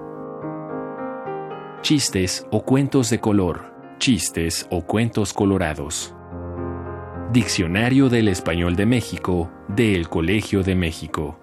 Chistes 1.81 2.47
o 2.51 2.63
cuentos 2.63 3.10
de 3.10 3.19
color, 3.19 3.73
chistes 3.97 4.67
o 4.69 4.81
cuentos 4.81 5.34
colorados. 5.34 6.15
Diccionario 7.34 8.10
del 8.10 8.27
Español 8.27 8.75
de 8.75 8.86
México, 8.86 9.51
del 9.67 10.10
Colegio 10.10 10.63
de 10.63 10.75
México. 10.75 11.39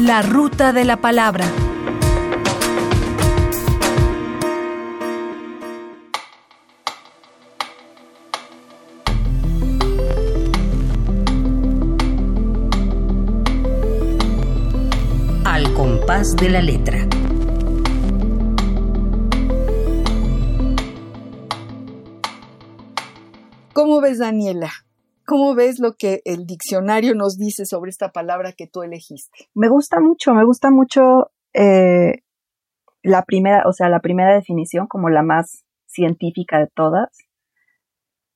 La 0.00 0.22
ruta 0.22 0.72
de 0.72 0.86
la 0.86 0.96
palabra. 0.96 1.44
Al 15.44 15.74
compás 15.74 16.34
de 16.36 16.48
la 16.48 16.62
letra. 16.62 17.06
¿Cómo 23.74 24.00
ves, 24.00 24.18
Daniela? 24.18 24.72
¿Cómo 25.30 25.54
ves 25.54 25.78
lo 25.78 25.94
que 25.96 26.22
el 26.24 26.44
diccionario 26.44 27.14
nos 27.14 27.38
dice 27.38 27.64
sobre 27.64 27.90
esta 27.90 28.08
palabra 28.08 28.50
que 28.50 28.66
tú 28.66 28.82
elegiste? 28.82 29.46
Me 29.54 29.68
gusta 29.68 30.00
mucho, 30.00 30.34
me 30.34 30.44
gusta 30.44 30.72
mucho 30.72 31.30
eh, 31.54 32.24
la 33.04 33.22
primera, 33.22 33.62
o 33.64 33.72
sea, 33.72 33.88
la 33.88 34.00
primera 34.00 34.34
definición 34.34 34.88
como 34.88 35.08
la 35.08 35.22
más 35.22 35.64
científica 35.86 36.58
de 36.58 36.66
todas. 36.74 37.16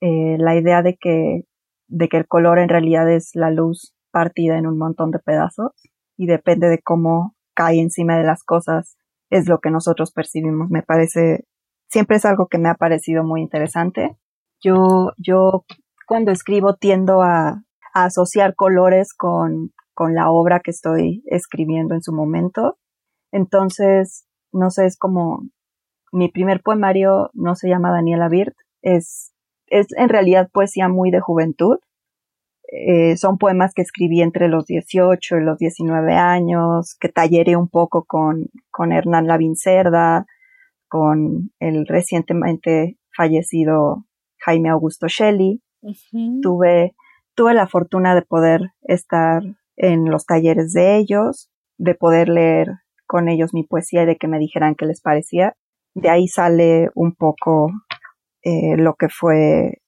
Eh, 0.03 0.37
la 0.39 0.55
idea 0.55 0.83
de 0.83 0.97
que, 0.97 1.43
de 1.89 2.09
que 2.09 2.17
el 2.17 2.29
color 2.29 2.61
en 2.61 2.69
realidad 2.69 3.11
es 3.11 3.33
la 3.35 3.51
luz 3.51 3.93
partida 4.13 4.57
en 4.57 4.69
un 4.69 4.79
montón 4.79 5.11
de 5.11 5.19
pedazos 5.19 5.73
y 6.17 6.27
depende 6.27 6.69
de 6.69 6.81
cómo 6.81 7.35
cae 7.55 7.81
encima 7.81 8.17
de 8.17 8.23
las 8.23 8.45
cosas 8.45 8.99
es 9.31 9.49
lo 9.49 9.59
que 9.59 9.73
nosotros 9.73 10.13
percibimos. 10.13 10.71
Me 10.71 10.85
parece, 10.85 11.45
siempre 11.89 12.19
es 12.19 12.25
algo 12.25 12.47
que 12.47 12.59
me 12.59 12.69
ha 12.69 12.77
parecido 12.77 13.25
muy 13.25 13.41
interesante. 13.41 14.17
Yo, 14.63 15.11
yo 15.19 15.65
cuando 16.07 16.33
escribo 16.33 16.75
tiendo 16.77 17.23
a, 17.23 17.63
asociar 17.95 18.57
colores 18.57 19.15
con, 19.15 19.73
con 19.95 20.15
la 20.17 20.29
obra 20.29 20.59
que 20.59 20.73
estoy 20.73 21.23
escribiendo 21.27 21.95
en 21.95 22.03
su 22.03 22.13
momento. 22.13 22.77
Entonces, 23.31 24.27
no 24.53 24.71
sé, 24.71 24.87
es 24.87 24.99
como 24.99 25.45
mi 26.15 26.29
primer 26.29 26.63
poemario 26.63 27.31
no 27.35 27.57
se 27.57 27.69
llama 27.69 27.91
Daniela 27.91 28.29
Birt, 28.29 28.55
es, 28.83 29.33
es 29.67 29.89
en 29.97 30.09
realidad 30.09 30.49
poesía 30.53 30.89
muy 30.89 31.11
de 31.11 31.21
juventud. 31.21 31.79
Eh, 32.71 33.17
son 33.17 33.37
poemas 33.37 33.73
que 33.75 33.83
escribí 33.83 34.23
entre 34.23 34.49
los 34.49 34.65
18 34.67 35.37
y 35.37 35.45
los 35.45 35.59
19 35.59 36.15
años, 36.15 36.97
que 37.01 37.09
talleré 37.09 37.57
un 37.57 37.69
poco 37.69 38.05
con, 38.05 38.47
con 38.71 38.93
Hernán 38.93 39.27
Lavincerda, 39.27 40.27
con 40.89 41.51
el 41.59 41.87
recientemente 41.87 42.97
fallecido 43.17 44.05
Jaime 44.39 44.71
Augusto 44.71 45.09
Shelley. 45.09 45.64
Tuve, 46.43 46.95
tuve 47.35 47.55
la 47.55 47.67
fortuna 47.67 48.15
de 48.15 48.23
poder 48.23 48.73
estar 48.83 49.43
en 49.77 50.11
los 50.11 50.27
talleres 50.27 50.73
de 50.73 50.97
ellos, 50.97 51.51
de 51.79 51.95
poder 51.95 52.29
leer 52.29 52.69
con 53.07 53.29
ellos 53.29 53.55
mi 53.55 53.65
poesía 53.65 54.03
y 54.03 54.07
de 54.07 54.17
que 54.17 54.29
me 54.29 54.39
dijeran 54.39 54.75
qué 54.75 54.87
les 54.87 55.01
parecía. 55.01 55.57
De 55.95 56.11
ahí 56.11 56.27
sale 56.29 56.91
un 56.95 57.15
poco 57.15 57.71
eh, 58.43 58.77
lo 58.77 58.95
que 58.95 59.09
fue, 59.09 59.83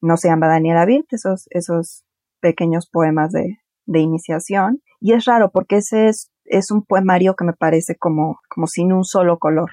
no 0.00 0.16
se 0.16 0.28
llama 0.28 0.48
Daniela 0.48 0.84
Virt, 0.84 1.12
esos, 1.12 1.46
esos 1.50 2.04
pequeños 2.40 2.88
poemas 2.90 3.32
de, 3.32 3.58
de 3.86 4.00
iniciación. 4.00 4.82
Y 5.00 5.12
es 5.12 5.24
raro 5.24 5.50
porque 5.52 5.76
ese 5.76 6.08
es, 6.08 6.30
es 6.44 6.70
un 6.70 6.84
poemario 6.84 7.34
que 7.34 7.44
me 7.44 7.52
parece 7.52 7.96
como, 7.96 8.38
como 8.48 8.66
sin 8.66 8.92
un 8.92 9.04
solo 9.04 9.38
color. 9.38 9.72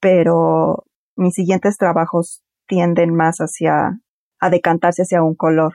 Pero 0.00 0.84
mis 1.16 1.34
siguientes 1.34 1.76
trabajos 1.76 2.42
tienden 2.66 3.14
más 3.14 3.38
hacia, 3.38 4.00
a 4.44 4.50
decantarse 4.50 5.02
hacia 5.02 5.22
un 5.22 5.34
color. 5.34 5.72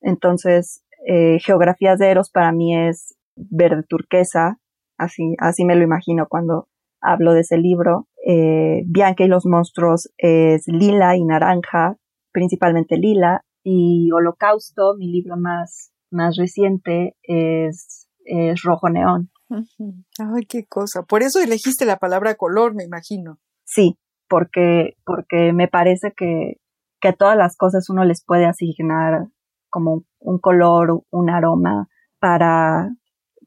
Entonces, 0.00 0.82
eh, 1.06 1.38
Geografías 1.38 2.00
de 2.00 2.10
Eros 2.10 2.30
para 2.30 2.50
mí 2.50 2.76
es 2.76 3.16
verde 3.36 3.84
turquesa, 3.88 4.58
así, 4.96 5.36
así 5.38 5.64
me 5.64 5.76
lo 5.76 5.84
imagino 5.84 6.26
cuando 6.28 6.66
hablo 7.00 7.32
de 7.32 7.42
ese 7.42 7.58
libro. 7.58 8.08
Eh, 8.26 8.82
Bianca 8.86 9.22
y 9.22 9.28
los 9.28 9.46
monstruos 9.46 10.10
es 10.18 10.66
lila 10.66 11.16
y 11.16 11.24
naranja, 11.24 11.96
principalmente 12.32 12.96
lila. 12.96 13.44
Y 13.62 14.10
Holocausto, 14.10 14.96
mi 14.98 15.12
libro 15.12 15.36
más, 15.36 15.92
más 16.10 16.36
reciente, 16.36 17.14
es, 17.22 18.08
es 18.24 18.62
rojo 18.62 18.88
neón. 18.88 19.30
Ay, 19.48 20.44
qué 20.48 20.66
cosa. 20.66 21.04
Por 21.04 21.22
eso 21.22 21.40
elegiste 21.40 21.84
la 21.84 21.98
palabra 21.98 22.34
color, 22.34 22.74
me 22.74 22.82
imagino. 22.82 23.38
Sí, 23.64 23.96
porque, 24.28 24.96
porque 25.04 25.52
me 25.52 25.68
parece 25.68 26.12
que, 26.16 26.56
que 27.00 27.08
a 27.08 27.12
todas 27.12 27.36
las 27.36 27.56
cosas 27.56 27.88
uno 27.90 28.04
les 28.04 28.24
puede 28.24 28.46
asignar 28.46 29.28
como 29.70 30.04
un 30.20 30.38
color, 30.38 31.02
un 31.10 31.30
aroma 31.30 31.88
para, 32.18 32.90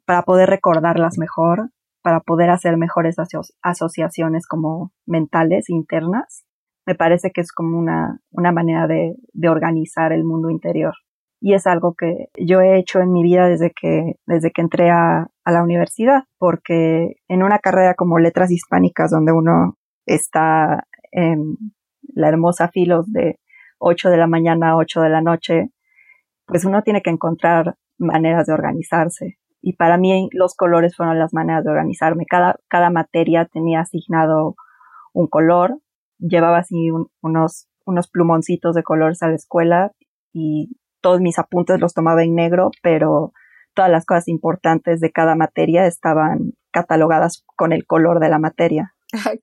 para 0.05 0.23
poder 0.23 0.49
recordarlas 0.49 1.17
mejor, 1.17 1.71
para 2.01 2.21
poder 2.21 2.49
hacer 2.49 2.77
mejores 2.77 3.15
asociaciones 3.61 4.47
como 4.47 4.91
mentales 5.05 5.69
internas. 5.69 6.45
Me 6.85 6.95
parece 6.95 7.31
que 7.31 7.41
es 7.41 7.51
como 7.51 7.77
una, 7.77 8.19
una 8.31 8.51
manera 8.51 8.87
de, 8.87 9.15
de 9.33 9.49
organizar 9.49 10.11
el 10.11 10.23
mundo 10.23 10.49
interior. 10.49 10.93
Y 11.39 11.53
es 11.53 11.65
algo 11.65 11.95
que 11.95 12.27
yo 12.39 12.61
he 12.61 12.77
hecho 12.77 12.99
en 12.99 13.11
mi 13.11 13.23
vida 13.23 13.47
desde 13.47 13.71
que, 13.71 14.15
desde 14.27 14.51
que 14.51 14.61
entré 14.61 14.91
a, 14.91 15.27
a 15.43 15.51
la 15.51 15.63
universidad, 15.63 16.23
porque 16.37 17.15
en 17.27 17.43
una 17.43 17.59
carrera 17.59 17.95
como 17.95 18.19
letras 18.19 18.51
hispánicas, 18.51 19.09
donde 19.09 19.31
uno 19.31 19.75
está 20.05 20.85
en 21.11 21.57
la 22.13 22.29
hermosa 22.29 22.69
filos 22.69 23.11
de 23.11 23.39
8 23.81 24.09
de 24.09 24.17
la 24.17 24.27
mañana 24.27 24.71
a 24.71 24.77
8 24.77 25.01
de 25.01 25.09
la 25.09 25.21
noche, 25.21 25.71
pues 26.45 26.65
uno 26.65 26.83
tiene 26.83 27.01
que 27.01 27.09
encontrar 27.09 27.75
maneras 27.97 28.47
de 28.47 28.53
organizarse. 28.53 29.37
Y 29.61 29.73
para 29.73 29.97
mí 29.97 30.29
los 30.31 30.55
colores 30.55 30.95
fueron 30.95 31.19
las 31.19 31.33
maneras 31.33 31.63
de 31.63 31.71
organizarme. 31.71 32.25
Cada, 32.25 32.55
cada 32.67 32.89
materia 32.89 33.45
tenía 33.45 33.81
asignado 33.81 34.55
un 35.13 35.27
color. 35.27 35.79
Llevaba 36.17 36.59
así 36.59 36.89
unos, 37.21 37.67
unos 37.85 38.07
plumoncitos 38.09 38.75
de 38.75 38.83
colores 38.83 39.21
a 39.23 39.27
la 39.27 39.35
escuela 39.35 39.91
y 40.33 40.77
todos 41.01 41.19
mis 41.19 41.39
apuntes 41.39 41.79
los 41.79 41.93
tomaba 41.93 42.23
en 42.23 42.35
negro, 42.35 42.71
pero 42.81 43.33
todas 43.73 43.91
las 43.91 44.05
cosas 44.05 44.27
importantes 44.27 44.99
de 44.99 45.11
cada 45.11 45.35
materia 45.35 45.85
estaban 45.87 46.53
catalogadas 46.71 47.43
con 47.55 47.73
el 47.73 47.85
color 47.85 48.19
de 48.19 48.29
la 48.29 48.39
materia. 48.39 48.93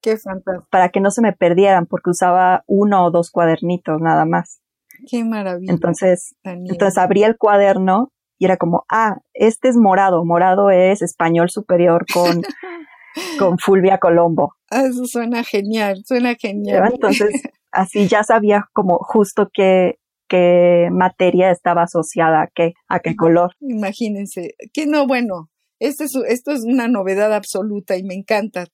Qué 0.03 0.17
fantástico. 0.17 0.67
Para 0.71 0.89
que 0.89 1.01
no 1.01 1.11
se 1.11 1.23
me 1.23 1.33
perdieran, 1.33 1.87
porque 1.87 2.11
usaba 2.11 2.63
uno 2.67 3.07
o 3.07 3.11
dos 3.11 3.31
cuadernitos 3.31 4.01
nada 4.01 4.25
más. 4.25 4.61
Qué 5.09 5.25
maravilla. 5.25 5.73
Entonces, 5.73 6.35
entonces 6.45 6.99
abría 6.99 7.27
el 7.27 7.37
cuaderno 7.37 8.13
y 8.39 8.45
era 8.47 8.57
como, 8.57 8.85
ah, 8.91 9.19
este 9.35 9.69
es 9.69 9.77
morado, 9.77 10.25
morado 10.25 10.71
es 10.71 11.03
español 11.03 11.51
superior 11.51 12.07
con, 12.13 12.43
con 13.39 13.59
Fulvia 13.59 13.99
Colombo. 13.99 14.55
Ah, 14.71 14.83
eso 14.83 15.05
suena 15.07 15.45
genial, 15.45 16.03
suena 16.05 16.35
genial. 16.35 16.91
Entonces, 16.93 17.43
así 17.73 18.07
ya 18.09 18.23
sabía 18.23 18.67
como 18.73 18.99
justo 18.99 19.49
qué, 19.53 19.99
qué 20.29 20.89
materia 20.93 21.51
estaba 21.51 21.83
asociada 21.83 22.43
a 22.43 22.49
qué, 22.55 22.75
a 22.89 23.01
qué 23.01 23.17
color. 23.17 23.53
Imagínense, 23.61 24.55
que 24.73 24.87
no, 24.87 25.07
bueno, 25.07 25.49
esto 25.79 26.05
es, 26.05 26.13
esto 26.29 26.53
es 26.53 26.61
una 26.65 26.89
novedad 26.89 27.33
absoluta 27.33 27.97
y 27.97 28.03
me 28.03 28.15
encanta 28.15 28.67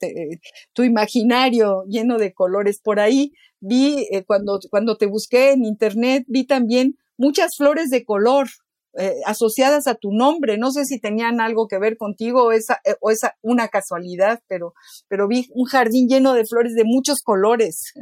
tu 0.72 0.82
imaginario 0.82 1.84
lleno 1.86 2.18
de 2.18 2.32
colores. 2.32 2.80
Por 2.82 3.00
ahí 3.00 3.32
vi, 3.60 4.06
eh, 4.10 4.24
cuando, 4.24 4.58
cuando 4.70 4.96
te 4.96 5.06
busqué 5.06 5.52
en 5.52 5.64
internet, 5.64 6.24
vi 6.28 6.46
también 6.46 6.96
muchas 7.16 7.52
flores 7.56 7.90
de 7.90 8.04
color 8.04 8.48
eh, 8.96 9.14
asociadas 9.26 9.86
a 9.86 9.96
tu 9.96 10.12
nombre. 10.12 10.56
No 10.56 10.70
sé 10.70 10.84
si 10.84 11.00
tenían 11.00 11.40
algo 11.40 11.66
que 11.66 11.78
ver 11.78 11.96
contigo 11.96 12.44
o 12.44 12.52
es, 12.52 12.70
eh, 12.70 12.94
o 13.00 13.10
es 13.10 13.20
una 13.42 13.68
casualidad, 13.68 14.40
pero, 14.46 14.74
pero 15.08 15.28
vi 15.28 15.46
un 15.52 15.64
jardín 15.66 16.08
lleno 16.08 16.32
de 16.32 16.44
flores 16.46 16.74
de 16.74 16.84
muchos 16.84 17.20
colores. 17.22 17.92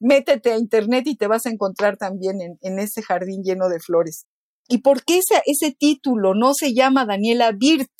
Métete 0.00 0.52
a 0.52 0.58
internet 0.58 1.06
y 1.06 1.16
te 1.16 1.26
vas 1.26 1.46
a 1.46 1.50
encontrar 1.50 1.96
también 1.96 2.40
en, 2.40 2.58
en 2.60 2.78
ese 2.78 3.02
jardín 3.02 3.42
lleno 3.42 3.68
de 3.68 3.80
flores. 3.80 4.26
¿Y 4.68 4.78
por 4.78 5.02
qué 5.04 5.18
ese, 5.18 5.42
ese 5.46 5.74
título 5.74 6.34
no 6.34 6.52
se 6.52 6.74
llama 6.74 7.06
Daniela 7.06 7.52
Birt? 7.52 7.90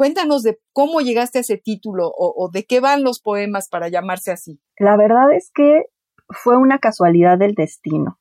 Cuéntanos 0.00 0.42
de 0.42 0.58
cómo 0.72 1.02
llegaste 1.02 1.36
a 1.36 1.40
ese 1.42 1.58
título 1.58 2.10
o, 2.16 2.48
de 2.50 2.64
qué 2.64 2.80
van 2.80 3.04
los 3.04 3.20
poemas 3.20 3.68
para 3.68 3.90
llamarse 3.90 4.32
así. 4.32 4.58
La 4.78 4.96
verdad 4.96 5.30
es 5.30 5.50
que 5.54 5.82
fue 6.30 6.56
una 6.56 6.78
casualidad 6.78 7.36
del 7.36 7.52
destino, 7.54 8.18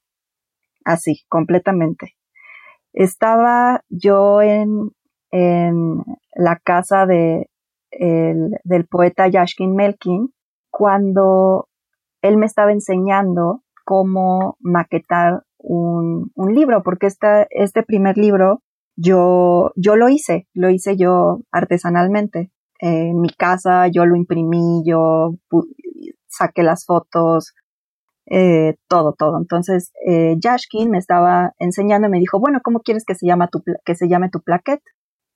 así, 0.83 1.23
completamente. 1.29 2.17
Estaba 2.91 3.85
yo 3.87 4.41
en, 4.41 4.91
en 5.31 6.03
la 6.33 6.57
casa 6.57 7.05
de, 7.05 7.49
el, 7.91 8.57
del 8.65 8.85
poeta 8.85 9.29
Yashkin 9.29 9.73
Melkin 9.73 10.33
cuando 10.69 11.69
él 12.21 12.35
me 12.35 12.45
estaba 12.45 12.73
enseñando 12.73 13.63
cómo 13.85 14.57
maquetar 14.59 15.43
un, 15.57 16.29
un 16.35 16.53
libro, 16.53 16.83
porque 16.83 17.07
esta, 17.07 17.47
este 17.51 17.83
primer 17.83 18.17
libro 18.17 18.63
yo, 19.01 19.71
yo 19.75 19.95
lo 19.95 20.09
hice, 20.09 20.47
lo 20.53 20.69
hice 20.69 20.97
yo 20.97 21.39
artesanalmente. 21.51 22.51
en 22.81 23.19
mi 23.19 23.29
casa 23.29 23.87
yo 23.87 24.05
lo 24.05 24.15
imprimí, 24.15 24.83
yo 24.85 25.35
saqué 26.27 26.63
las 26.63 26.85
fotos, 26.85 27.53
eh, 28.29 28.75
todo, 28.87 29.13
todo. 29.13 29.37
Entonces, 29.37 29.91
eh, 30.05 30.35
Yashkin 30.39 30.89
me 30.89 30.97
estaba 30.97 31.53
enseñando 31.59 32.07
y 32.07 32.11
me 32.11 32.19
dijo, 32.19 32.39
bueno, 32.39 32.59
¿cómo 32.63 32.79
quieres 32.79 33.05
que 33.05 33.15
se, 33.15 33.25
llama 33.25 33.47
tu, 33.47 33.63
que 33.85 33.95
se 33.95 34.07
llame 34.07 34.29
tu 34.29 34.41
plaquette? 34.41 34.83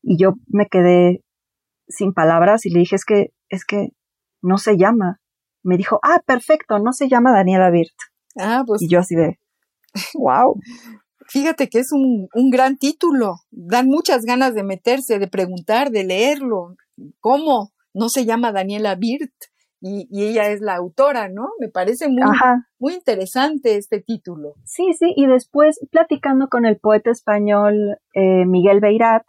Y 0.02 0.18
yo 0.18 0.34
me 0.48 0.68
quedé 0.68 1.24
sin 1.88 2.14
palabras 2.14 2.66
y 2.66 2.70
le 2.70 2.80
dije, 2.80 2.96
es 2.96 3.06
que, 3.06 3.34
es 3.50 3.66
que 3.66 3.90
no 4.42 4.58
se 4.58 4.78
llama. 4.78 5.20
Me 5.64 5.78
dijo, 5.78 6.00
ah, 6.04 6.22
perfecto, 6.26 6.80
no 6.80 6.92
se 6.92 7.08
llama 7.08 7.32
Daniela 7.32 7.72
Birt. 7.72 7.96
Ah, 8.38 8.64
pues. 8.66 8.82
Y 8.82 8.90
yo 8.90 9.00
así 9.00 9.16
de, 9.16 9.40
wow. 10.16 10.56
Fíjate 11.30 11.70
que 11.70 11.80
es 11.80 11.92
un, 11.92 12.28
un 12.34 12.50
gran 12.50 12.78
título. 12.78 13.36
Dan 13.52 13.88
muchas 13.88 14.24
ganas 14.26 14.54
de 14.54 14.64
meterse, 14.64 15.20
de 15.20 15.28
preguntar, 15.28 15.90
de 15.90 16.04
leerlo. 16.04 16.76
¿Cómo? 17.20 17.72
No 17.94 18.10
se 18.10 18.26
llama 18.26 18.52
Daniela 18.52 18.96
Birt. 18.96 19.34
Y, 19.86 20.08
y, 20.10 20.24
ella 20.24 20.50
es 20.50 20.62
la 20.62 20.76
autora, 20.76 21.28
¿no? 21.28 21.50
Me 21.60 21.68
parece 21.68 22.08
muy, 22.08 22.24
muy 22.80 22.94
interesante 22.94 23.76
este 23.76 24.00
título. 24.00 24.54
Sí, 24.64 24.94
sí, 24.98 25.14
y 25.14 25.28
después 25.28 25.78
platicando 25.92 26.48
con 26.48 26.66
el 26.66 26.78
poeta 26.80 27.12
español 27.12 27.98
eh, 28.14 28.46
Miguel 28.46 28.80
Beirat, 28.80 29.24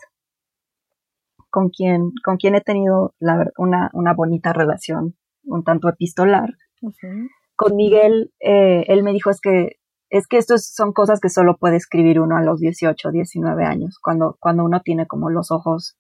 con 1.51 1.71
quien, 1.71 2.13
con 2.25 2.37
quien 2.37 2.55
he 2.55 2.61
tenido 2.61 3.15
la, 3.19 3.51
una, 3.59 3.91
una, 3.95 4.15
bonita 4.15 4.53
relación, 4.53 5.17
un 5.43 5.65
tanto 5.65 5.89
epistolar. 5.89 6.51
Uh 6.83 6.91
-huh. 6.91 7.29
Con 7.57 7.75
Miguel, 7.75 8.33
eh, 8.39 8.85
él 8.87 9.03
me 9.03 9.13
dijo 9.13 9.31
es 9.31 9.41
que 9.41 9.79
es 10.11 10.27
que 10.27 10.39
estos 10.39 10.67
son 10.67 10.93
cosas 10.93 11.21
que 11.21 11.29
solo 11.29 11.57
puede 11.57 11.77
escribir 11.77 12.21
uno 12.21 12.37
a 12.37 12.43
los 12.43 12.61
18, 12.61 13.11
19 13.11 13.65
años, 13.65 13.99
cuando, 14.01 14.37
cuando 14.41 14.65
uno 14.65 14.81
tiene 14.81 15.07
como 15.07 15.31
los 15.31 15.51
ojos 15.51 15.97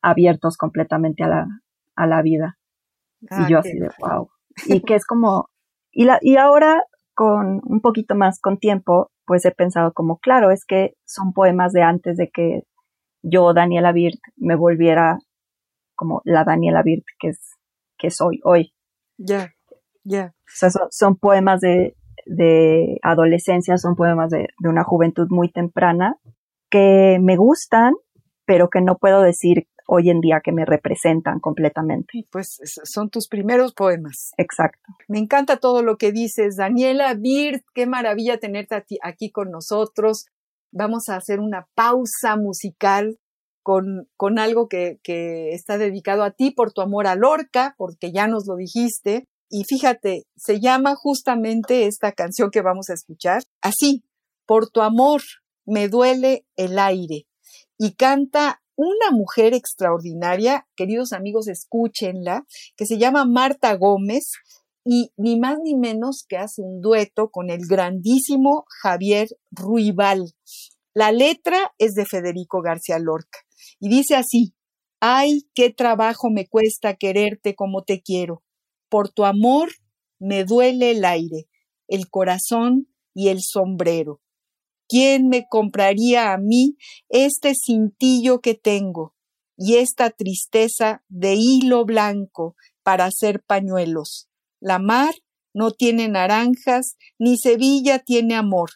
abiertos 0.00 0.56
completamente 0.56 1.24
a 1.24 1.28
la, 1.28 1.46
a 1.96 2.06
la 2.06 2.22
vida. 2.22 2.58
Ah, 3.30 3.44
y 3.46 3.52
yo 3.52 3.58
así 3.58 3.78
de 3.78 3.90
wow. 4.00 4.28
Y 4.66 4.82
que 4.82 4.94
es 4.94 5.06
como, 5.06 5.48
y, 5.90 6.04
la, 6.04 6.18
y 6.20 6.36
ahora 6.36 6.84
con 7.14 7.60
un 7.64 7.80
poquito 7.80 8.14
más 8.14 8.40
con 8.40 8.58
tiempo, 8.58 9.10
pues 9.24 9.44
he 9.44 9.52
pensado 9.52 9.92
como, 9.92 10.18
claro, 10.18 10.50
es 10.50 10.64
que 10.64 10.94
son 11.04 11.32
poemas 11.32 11.72
de 11.72 11.82
antes 11.82 12.16
de 12.16 12.30
que 12.30 12.62
yo, 13.22 13.54
Daniela 13.54 13.92
Birt, 13.92 14.18
me 14.36 14.56
volviera 14.56 15.18
como 15.94 16.20
la 16.24 16.44
Daniela 16.44 16.82
Birt 16.82 17.04
que 17.18 17.28
es, 17.28 17.56
que 17.96 18.10
soy 18.10 18.40
hoy. 18.44 18.72
Ya, 19.16 19.36
yeah, 19.36 19.46
ya. 20.04 20.16
Yeah. 20.16 20.26
O 20.26 20.56
sea, 20.56 20.70
son, 20.70 20.88
son, 20.90 21.16
poemas 21.16 21.60
de, 21.60 21.96
de 22.26 22.98
adolescencia, 23.02 23.76
son 23.78 23.94
poemas 23.94 24.30
de, 24.30 24.48
de 24.58 24.68
una 24.68 24.84
juventud 24.84 25.26
muy 25.30 25.50
temprana 25.50 26.16
que 26.70 27.18
me 27.20 27.36
gustan, 27.36 27.94
pero 28.46 28.68
que 28.68 28.80
no 28.80 28.96
puedo 28.98 29.22
decir 29.22 29.66
hoy 29.86 30.10
en 30.10 30.20
día 30.20 30.40
que 30.42 30.52
me 30.52 30.64
representan 30.64 31.38
completamente. 31.40 32.26
Pues 32.30 32.58
son 32.84 33.10
tus 33.10 33.28
primeros 33.28 33.74
poemas. 33.74 34.32
Exacto. 34.38 34.80
Me 35.08 35.18
encanta 35.18 35.58
todo 35.58 35.82
lo 35.82 35.96
que 35.96 36.12
dices. 36.12 36.56
Daniela 36.56 37.14
Birt, 37.14 37.62
qué 37.74 37.86
maravilla 37.86 38.38
tenerte 38.38 38.82
aquí 39.02 39.30
con 39.30 39.50
nosotros. 39.50 40.26
Vamos 40.72 41.08
a 41.08 41.16
hacer 41.16 41.40
una 41.40 41.66
pausa 41.74 42.36
musical 42.36 43.18
con, 43.62 44.08
con 44.16 44.38
algo 44.38 44.68
que, 44.68 44.98
que 45.02 45.52
está 45.52 45.78
dedicado 45.78 46.22
a 46.24 46.30
ti 46.30 46.50
por 46.50 46.72
tu 46.72 46.80
amor 46.80 47.06
a 47.06 47.14
Lorca, 47.14 47.74
porque 47.76 48.12
ya 48.12 48.26
nos 48.26 48.46
lo 48.46 48.56
dijiste. 48.56 49.26
Y 49.54 49.64
fíjate, 49.64 50.24
se 50.34 50.60
llama 50.60 50.94
justamente 50.96 51.86
esta 51.86 52.12
canción 52.12 52.50
que 52.50 52.62
vamos 52.62 52.88
a 52.88 52.94
escuchar 52.94 53.42
así, 53.60 54.02
por 54.46 54.70
tu 54.70 54.80
amor 54.80 55.20
me 55.66 55.88
duele 55.88 56.46
el 56.56 56.78
aire. 56.78 57.26
Y 57.78 57.92
canta 57.92 58.62
una 58.76 59.10
mujer 59.10 59.52
extraordinaria, 59.52 60.66
queridos 60.74 61.12
amigos, 61.12 61.48
escúchenla, 61.48 62.46
que 62.78 62.86
se 62.86 62.96
llama 62.96 63.26
Marta 63.26 63.76
Gómez 63.76 64.30
y 64.86 65.10
ni 65.18 65.38
más 65.38 65.58
ni 65.62 65.76
menos 65.76 66.24
que 66.26 66.38
hace 66.38 66.62
un 66.62 66.80
dueto 66.80 67.28
con 67.30 67.50
el 67.50 67.66
grandísimo 67.68 68.64
Javier 68.80 69.28
Ruibal. 69.50 70.32
La 70.94 71.12
letra 71.12 71.74
es 71.76 71.92
de 71.92 72.06
Federico 72.06 72.62
García 72.62 72.98
Lorca 72.98 73.40
y 73.78 73.90
dice 73.90 74.16
así, 74.16 74.54
ay, 74.98 75.42
qué 75.54 75.68
trabajo 75.68 76.30
me 76.30 76.46
cuesta 76.46 76.94
quererte 76.94 77.54
como 77.54 77.82
te 77.82 78.00
quiero. 78.00 78.42
Por 78.92 79.08
tu 79.08 79.24
amor 79.24 79.70
me 80.18 80.44
duele 80.44 80.90
el 80.90 81.06
aire, 81.06 81.48
el 81.88 82.10
corazón 82.10 82.88
y 83.14 83.28
el 83.28 83.38
sombrero. 83.40 84.20
¿Quién 84.86 85.28
me 85.28 85.46
compraría 85.48 86.34
a 86.34 86.36
mí 86.36 86.76
este 87.08 87.54
cintillo 87.54 88.42
que 88.42 88.52
tengo 88.52 89.14
y 89.56 89.76
esta 89.76 90.10
tristeza 90.10 91.02
de 91.08 91.36
hilo 91.36 91.86
blanco 91.86 92.54
para 92.82 93.06
hacer 93.06 93.42
pañuelos? 93.42 94.28
La 94.60 94.78
mar 94.78 95.14
no 95.54 95.70
tiene 95.70 96.08
naranjas, 96.08 96.98
ni 97.18 97.38
Sevilla 97.38 97.98
tiene 97.98 98.34
amor. 98.34 98.72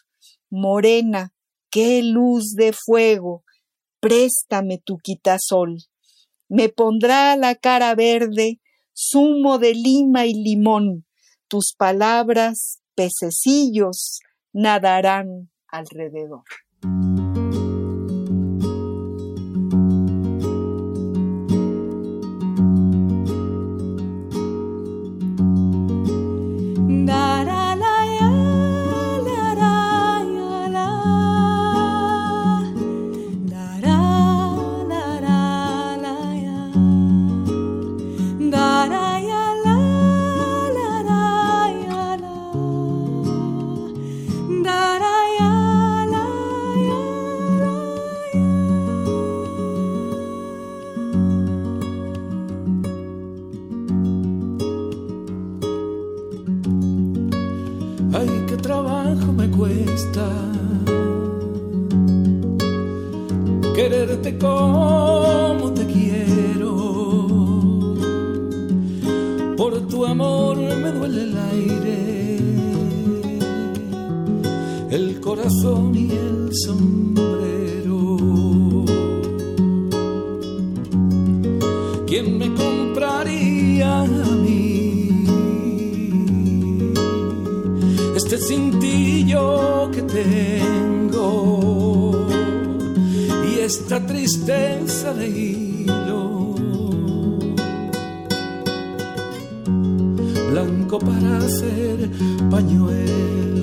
Morena, 0.49 1.35
qué 1.69 2.01
luz 2.01 2.55
de 2.55 2.73
fuego, 2.73 3.43
préstame 3.99 4.81
tu 4.83 4.97
quitasol. 4.97 5.77
Me 6.49 6.69
pondrá 6.69 7.35
la 7.35 7.53
cara 7.53 7.93
verde, 7.93 8.59
zumo 8.97 9.59
de 9.59 9.73
lima 9.73 10.25
y 10.25 10.33
limón. 10.33 11.05
Tus 11.47 11.73
palabras, 11.73 12.81
pececillos, 12.95 14.19
nadarán 14.51 15.51
alrededor. 15.67 16.43
Este 88.17 88.37
cintillo 88.39 89.91
que 89.91 90.01
tengo? 90.01 91.57
esta 93.67 93.99
tristeza 94.05 95.13
de 95.13 95.27
hilo. 95.27 96.55
blanco 100.49 100.99
para 100.99 101.37
hacer 101.37 102.09
pañuelo. 102.49 103.56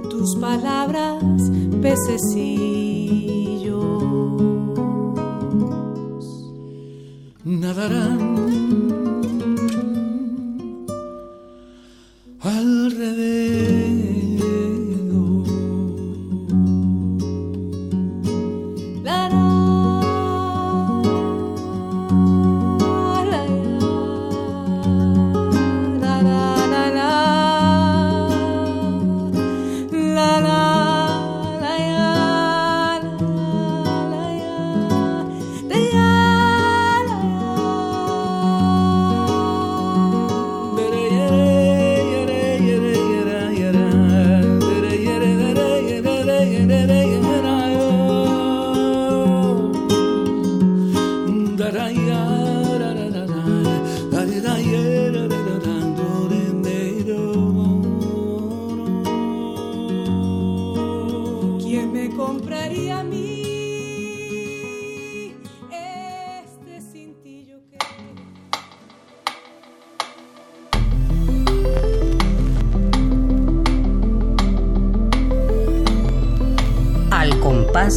tus 0.08 0.36
palabras, 0.36 1.50
pececillos. 1.82 2.60
nadarán 7.44 8.29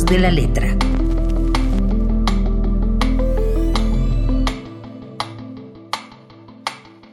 de 0.06 0.20
la 0.20 0.32
letra. 0.32 0.78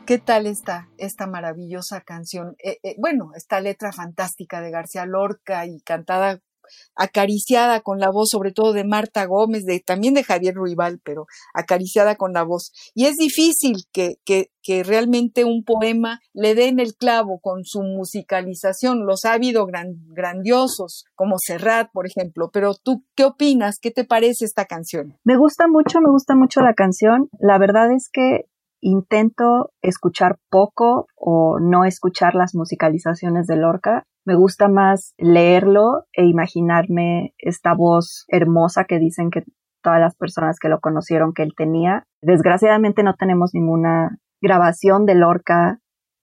¿Qué 0.06 0.18
tal 0.18 0.46
esta, 0.46 0.88
esta 0.98 1.26
maravillosa 1.28 2.00
canción? 2.00 2.56
Eh, 2.64 2.78
eh, 2.82 2.96
bueno, 2.98 3.30
esta 3.36 3.60
letra 3.60 3.92
fantástica 3.92 4.60
de 4.60 4.70
García 4.72 5.06
Lorca 5.06 5.66
y 5.66 5.80
cantada, 5.82 6.40
acariciada 6.94 7.80
con 7.80 7.98
la 7.98 8.10
voz, 8.10 8.30
sobre 8.30 8.52
todo 8.52 8.72
de 8.72 8.84
Marta 8.84 9.24
Gómez, 9.24 9.64
de, 9.64 9.80
también 9.80 10.14
de 10.14 10.24
Javier 10.24 10.54
Ruibal, 10.54 11.00
pero 11.04 11.26
acariciada 11.54 12.16
con 12.16 12.32
la 12.32 12.42
voz. 12.42 12.72
Y 12.94 13.06
es 13.06 13.16
difícil 13.16 13.84
que, 13.92 14.16
que, 14.24 14.50
que 14.62 14.82
realmente 14.82 15.44
un 15.44 15.64
poema 15.64 16.20
le 16.32 16.54
dé 16.54 16.68
en 16.68 16.80
el 16.80 16.94
clavo 16.94 17.40
con 17.40 17.64
su 17.64 17.82
musicalización. 17.82 19.06
Los 19.06 19.24
ha 19.24 19.32
habido 19.32 19.66
gran- 19.66 19.96
grandiosos, 20.08 21.04
como 21.14 21.36
Serrat, 21.38 21.90
por 21.92 22.06
ejemplo. 22.06 22.50
Pero 22.52 22.74
tú, 22.74 23.04
¿qué 23.14 23.24
opinas? 23.24 23.78
¿Qué 23.80 23.90
te 23.90 24.04
parece 24.04 24.44
esta 24.44 24.66
canción? 24.66 25.18
Me 25.24 25.36
gusta 25.36 25.66
mucho, 25.68 26.00
me 26.00 26.10
gusta 26.10 26.34
mucho 26.34 26.60
la 26.60 26.74
canción. 26.74 27.28
La 27.38 27.58
verdad 27.58 27.92
es 27.92 28.08
que 28.12 28.46
intento 28.80 29.72
escuchar 29.82 30.38
poco 30.50 31.06
o 31.16 31.58
no 31.60 31.84
escuchar 31.84 32.34
las 32.34 32.54
musicalizaciones 32.54 33.46
de 33.46 33.56
Lorca. 33.56 34.04
Me 34.24 34.34
gusta 34.34 34.68
más 34.68 35.14
leerlo 35.18 36.04
e 36.12 36.26
imaginarme 36.26 37.34
esta 37.38 37.74
voz 37.74 38.24
hermosa 38.28 38.84
que 38.84 38.98
dicen 38.98 39.30
que 39.30 39.44
todas 39.82 40.00
las 40.00 40.14
personas 40.16 40.58
que 40.58 40.68
lo 40.68 40.80
conocieron 40.80 41.32
que 41.32 41.42
él 41.42 41.52
tenía. 41.56 42.04
Desgraciadamente 42.20 43.02
no 43.02 43.14
tenemos 43.14 43.50
ninguna 43.54 44.18
grabación 44.40 45.06
de 45.06 45.14
Lorca 45.14 45.80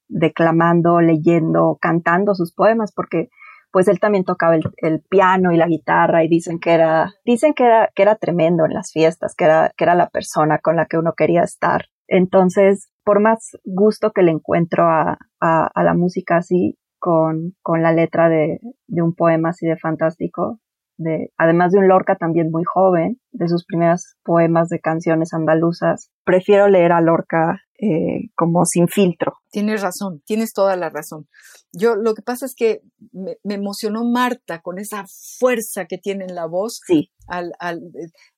declamando, 0.08 1.02
leyendo, 1.02 1.78
cantando 1.82 2.34
sus 2.36 2.54
poemas 2.54 2.94
porque 2.94 3.30
pues 3.72 3.88
él 3.88 4.00
también 4.00 4.24
tocaba 4.24 4.56
el, 4.56 4.64
el 4.78 5.02
piano 5.02 5.52
y 5.52 5.58
la 5.58 5.68
guitarra 5.68 6.24
y 6.24 6.30
dicen 6.30 6.60
que 6.60 6.72
era 6.72 7.14
dicen 7.26 7.54
que 7.54 7.66
era 7.66 7.90
que 7.94 8.02
era 8.02 8.16
tremendo 8.16 8.66
en 8.66 8.74
las 8.74 8.92
fiestas, 8.92 9.36
que 9.36 9.46
era 9.46 9.72
que 9.76 9.84
era 9.84 9.96
la 9.96 10.10
persona 10.10 10.60
con 10.60 10.78
la 10.78 10.86
que 10.86 10.98
uno 10.98 11.14
quería 11.14 11.44
estar. 11.44 11.86
Entonces, 12.08 12.90
por 13.04 13.20
más 13.22 13.52
gusto 13.64 14.12
que 14.12 14.22
le 14.22 14.32
encuentro 14.32 14.84
a, 14.84 15.18
a, 15.40 15.68
a 15.74 15.84
la 15.84 15.94
música 15.94 16.38
así, 16.38 16.78
con, 17.00 17.56
con 17.62 17.84
la 17.84 17.92
letra 17.92 18.30
de, 18.30 18.60
de 18.88 19.02
un 19.02 19.14
poema 19.14 19.50
así 19.50 19.68
de 19.68 19.78
fantástico, 19.78 20.60
de, 20.98 21.32
además 21.38 21.72
de 21.72 21.80
un 21.80 21.88
Lorca 21.88 22.16
también 22.16 22.50
muy 22.52 22.64
joven, 22.64 23.20
de 23.32 23.48
sus 23.48 23.66
primeros 23.66 24.16
poemas 24.24 24.68
de 24.70 24.80
canciones 24.80 25.34
andaluzas, 25.34 26.10
prefiero 26.24 26.68
leer 26.68 26.92
a 26.92 27.02
Lorca 27.02 27.62
eh, 27.80 28.30
como 28.36 28.66
sin 28.66 28.88
filtro. 28.88 29.34
Tienes 29.52 29.82
razón, 29.82 30.22
tienes 30.26 30.54
toda 30.54 30.76
la 30.76 30.90
razón. 30.90 31.28
Yo 31.72 31.96
lo 31.96 32.16
que 32.16 32.24
pasa 32.24 32.46
es 32.46 32.56
que 32.56 32.82
me, 33.12 33.38
me 33.44 33.54
emocionó 33.54 34.04
Marta 34.04 34.62
con 34.62 34.80
esa 34.80 35.06
fuerza 35.40 35.86
que 35.86 36.00
tiene 36.00 36.26
en 36.26 36.34
la 36.34 36.48
voz 36.48 36.82
Sí, 36.86 37.12
al, 37.28 37.54
al 37.60 37.82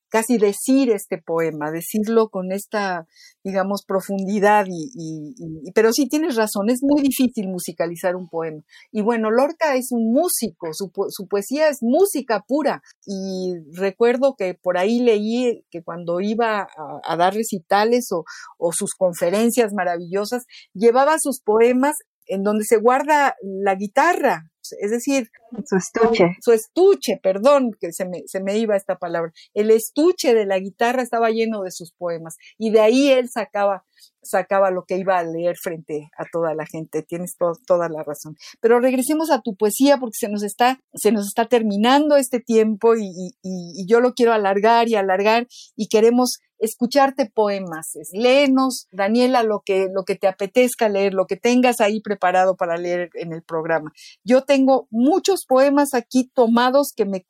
casi 0.09 0.37
decir 0.37 0.89
este 0.91 1.17
poema, 1.17 1.71
decirlo 1.71 2.29
con 2.29 2.51
esta, 2.51 3.05
digamos, 3.43 3.83
profundidad 3.85 4.65
y, 4.67 4.91
y- 4.95 5.35
y- 5.67 5.71
pero 5.73 5.93
sí 5.93 6.07
tienes 6.07 6.35
razón, 6.35 6.69
es 6.69 6.79
muy 6.81 7.01
difícil 7.01 7.47
musicalizar 7.47 8.15
un 8.15 8.27
poema. 8.27 8.61
Y 8.91 9.01
bueno, 9.01 9.29
Lorca 9.31 9.75
es 9.75 9.91
un 9.91 10.11
músico, 10.11 10.67
su, 10.73 10.91
su 11.09 11.27
poesía 11.27 11.69
es 11.69 11.77
música 11.81 12.43
pura. 12.47 12.81
Y 13.05 13.53
recuerdo 13.73 14.35
que 14.37 14.55
por 14.55 14.77
ahí 14.77 14.99
leí 14.99 15.63
que 15.71 15.83
cuando 15.83 16.19
iba 16.21 16.67
a, 17.05 17.15
dar 17.17 17.33
recitales 17.33 18.09
o 18.11 18.71
sus 18.71 18.93
conferencias 18.95 19.73
maravillosas, 19.73 20.43
llevaba 20.73 21.17
sus 21.19 21.41
poemas 21.41 21.95
en 22.27 22.43
donde 22.43 22.63
se 22.63 22.77
guarda 22.77 23.35
la 23.41 23.75
guitarra, 23.75 24.51
es 24.79 24.91
decir, 24.91 25.29
su 25.65 25.75
estuche. 25.77 26.35
su 26.41 26.51
estuche, 26.51 27.19
perdón, 27.21 27.71
que 27.79 27.91
se 27.91 28.05
me, 28.05 28.23
se 28.27 28.41
me 28.41 28.57
iba 28.57 28.75
esta 28.75 28.97
palabra, 28.97 29.31
el 29.53 29.71
estuche 29.71 30.33
de 30.33 30.45
la 30.45 30.59
guitarra 30.59 31.01
estaba 31.01 31.29
lleno 31.29 31.61
de 31.61 31.71
sus 31.71 31.91
poemas 31.93 32.35
y 32.57 32.71
de 32.71 32.81
ahí 32.81 33.09
él 33.11 33.29
sacaba, 33.29 33.85
sacaba 34.21 34.69
lo 34.71 34.83
que 34.85 34.97
iba 34.97 35.17
a 35.17 35.23
leer 35.23 35.55
frente 35.61 36.09
a 36.17 36.25
toda 36.31 36.53
la 36.53 36.65
gente. 36.65 37.03
Tienes 37.03 37.35
to- 37.37 37.57
toda 37.65 37.89
la 37.89 38.03
razón. 38.03 38.35
Pero 38.59 38.79
regresemos 38.79 39.31
a 39.31 39.41
tu 39.41 39.55
poesía 39.55 39.97
porque 39.97 40.17
se 40.19 40.29
nos 40.29 40.43
está, 40.43 40.79
se 40.93 41.11
nos 41.11 41.27
está 41.27 41.45
terminando 41.45 42.15
este 42.17 42.39
tiempo 42.39 42.95
y, 42.95 43.05
y- 43.05 43.33
y- 43.43 43.85
yo 43.87 43.99
lo 44.01 44.13
quiero 44.13 44.33
alargar 44.33 44.87
y 44.89 44.95
alargar 44.95 45.47
y 45.75 45.87
queremos 45.87 46.39
escucharte 46.61 47.31
poemas. 47.33 47.95
Es- 47.95 48.09
Léenos, 48.11 48.87
Daniela, 48.91 49.43
lo 49.43 49.61
que, 49.65 49.87
lo 49.93 50.03
que 50.03 50.15
te 50.15 50.27
apetezca 50.27 50.89
leer, 50.89 51.13
lo 51.13 51.25
que 51.25 51.37
tengas 51.37 51.79
ahí 51.79 52.01
preparado 52.01 52.55
para 52.57 52.77
leer 52.77 53.09
en 53.13 53.31
el 53.33 53.43
programa. 53.43 53.91
Yo 54.25 54.43
tengo 54.49 54.87
muchos 54.89 55.45
poemas 55.47 55.93
aquí 55.93 56.27
tomados 56.33 56.91
que 56.97 57.05
me 57.05 57.23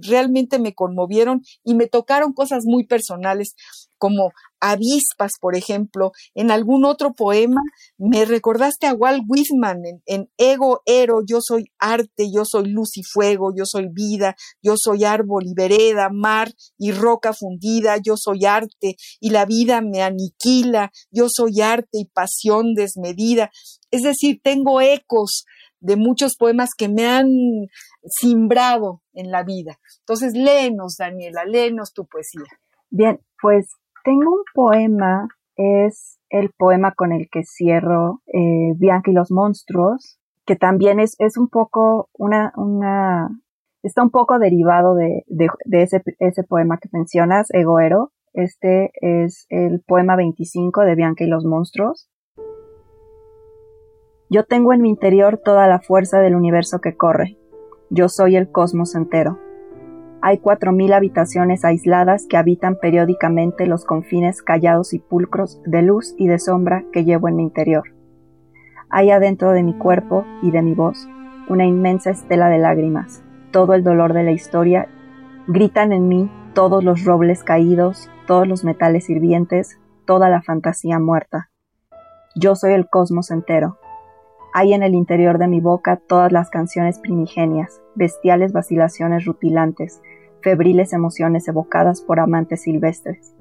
realmente 0.00 0.58
me 0.58 0.74
conmovieron 0.74 1.42
y 1.62 1.74
me 1.74 1.86
tocaron 1.86 2.32
cosas 2.32 2.62
muy 2.64 2.86
personales, 2.86 3.54
como 3.98 4.30
avispas, 4.58 5.32
por 5.38 5.54
ejemplo. 5.54 6.12
En 6.34 6.50
algún 6.50 6.86
otro 6.86 7.12
poema 7.12 7.60
me 7.98 8.24
recordaste 8.24 8.86
a 8.86 8.94
Walt 8.94 9.24
Whitman 9.28 9.84
en, 9.84 10.02
en 10.06 10.30
Ego, 10.38 10.80
Ero, 10.86 11.20
yo 11.26 11.40
soy 11.42 11.66
arte, 11.78 12.30
yo 12.34 12.46
soy 12.46 12.70
luz 12.70 12.96
y 12.96 13.02
fuego, 13.02 13.52
yo 13.54 13.66
soy 13.66 13.88
vida, 13.92 14.34
yo 14.62 14.76
soy 14.78 15.04
árbol 15.04 15.44
y 15.44 15.52
vereda, 15.52 16.08
mar 16.10 16.50
y 16.78 16.92
roca 16.92 17.34
fundida, 17.34 17.98
yo 17.98 18.14
soy 18.16 18.46
arte 18.46 18.96
y 19.20 19.28
la 19.28 19.44
vida 19.44 19.82
me 19.82 20.00
aniquila, 20.00 20.90
yo 21.10 21.26
soy 21.28 21.60
arte 21.60 21.98
y 21.98 22.06
pasión 22.06 22.72
desmedida. 22.74 23.50
Es 23.90 24.04
decir, 24.04 24.40
tengo 24.42 24.80
ecos 24.80 25.44
de 25.80 25.96
muchos 25.96 26.36
poemas 26.36 26.70
que 26.76 26.88
me 26.88 27.06
han 27.06 27.28
simbrado 28.04 29.02
en 29.12 29.30
la 29.30 29.42
vida. 29.42 29.78
Entonces, 30.00 30.34
léenos, 30.34 30.96
Daniela, 30.96 31.44
léenos 31.44 31.92
tu 31.92 32.06
poesía. 32.06 32.44
Bien, 32.90 33.20
pues 33.40 33.68
tengo 34.04 34.30
un 34.30 34.44
poema, 34.54 35.28
es 35.56 36.18
el 36.30 36.50
poema 36.56 36.92
con 36.92 37.12
el 37.12 37.28
que 37.30 37.42
cierro 37.44 38.22
eh, 38.26 38.72
Bianca 38.76 39.10
y 39.10 39.14
los 39.14 39.30
monstruos, 39.30 40.18
que 40.44 40.56
también 40.56 41.00
es, 41.00 41.16
es 41.18 41.36
un 41.36 41.48
poco 41.48 42.08
una, 42.12 42.52
una, 42.56 43.28
está 43.82 44.02
un 44.02 44.10
poco 44.10 44.38
derivado 44.38 44.94
de, 44.94 45.24
de, 45.26 45.48
de 45.64 45.82
ese, 45.82 46.02
ese 46.18 46.44
poema 46.44 46.78
que 46.78 46.88
mencionas, 46.92 47.48
Egoero. 47.52 48.12
Este 48.32 48.90
es 49.00 49.46
el 49.48 49.80
poema 49.80 50.14
25 50.14 50.82
de 50.82 50.94
Bianca 50.94 51.24
y 51.24 51.26
los 51.26 51.44
monstruos. 51.44 52.08
Yo 54.28 54.44
tengo 54.44 54.72
en 54.72 54.82
mi 54.82 54.88
interior 54.88 55.38
toda 55.38 55.68
la 55.68 55.78
fuerza 55.78 56.18
del 56.18 56.34
universo 56.34 56.80
que 56.80 56.96
corre. 56.96 57.38
Yo 57.90 58.08
soy 58.08 58.34
el 58.34 58.50
cosmos 58.50 58.96
entero. 58.96 59.38
Hay 60.20 60.38
cuatro 60.38 60.72
mil 60.72 60.92
habitaciones 60.92 61.64
aisladas 61.64 62.26
que 62.26 62.36
habitan 62.36 62.76
periódicamente 62.80 63.66
los 63.66 63.84
confines 63.84 64.42
callados 64.42 64.94
y 64.94 64.98
pulcros 64.98 65.60
de 65.64 65.82
luz 65.82 66.14
y 66.18 66.26
de 66.26 66.40
sombra 66.40 66.84
que 66.92 67.04
llevo 67.04 67.28
en 67.28 67.36
mi 67.36 67.44
interior. 67.44 67.84
Hay 68.90 69.10
adentro 69.10 69.52
de 69.52 69.62
mi 69.62 69.74
cuerpo 69.74 70.24
y 70.42 70.50
de 70.50 70.62
mi 70.62 70.74
voz 70.74 71.08
una 71.48 71.64
inmensa 71.64 72.10
estela 72.10 72.48
de 72.48 72.58
lágrimas. 72.58 73.22
Todo 73.52 73.74
el 73.74 73.84
dolor 73.84 74.12
de 74.12 74.24
la 74.24 74.32
historia 74.32 74.88
gritan 75.46 75.92
en 75.92 76.08
mí 76.08 76.28
todos 76.54 76.82
los 76.82 77.04
robles 77.04 77.44
caídos, 77.44 78.10
todos 78.26 78.48
los 78.48 78.64
metales 78.64 79.08
hirvientes, 79.08 79.78
toda 80.04 80.28
la 80.28 80.42
fantasía 80.42 80.98
muerta. 80.98 81.50
Yo 82.34 82.56
soy 82.56 82.72
el 82.72 82.88
cosmos 82.88 83.30
entero. 83.30 83.78
Hay 84.58 84.72
en 84.72 84.82
el 84.82 84.94
interior 84.94 85.36
de 85.36 85.48
mi 85.48 85.60
boca 85.60 85.96
todas 85.96 86.32
las 86.32 86.48
canciones 86.48 86.98
primigenias, 86.98 87.82
bestiales 87.94 88.54
vacilaciones 88.54 89.26
rutilantes, 89.26 90.00
febriles 90.40 90.94
emociones 90.94 91.46
evocadas 91.46 92.00
por 92.00 92.20
amantes 92.20 92.62
silvestres. 92.62 93.34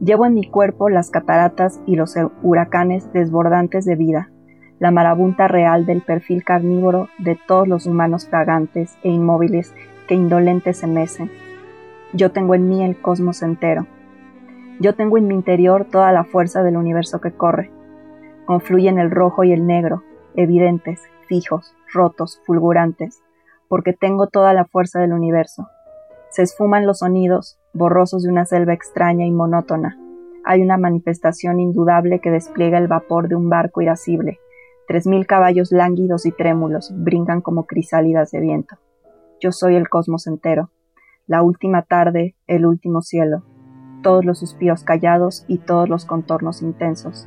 Llevo 0.00 0.24
en 0.24 0.32
mi 0.32 0.48
cuerpo 0.48 0.88
las 0.88 1.10
cataratas 1.10 1.82
y 1.84 1.96
los 1.96 2.14
huracanes 2.42 3.12
desbordantes 3.12 3.84
de 3.84 3.96
vida, 3.96 4.30
la 4.78 4.90
marabunta 4.90 5.46
real 5.46 5.84
del 5.84 6.00
perfil 6.00 6.42
carnívoro 6.42 7.10
de 7.18 7.38
todos 7.46 7.68
los 7.68 7.84
humanos 7.84 8.26
fragantes 8.26 8.96
e 9.02 9.10
inmóviles 9.10 9.74
que 10.08 10.14
indolentes 10.14 10.78
se 10.78 10.86
mecen. 10.86 11.30
Yo 12.14 12.32
tengo 12.32 12.54
en 12.54 12.66
mí 12.66 12.82
el 12.82 12.98
cosmos 12.98 13.42
entero. 13.42 13.86
Yo 14.80 14.94
tengo 14.94 15.18
en 15.18 15.28
mi 15.28 15.34
interior 15.34 15.84
toda 15.84 16.12
la 16.12 16.24
fuerza 16.24 16.62
del 16.62 16.78
universo 16.78 17.20
que 17.20 17.32
corre. 17.32 17.70
Confluyen 18.46 18.98
el 18.98 19.10
rojo 19.10 19.44
y 19.44 19.52
el 19.52 19.66
negro, 19.66 20.02
evidentes, 20.36 21.02
fijos, 21.28 21.74
rotos, 21.92 22.40
fulgurantes, 22.46 23.22
porque 23.68 23.92
tengo 23.92 24.28
toda 24.28 24.52
la 24.52 24.64
fuerza 24.64 25.00
del 25.00 25.12
universo. 25.12 25.68
Se 26.30 26.42
esfuman 26.42 26.86
los 26.86 26.98
sonidos, 26.98 27.58
borrosos 27.72 28.22
de 28.22 28.30
una 28.30 28.44
selva 28.44 28.74
extraña 28.74 29.26
y 29.26 29.30
monótona. 29.30 29.98
Hay 30.44 30.62
una 30.62 30.76
manifestación 30.76 31.60
indudable 31.60 32.20
que 32.20 32.30
despliega 32.30 32.78
el 32.78 32.88
vapor 32.88 33.28
de 33.28 33.34
un 33.34 33.48
barco 33.48 33.82
irascible. 33.82 34.38
Tres 34.86 35.06
mil 35.06 35.26
caballos 35.26 35.72
lánguidos 35.72 36.26
y 36.26 36.32
trémulos 36.32 36.92
brincan 36.94 37.40
como 37.40 37.66
crisálidas 37.66 38.30
de 38.30 38.40
viento. 38.40 38.76
Yo 39.40 39.50
soy 39.50 39.74
el 39.74 39.88
cosmos 39.88 40.26
entero. 40.26 40.70
La 41.26 41.42
última 41.42 41.82
tarde, 41.82 42.36
el 42.46 42.66
último 42.66 43.02
cielo. 43.02 43.42
Todos 44.02 44.24
los 44.24 44.38
suspiros 44.38 44.84
callados 44.84 45.44
y 45.48 45.58
todos 45.58 45.88
los 45.88 46.04
contornos 46.04 46.62
intensos. 46.62 47.26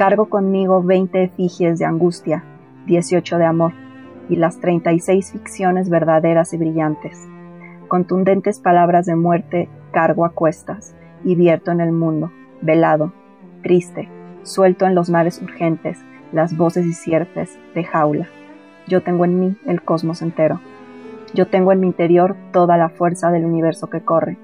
Cargo 0.00 0.30
conmigo 0.30 0.82
veinte 0.82 1.24
efigies 1.24 1.78
de 1.78 1.84
angustia, 1.84 2.42
dieciocho 2.86 3.36
de 3.36 3.44
amor, 3.44 3.74
y 4.30 4.36
las 4.36 4.58
treinta 4.58 4.94
y 4.94 4.98
seis 4.98 5.30
ficciones 5.30 5.90
verdaderas 5.90 6.54
y 6.54 6.56
brillantes. 6.56 7.28
Contundentes 7.86 8.60
palabras 8.60 9.04
de 9.04 9.14
muerte 9.14 9.68
cargo 9.92 10.24
a 10.24 10.30
cuestas 10.30 10.96
y 11.22 11.34
vierto 11.34 11.70
en 11.70 11.82
el 11.82 11.92
mundo, 11.92 12.32
velado, 12.62 13.12
triste, 13.62 14.08
suelto 14.42 14.86
en 14.86 14.94
los 14.94 15.10
mares 15.10 15.42
urgentes, 15.42 15.98
las 16.32 16.56
voces 16.56 16.86
y 16.86 16.94
sierpes 16.94 17.58
de 17.74 17.84
jaula. 17.84 18.26
Yo 18.88 19.02
tengo 19.02 19.26
en 19.26 19.38
mí 19.38 19.56
el 19.66 19.82
cosmos 19.82 20.22
entero. 20.22 20.62
Yo 21.34 21.48
tengo 21.48 21.72
en 21.72 21.80
mi 21.80 21.88
interior 21.88 22.36
toda 22.54 22.78
la 22.78 22.88
fuerza 22.88 23.30
del 23.30 23.44
universo 23.44 23.90
que 23.90 24.00
corre. 24.00 24.38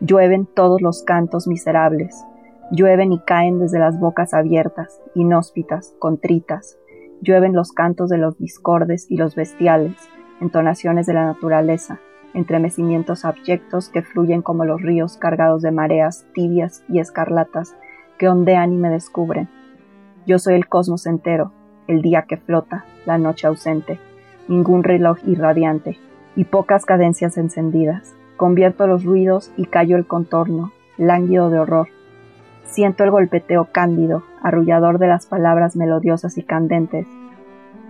Llueven 0.00 0.46
todos 0.46 0.80
los 0.80 1.02
cantos 1.02 1.46
miserables, 1.46 2.24
Llueven 2.70 3.12
y 3.12 3.20
caen 3.20 3.58
desde 3.58 3.78
las 3.78 3.98
bocas 3.98 4.34
abiertas, 4.34 5.00
inhóspitas, 5.14 5.94
contritas. 5.98 6.78
Llueven 7.22 7.54
los 7.54 7.72
cantos 7.72 8.10
de 8.10 8.18
los 8.18 8.38
discordes 8.38 9.10
y 9.10 9.16
los 9.16 9.34
bestiales, 9.34 9.96
entonaciones 10.40 11.06
de 11.06 11.14
la 11.14 11.24
naturaleza, 11.24 11.98
entremecimientos 12.34 13.24
abyectos 13.24 13.88
que 13.88 14.02
fluyen 14.02 14.42
como 14.42 14.66
los 14.66 14.82
ríos 14.82 15.16
cargados 15.16 15.62
de 15.62 15.70
mareas 15.70 16.26
tibias 16.34 16.84
y 16.88 17.00
escarlatas 17.00 17.74
que 18.18 18.28
ondean 18.28 18.74
y 18.74 18.76
me 18.76 18.90
descubren. 18.90 19.48
Yo 20.26 20.38
soy 20.38 20.54
el 20.54 20.68
cosmos 20.68 21.06
entero, 21.06 21.52
el 21.86 22.02
día 22.02 22.26
que 22.28 22.36
flota, 22.36 22.84
la 23.06 23.16
noche 23.16 23.46
ausente, 23.46 23.98
ningún 24.46 24.84
reloj 24.84 25.18
irradiante 25.26 25.98
y 26.36 26.44
pocas 26.44 26.84
cadencias 26.84 27.38
encendidas. 27.38 28.14
Convierto 28.36 28.86
los 28.86 29.04
ruidos 29.04 29.50
y 29.56 29.64
callo 29.64 29.96
el 29.96 30.06
contorno, 30.06 30.72
lánguido 30.98 31.48
de 31.50 31.58
horror, 31.58 31.88
Siento 32.68 33.02
el 33.02 33.10
golpeteo 33.10 33.68
cándido, 33.72 34.24
arrullador 34.42 34.98
de 34.98 35.08
las 35.08 35.26
palabras 35.26 35.74
melodiosas 35.74 36.36
y 36.36 36.42
candentes. 36.42 37.06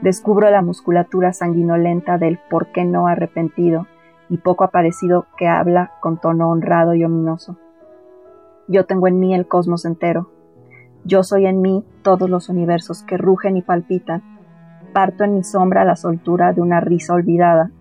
Descubro 0.03 0.49
la 0.51 0.63
musculatura 0.63 1.33
sanguinolenta 1.33 2.17
del 2.17 2.39
por 2.49 2.69
qué 2.69 2.85
no 2.85 3.09
arrepentido 3.09 3.89
y 4.29 4.39
poco 4.39 4.63
aparecido 4.63 5.27
que 5.37 5.49
habla 5.49 5.91
con 6.01 6.21
tono 6.21 6.49
honrado 6.49 6.95
y 6.95 7.05
ominoso. 7.05 7.57
Yo 8.69 8.87
tengo 8.87 9.09
en 9.09 9.19
mí 9.19 9.35
el 9.35 9.49
cosmos 9.49 9.85
entero. 9.85 10.31
Yo 11.05 11.25
soy 11.25 11.47
en 11.47 11.61
mí 11.61 11.85
todos 12.03 12.31
los 12.31 12.49
universos 12.49 13.03
que 13.03 13.17
rugen 13.17 13.57
y 13.57 13.63
palpitan. 13.63 14.23
Parto 14.93 15.25
en 15.25 15.35
mi 15.35 15.43
sombra 15.43 15.85
la 15.85 15.97
soltura 15.97 16.53
de 16.53 16.61
una 16.61 16.79
risa 16.79 17.15
olvidada. 17.15 17.73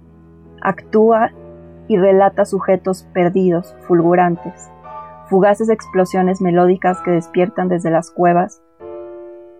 Actúa 0.61 1.29
y 1.87 1.97
relata 1.97 2.43
sujetos 2.45 3.07
perdidos, 3.13 3.75
fulgurantes, 3.81 4.71
fugaces 5.29 5.69
explosiones 5.69 6.41
melódicas 6.41 7.01
que 7.01 7.11
despiertan 7.11 7.67
desde 7.67 7.91
las 7.91 8.11
cuevas, 8.11 8.61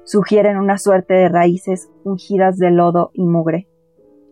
sugieren 0.04 0.58
una 0.58 0.78
suerte 0.78 1.14
de 1.14 1.30
raíces 1.30 1.90
ungidas 2.04 2.58
de 2.58 2.72
lodo 2.72 3.12
y 3.14 3.26
mugre. 3.26 3.68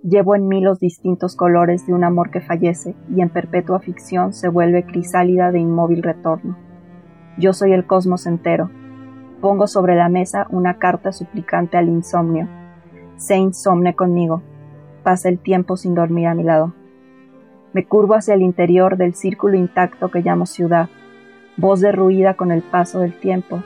Llevo 0.03 0.35
en 0.35 0.47
mí 0.47 0.61
los 0.61 0.79
distintos 0.79 1.35
colores 1.35 1.85
de 1.87 1.93
un 1.93 2.03
amor 2.03 2.29
que 2.29 2.39
fallece 2.39 2.95
y 3.13 3.21
en 3.21 3.29
perpetua 3.29 3.79
ficción 3.79 4.33
se 4.33 4.49
vuelve 4.49 4.85
crisálida 4.85 5.51
de 5.51 5.59
inmóvil 5.59 6.03
retorno. 6.03 6.57
Yo 7.37 7.53
soy 7.53 7.73
el 7.73 7.85
cosmos 7.85 8.27
entero. 8.27 8.69
Pongo 9.41 9.67
sobre 9.67 9.95
la 9.95 10.07
mesa 10.07 10.47
una 10.51 10.77
carta 10.77 11.11
suplicante 11.11 11.77
al 11.77 11.89
insomnio. 11.89 12.47
Sé 13.17 13.35
insomne 13.35 13.95
conmigo. 13.95 14.41
Pasa 15.03 15.27
el 15.27 15.39
tiempo 15.39 15.75
sin 15.75 15.95
dormir 15.95 16.27
a 16.27 16.35
mi 16.35 16.43
lado. 16.43 16.73
Me 17.73 17.85
curvo 17.85 18.13
hacia 18.13 18.35
el 18.35 18.41
interior 18.41 18.97
del 18.97 19.15
círculo 19.15 19.57
intacto 19.57 20.09
que 20.11 20.21
llamo 20.21 20.45
ciudad 20.45 20.87
voz 21.57 21.81
derruida 21.81 22.35
con 22.35 22.51
el 22.51 22.61
paso 22.61 22.99
del 22.99 23.13
tiempo, 23.13 23.63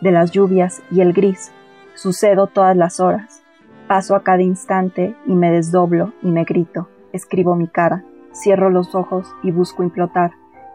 de 0.00 0.12
las 0.12 0.30
lluvias 0.30 0.82
y 0.90 1.00
el 1.00 1.12
gris. 1.12 1.52
Sucedo 1.94 2.46
todas 2.46 2.76
las 2.76 3.00
horas. 3.00 3.42
Paso 3.86 4.14
a 4.14 4.22
cada 4.22 4.42
instante 4.42 5.16
y 5.26 5.34
me 5.34 5.50
desdoblo 5.50 6.12
y 6.22 6.30
me 6.30 6.44
grito. 6.44 6.88
Escribo 7.12 7.56
mi 7.56 7.68
cara. 7.68 8.04
Cierro 8.32 8.70
los 8.70 8.94
ojos 8.94 9.26
y 9.42 9.50
busco 9.50 9.82
implotar, 9.82 10.30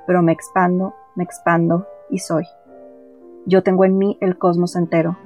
pero 0.06 0.22
me 0.22 0.34
expando, 0.34 0.94
me 1.16 1.24
expando 1.24 1.88
y 2.10 2.20
soy. 2.20 2.44
Yo 3.46 3.64
tengo 3.64 3.86
en 3.86 3.98
mí 3.98 4.18
el 4.20 4.38
cosmos 4.38 4.76
entero. 4.76 5.18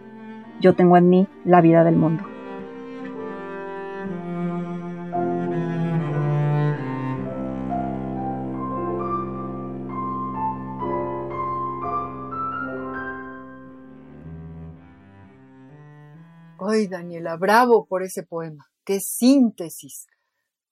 Yo 0.61 0.75
tengo 0.75 0.97
en 0.97 1.09
mí 1.09 1.27
la 1.43 1.61
vida 1.61 1.83
del 1.83 1.95
mundo. 1.95 2.23
Ay, 16.71 16.87
Daniela, 16.87 17.35
bravo 17.35 17.87
por 17.87 18.03
ese 18.03 18.21
poema. 18.21 18.67
Qué 18.85 18.99
síntesis. 18.99 20.05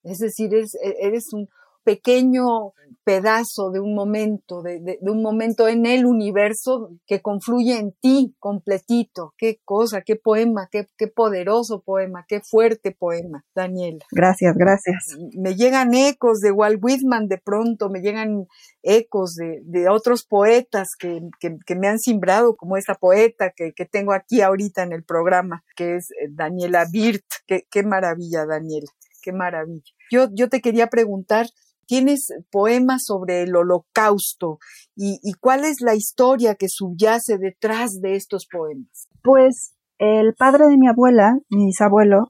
Es 0.04 0.18
decir, 0.18 0.50
eres, 0.54 1.32
un... 1.32 1.48
pequeño 1.88 2.74
pedazo 3.02 3.70
de 3.72 3.80
un 3.80 3.94
momento, 3.94 4.60
de, 4.60 4.80
de, 4.80 4.98
de, 5.00 5.10
un 5.10 5.22
momento 5.22 5.66
en 5.66 5.86
el 5.86 6.04
universo 6.04 6.90
que 7.06 7.22
confluye 7.22 7.78
en 7.78 7.92
ti 7.92 8.36
completito. 8.38 9.32
Qué 9.38 9.62
cosa, 9.64 10.02
qué 10.02 10.16
poema, 10.16 10.68
qué, 10.70 10.88
qué 10.98 11.06
poderoso 11.06 11.80
poema, 11.80 12.26
qué 12.28 12.42
fuerte 12.42 12.92
poema, 12.92 13.46
Daniela. 13.54 14.04
Gracias, 14.12 14.54
gracias. 14.54 15.16
Me 15.34 15.54
llegan 15.54 15.94
ecos 15.94 16.40
de 16.40 16.52
Walt 16.52 16.80
Whitman 16.82 17.28
de 17.28 17.38
pronto, 17.38 17.88
me 17.88 18.02
llegan 18.02 18.46
ecos 18.82 19.36
de, 19.36 19.62
de 19.64 19.88
otros 19.88 20.26
poetas 20.26 20.88
que, 20.98 21.22
que, 21.40 21.56
que, 21.64 21.76
me 21.76 21.88
han 21.88 22.00
simbrado, 22.00 22.56
como 22.56 22.76
esta 22.76 22.94
poeta 22.94 23.54
que, 23.56 23.72
que, 23.72 23.86
tengo 23.86 24.12
aquí 24.12 24.42
ahorita 24.42 24.82
en 24.82 24.92
el 24.92 25.02
programa, 25.02 25.64
que 25.76 25.96
es 25.96 26.10
eh, 26.10 26.28
Daniela 26.28 26.84
Birt. 26.92 27.24
Qué, 27.46 27.66
qué 27.70 27.82
maravilla, 27.84 28.44
Daniela, 28.44 28.90
qué 29.22 29.32
maravilla. 29.32 29.90
Yo, 30.10 30.28
yo 30.34 30.50
te 30.50 30.60
quería 30.60 30.88
preguntar, 30.88 31.46
tienes 31.88 32.28
poemas 32.52 33.04
sobre 33.06 33.42
el 33.42 33.56
holocausto 33.56 34.58
y, 34.94 35.18
cuál 35.40 35.64
es 35.64 35.80
la 35.80 35.94
historia 35.94 36.54
que 36.54 36.68
subyace 36.68 37.38
detrás 37.38 38.00
de 38.00 38.14
estos 38.14 38.46
poemas. 38.46 39.08
Pues 39.22 39.74
el 39.98 40.34
padre 40.34 40.68
de 40.68 40.76
mi 40.76 40.86
abuela, 40.86 41.38
mi 41.48 41.66
bisabuelo, 41.66 42.28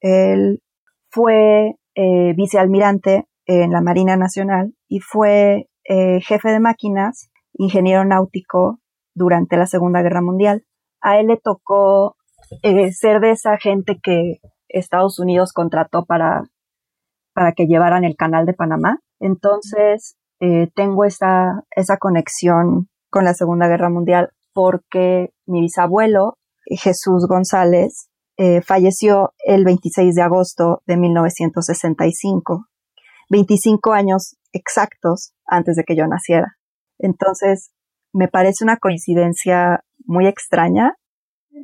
él 0.00 0.60
fue 1.10 1.76
eh, 1.94 2.34
vicealmirante 2.36 3.26
en 3.46 3.72
la 3.72 3.80
Marina 3.80 4.16
Nacional 4.16 4.74
y 4.88 5.00
fue 5.00 5.68
eh, 5.84 6.20
jefe 6.20 6.50
de 6.50 6.60
máquinas, 6.60 7.30
ingeniero 7.54 8.04
náutico 8.04 8.78
durante 9.14 9.56
la 9.56 9.66
Segunda 9.66 10.02
Guerra 10.02 10.20
Mundial. 10.20 10.64
A 11.00 11.18
él 11.18 11.28
le 11.28 11.38
tocó 11.38 12.16
eh, 12.62 12.92
ser 12.92 13.20
de 13.20 13.30
esa 13.30 13.56
gente 13.56 13.98
que 14.02 14.40
Estados 14.68 15.18
Unidos 15.18 15.52
contrató 15.52 16.04
para 16.04 16.42
para 17.34 17.52
que 17.52 17.66
llevaran 17.66 18.04
el 18.04 18.16
canal 18.16 18.46
de 18.46 18.54
Panamá. 18.54 18.98
Entonces, 19.20 20.16
eh, 20.40 20.68
tengo 20.74 21.04
esa, 21.04 21.64
esa 21.74 21.96
conexión 21.98 22.88
con 23.10 23.24
la 23.24 23.34
Segunda 23.34 23.68
Guerra 23.68 23.90
Mundial 23.90 24.30
porque 24.52 25.30
mi 25.46 25.60
bisabuelo, 25.60 26.34
Jesús 26.66 27.26
González, 27.28 28.08
eh, 28.38 28.62
falleció 28.62 29.34
el 29.44 29.64
26 29.64 30.14
de 30.14 30.22
agosto 30.22 30.82
de 30.86 30.96
1965, 30.96 32.66
25 33.28 33.92
años 33.92 34.36
exactos 34.52 35.32
antes 35.46 35.76
de 35.76 35.84
que 35.84 35.96
yo 35.96 36.06
naciera. 36.06 36.56
Entonces, 36.98 37.70
me 38.12 38.28
parece 38.28 38.64
una 38.64 38.78
coincidencia 38.78 39.84
muy 40.06 40.26
extraña, 40.26 40.94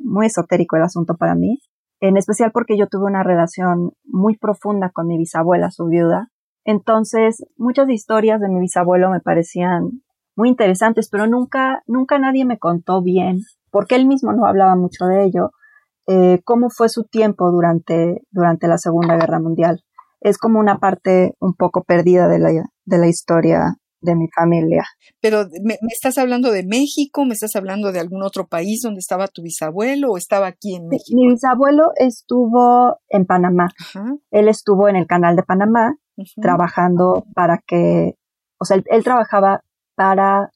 muy 0.03 0.27
esotérico 0.27 0.77
el 0.77 0.83
asunto 0.83 1.15
para 1.17 1.35
mí, 1.35 1.59
en 1.99 2.17
especial 2.17 2.51
porque 2.51 2.77
yo 2.77 2.87
tuve 2.87 3.05
una 3.05 3.23
relación 3.23 3.91
muy 4.03 4.37
profunda 4.37 4.89
con 4.89 5.07
mi 5.07 5.17
bisabuela, 5.17 5.71
su 5.71 5.85
viuda. 5.85 6.29
Entonces, 6.63 7.45
muchas 7.57 7.89
historias 7.89 8.39
de 8.39 8.49
mi 8.49 8.59
bisabuelo 8.59 9.09
me 9.09 9.19
parecían 9.19 10.01
muy 10.35 10.49
interesantes, 10.49 11.09
pero 11.11 11.27
nunca, 11.27 11.83
nunca 11.85 12.17
nadie 12.19 12.45
me 12.45 12.59
contó 12.59 13.01
bien, 13.01 13.39
porque 13.71 13.95
él 13.95 14.07
mismo 14.07 14.31
no 14.31 14.45
hablaba 14.45 14.75
mucho 14.75 15.05
de 15.05 15.25
ello, 15.25 15.51
eh, 16.07 16.41
cómo 16.45 16.69
fue 16.69 16.89
su 16.89 17.03
tiempo 17.03 17.51
durante, 17.51 18.21
durante 18.31 18.67
la 18.67 18.77
Segunda 18.77 19.17
Guerra 19.17 19.39
Mundial. 19.39 19.81
Es 20.21 20.37
como 20.37 20.59
una 20.59 20.79
parte 20.79 21.35
un 21.39 21.53
poco 21.55 21.83
perdida 21.83 22.27
de 22.27 22.39
la, 22.39 22.49
de 22.85 22.97
la 22.97 23.07
historia 23.07 23.75
de 24.01 24.15
mi 24.15 24.27
familia. 24.35 24.83
Pero 25.21 25.45
¿me, 25.63 25.77
¿me, 25.81 25.87
estás 25.91 26.17
hablando 26.17 26.51
de 26.51 26.63
México? 26.63 27.25
¿Me 27.25 27.33
estás 27.33 27.55
hablando 27.55 27.91
de 27.91 27.99
algún 27.99 28.23
otro 28.23 28.47
país 28.47 28.81
donde 28.83 28.99
estaba 28.99 29.27
tu 29.27 29.41
bisabuelo 29.41 30.11
o 30.11 30.17
estaba 30.17 30.47
aquí 30.47 30.75
en 30.75 30.87
México? 30.87 31.15
Mi 31.15 31.27
bisabuelo 31.27 31.91
estuvo 31.95 32.99
en 33.09 33.25
Panamá. 33.25 33.67
Ajá. 33.79 34.05
Él 34.31 34.47
estuvo 34.47 34.87
en 34.87 34.95
el 34.95 35.07
canal 35.07 35.35
de 35.35 35.43
Panamá 35.43 35.95
trabajando 36.41 37.25
para 37.33 37.59
que, 37.65 38.15
o 38.59 38.65
sea, 38.65 38.77
él, 38.77 38.83
él, 38.87 39.03
trabajaba 39.03 39.61
para 39.95 40.49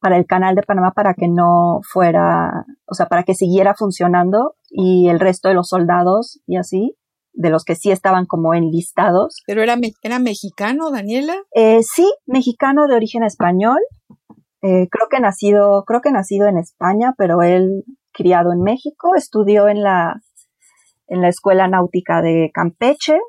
para 0.00 0.18
el 0.18 0.26
canal 0.26 0.54
de 0.54 0.62
Panamá 0.62 0.92
para 0.92 1.14
que 1.14 1.26
no 1.26 1.80
fuera, 1.82 2.64
o 2.86 2.94
sea, 2.94 3.06
para 3.06 3.24
que 3.24 3.34
siguiera 3.34 3.74
funcionando 3.74 4.54
y 4.70 5.08
el 5.08 5.18
resto 5.18 5.48
de 5.48 5.54
los 5.54 5.68
soldados 5.68 6.40
y 6.46 6.56
así 6.58 6.96
de 7.36 7.50
los 7.50 7.64
que 7.64 7.76
sí 7.76 7.90
estaban 7.90 8.26
como 8.26 8.54
enlistados. 8.54 9.42
¿Pero 9.46 9.62
era, 9.62 9.76
era 10.02 10.18
mexicano, 10.18 10.90
Daniela? 10.90 11.36
Eh, 11.54 11.80
sí, 11.82 12.10
mexicano 12.26 12.88
de 12.88 12.96
origen 12.96 13.22
español. 13.22 13.78
Eh, 14.62 14.88
creo 14.90 15.08
que 15.10 15.20
nacido, 15.20 15.84
creo 15.86 16.00
que 16.00 16.10
nacido 16.10 16.48
en 16.48 16.58
España, 16.58 17.14
pero 17.16 17.42
él 17.42 17.84
criado 18.12 18.52
en 18.52 18.62
México, 18.62 19.14
estudió 19.14 19.68
en 19.68 19.82
la, 19.82 20.20
en 21.06 21.20
la 21.20 21.28
Escuela 21.28 21.68
Náutica 21.68 22.22
de 22.22 22.50
Campeche 22.52 23.20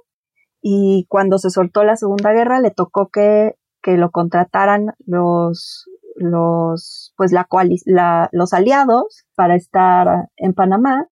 y 0.61 1.05
cuando 1.09 1.37
se 1.37 1.49
soltó 1.49 1.83
la 1.83 1.97
Segunda 1.97 2.31
Guerra 2.31 2.61
le 2.61 2.71
tocó 2.71 3.09
que, 3.09 3.55
que 3.83 3.97
lo 3.97 4.09
contrataran 4.11 4.93
los, 5.05 5.85
los, 6.15 7.13
pues 7.17 7.33
la, 7.33 7.47
la, 7.85 8.29
los 8.31 8.53
aliados 8.53 9.25
para 9.35 9.55
estar 9.55 10.29
en 10.37 10.53
Panamá 10.53 11.07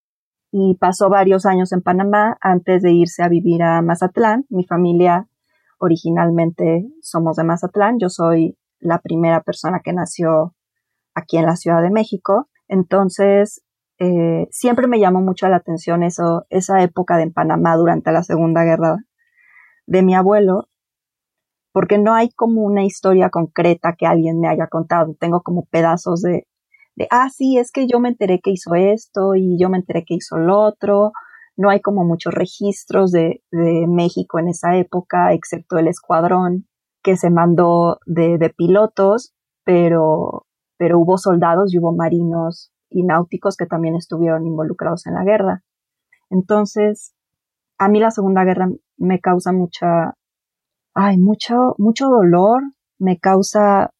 y 0.57 0.75
pasó 0.75 1.09
varios 1.09 1.45
años 1.45 1.73
en 1.73 1.81
Panamá 1.81 2.37
antes 2.39 2.81
de 2.81 2.93
irse 2.93 3.21
a 3.21 3.27
vivir 3.27 3.61
a 3.61 3.81
Mazatlán. 3.81 4.45
Mi 4.47 4.63
familia 4.63 5.27
originalmente 5.79 6.87
somos 7.01 7.35
de 7.35 7.43
Mazatlán. 7.43 7.99
Yo 7.99 8.07
soy 8.07 8.57
la 8.79 8.99
primera 8.99 9.41
persona 9.41 9.81
que 9.83 9.91
nació 9.91 10.55
aquí 11.13 11.35
en 11.35 11.45
la 11.45 11.57
Ciudad 11.57 11.81
de 11.81 11.91
México. 11.91 12.47
Entonces, 12.69 13.65
eh, 13.99 14.47
siempre 14.49 14.87
me 14.87 14.97
llamó 14.97 15.19
mucho 15.19 15.45
la 15.49 15.57
atención 15.57 16.03
eso, 16.03 16.45
esa 16.49 16.81
época 16.81 17.17
de 17.17 17.23
en 17.23 17.33
Panamá 17.33 17.75
durante 17.75 18.13
la 18.13 18.23
Segunda 18.23 18.63
Guerra 18.63 18.99
de 19.87 20.03
mi 20.03 20.15
abuelo, 20.15 20.69
porque 21.73 21.97
no 21.97 22.13
hay 22.13 22.29
como 22.29 22.61
una 22.61 22.85
historia 22.85 23.29
concreta 23.29 23.95
que 23.97 24.05
alguien 24.05 24.39
me 24.39 24.47
haya 24.47 24.67
contado. 24.67 25.17
Tengo 25.19 25.41
como 25.41 25.65
pedazos 25.65 26.21
de, 26.21 26.47
de, 26.95 27.07
ah, 27.11 27.29
sí, 27.29 27.57
es 27.57 27.71
que 27.71 27.87
yo 27.87 27.99
me 27.99 28.09
enteré 28.09 28.39
que 28.41 28.51
hizo 28.51 28.75
esto 28.75 29.35
y 29.35 29.57
yo 29.59 29.69
me 29.69 29.77
enteré 29.77 30.03
que 30.05 30.15
hizo 30.15 30.37
lo 30.37 30.61
otro. 30.61 31.11
No 31.57 31.69
hay 31.69 31.81
como 31.81 32.03
muchos 32.03 32.33
registros 32.33 33.11
de, 33.11 33.43
de 33.51 33.85
México 33.87 34.39
en 34.39 34.49
esa 34.49 34.75
época, 34.77 35.33
excepto 35.33 35.77
el 35.77 35.87
escuadrón 35.87 36.67
que 37.03 37.17
se 37.17 37.29
mandó 37.29 37.99
de, 38.05 38.37
de 38.37 38.49
pilotos, 38.49 39.33
pero, 39.63 40.45
pero 40.77 40.99
hubo 40.99 41.17
soldados 41.17 41.73
y 41.73 41.79
hubo 41.79 41.95
marinos 41.95 42.71
y 42.89 43.03
náuticos 43.03 43.57
que 43.57 43.65
también 43.65 43.95
estuvieron 43.95 44.45
involucrados 44.45 45.05
en 45.05 45.13
la 45.13 45.23
guerra. 45.23 45.63
Entonces, 46.29 47.13
a 47.77 47.89
mí 47.89 47.99
la 47.99 48.11
Segunda 48.11 48.43
Guerra 48.43 48.69
me 48.97 49.19
causa 49.19 49.51
mucha, 49.51 50.15
ay, 50.93 51.17
mucho, 51.17 51.75
mucho 51.77 52.07
dolor, 52.07 52.63
me 52.97 53.19
causa 53.19 53.91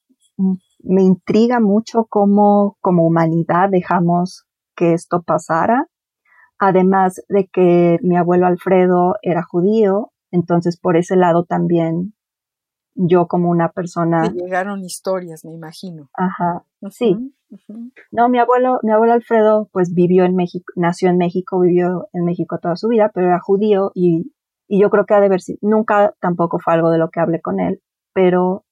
me 0.85 1.03
intriga 1.03 1.59
mucho 1.59 2.05
cómo 2.05 2.77
como 2.81 3.05
humanidad 3.05 3.69
dejamos 3.69 4.45
que 4.75 4.93
esto 4.93 5.21
pasara. 5.21 5.87
Además 6.57 7.21
de 7.27 7.47
que 7.47 7.99
mi 8.01 8.15
abuelo 8.15 8.45
Alfredo 8.45 9.15
era 9.21 9.43
judío, 9.43 10.11
entonces 10.31 10.77
por 10.79 10.95
ese 10.95 11.15
lado 11.15 11.43
también 11.43 12.13
yo 12.95 13.27
como 13.27 13.49
una 13.49 13.69
persona. 13.69 14.23
Te 14.23 14.39
llegaron 14.39 14.83
historias, 14.83 15.43
me 15.43 15.53
imagino. 15.53 16.09
Ajá, 16.13 16.63
uh 16.79 16.87
-huh, 16.87 16.91
sí. 16.91 17.33
Uh 17.49 17.57
-huh. 17.67 17.91
No, 18.11 18.29
mi 18.29 18.39
abuelo, 18.39 18.79
mi 18.83 18.91
abuelo 18.91 19.13
Alfredo, 19.13 19.69
pues 19.73 19.93
vivió 19.93 20.23
en 20.23 20.35
México, 20.35 20.71
nació 20.75 21.09
en 21.09 21.17
México, 21.17 21.59
vivió 21.59 22.07
en 22.13 22.23
México 22.23 22.57
toda 22.59 22.77
su 22.77 22.87
vida, 22.87 23.11
pero 23.13 23.27
era 23.27 23.39
judío 23.39 23.91
y, 23.93 24.33
y 24.67 24.79
yo 24.79 24.89
creo 24.89 25.05
que 25.05 25.13
ha 25.13 25.19
de 25.19 25.25
haber 25.27 25.41
sido, 25.41 25.59
nunca 25.61 26.13
tampoco 26.21 26.57
fue 26.59 26.73
algo 26.73 26.89
de 26.89 26.97
lo 26.97 27.09
que 27.09 27.19
hablé 27.19 27.41
con 27.41 27.59
él, 27.59 27.81
pero 28.13 28.64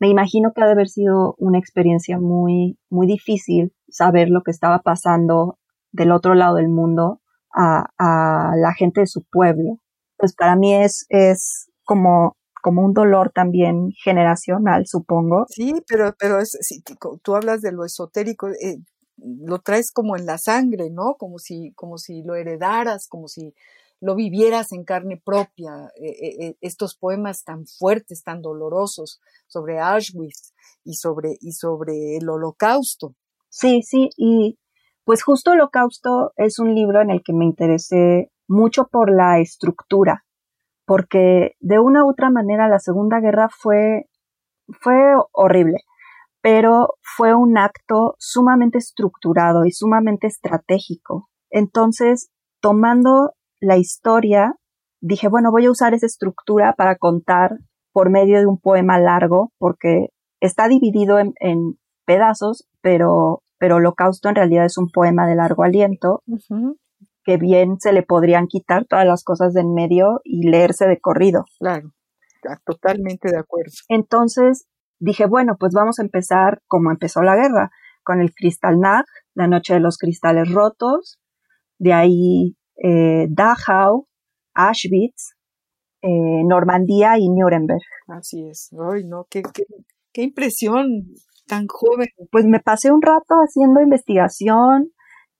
me 0.00 0.08
imagino 0.08 0.52
que 0.52 0.62
ha 0.62 0.66
de 0.66 0.72
haber 0.72 0.88
sido 0.88 1.34
una 1.38 1.58
experiencia 1.58 2.18
muy, 2.18 2.78
muy 2.90 3.06
difícil 3.06 3.72
saber 3.88 4.28
lo 4.28 4.42
que 4.42 4.50
estaba 4.50 4.80
pasando 4.80 5.58
del 5.92 6.12
otro 6.12 6.34
lado 6.34 6.56
del 6.56 6.68
mundo 6.68 7.20
a, 7.54 7.86
a 7.98 8.56
la 8.56 8.74
gente 8.74 9.00
de 9.00 9.06
su 9.06 9.22
pueblo. 9.30 9.78
Pues 10.16 10.34
para 10.34 10.56
mí 10.56 10.74
es, 10.74 11.06
es 11.08 11.70
como, 11.84 12.36
como 12.62 12.82
un 12.82 12.92
dolor 12.92 13.30
también 13.32 13.90
generacional, 14.02 14.86
supongo. 14.86 15.46
Sí, 15.48 15.74
pero, 15.86 16.14
pero 16.18 16.40
es, 16.40 16.56
si 16.60 16.82
tú 17.22 17.34
hablas 17.36 17.60
de 17.60 17.72
lo 17.72 17.84
esotérico, 17.84 18.48
eh, 18.48 18.78
lo 19.16 19.58
traes 19.60 19.92
como 19.92 20.16
en 20.16 20.26
la 20.26 20.38
sangre, 20.38 20.90
¿no? 20.90 21.14
Como 21.14 21.38
si, 21.38 21.72
como 21.74 21.98
si 21.98 22.22
lo 22.22 22.34
heredaras, 22.34 23.06
como 23.08 23.28
si 23.28 23.54
lo 24.00 24.14
vivieras 24.14 24.72
en 24.72 24.84
carne 24.84 25.20
propia, 25.24 25.90
eh, 26.00 26.46
eh, 26.46 26.56
estos 26.60 26.96
poemas 26.96 27.44
tan 27.44 27.66
fuertes, 27.66 28.22
tan 28.22 28.42
dolorosos 28.42 29.20
sobre 29.46 29.80
Auschwitz 29.80 30.52
y 30.84 30.94
sobre, 30.94 31.36
y 31.40 31.52
sobre 31.52 32.16
el 32.16 32.28
holocausto. 32.28 33.14
Sí, 33.48 33.82
sí, 33.82 34.10
y 34.16 34.58
pues 35.04 35.22
justo 35.22 35.52
Holocausto 35.52 36.32
es 36.36 36.58
un 36.58 36.74
libro 36.74 37.02
en 37.02 37.10
el 37.10 37.22
que 37.22 37.34
me 37.34 37.44
interesé 37.44 38.30
mucho 38.48 38.88
por 38.90 39.14
la 39.14 39.38
estructura, 39.38 40.24
porque 40.86 41.52
de 41.60 41.78
una 41.78 42.04
u 42.04 42.10
otra 42.10 42.30
manera 42.30 42.68
la 42.68 42.78
Segunda 42.78 43.20
Guerra 43.20 43.48
fue, 43.50 44.06
fue 44.80 44.96
horrible, 45.32 45.78
pero 46.40 46.94
fue 47.02 47.34
un 47.34 47.58
acto 47.58 48.16
sumamente 48.18 48.78
estructurado 48.78 49.66
y 49.66 49.72
sumamente 49.72 50.26
estratégico. 50.26 51.28
Entonces, 51.50 52.30
tomando 52.60 53.32
la 53.60 53.76
historia, 53.76 54.54
dije, 55.00 55.28
bueno, 55.28 55.50
voy 55.50 55.66
a 55.66 55.70
usar 55.70 55.94
esa 55.94 56.06
estructura 56.06 56.74
para 56.76 56.96
contar 56.96 57.58
por 57.92 58.10
medio 58.10 58.38
de 58.38 58.46
un 58.46 58.58
poema 58.58 58.98
largo, 58.98 59.52
porque 59.58 60.08
está 60.40 60.68
dividido 60.68 61.18
en, 61.18 61.32
en 61.40 61.78
pedazos, 62.04 62.66
pero, 62.80 63.42
pero 63.58 63.76
Holocausto 63.76 64.28
en 64.28 64.34
realidad 64.34 64.64
es 64.64 64.78
un 64.78 64.90
poema 64.90 65.26
de 65.26 65.36
largo 65.36 65.62
aliento, 65.62 66.22
que 67.24 67.36
bien 67.36 67.80
se 67.80 67.92
le 67.92 68.02
podrían 68.02 68.46
quitar 68.46 68.84
todas 68.84 69.06
las 69.06 69.24
cosas 69.24 69.54
de 69.54 69.62
en 69.62 69.72
medio 69.74 70.20
y 70.24 70.48
leerse 70.48 70.86
de 70.86 71.00
corrido. 71.00 71.44
Claro, 71.58 71.90
totalmente 72.64 73.30
de 73.30 73.38
acuerdo. 73.38 73.72
Entonces 73.88 74.66
dije, 74.98 75.26
bueno, 75.26 75.56
pues 75.58 75.72
vamos 75.72 75.98
a 75.98 76.02
empezar 76.02 76.60
como 76.66 76.90
empezó 76.90 77.22
la 77.22 77.36
guerra, 77.36 77.70
con 78.02 78.20
el 78.20 78.34
Kristallnacht, 78.34 79.08
la 79.34 79.46
noche 79.46 79.74
de 79.74 79.80
los 79.80 79.96
cristales 79.96 80.52
rotos, 80.52 81.18
de 81.78 81.92
ahí 81.92 82.56
eh, 82.76 83.26
Dachau, 83.30 84.06
Auschwitz, 84.54 85.34
eh, 86.02 86.42
Normandía 86.44 87.18
y 87.18 87.28
Nuremberg. 87.28 87.82
Así 88.08 88.46
es. 88.48 88.70
Ay, 88.72 89.04
no, 89.04 89.26
qué, 89.30 89.42
qué, 89.42 89.64
qué 90.12 90.22
impresión 90.22 91.06
tan 91.46 91.66
joven. 91.66 92.08
Pues 92.30 92.44
me 92.44 92.60
pasé 92.60 92.92
un 92.92 93.02
rato 93.02 93.36
haciendo 93.36 93.80
investigación, 93.80 94.90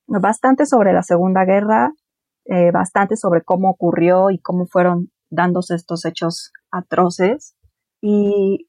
bastante 0.06 0.66
sobre 0.66 0.92
la 0.92 1.02
Segunda 1.02 1.44
Guerra, 1.44 1.92
eh, 2.46 2.70
bastante 2.70 3.16
sobre 3.16 3.42
cómo 3.42 3.70
ocurrió 3.70 4.30
y 4.30 4.38
cómo 4.38 4.66
fueron 4.66 5.10
dándose 5.30 5.74
estos 5.74 6.04
hechos 6.04 6.52
atroces. 6.70 7.54
Y 8.00 8.68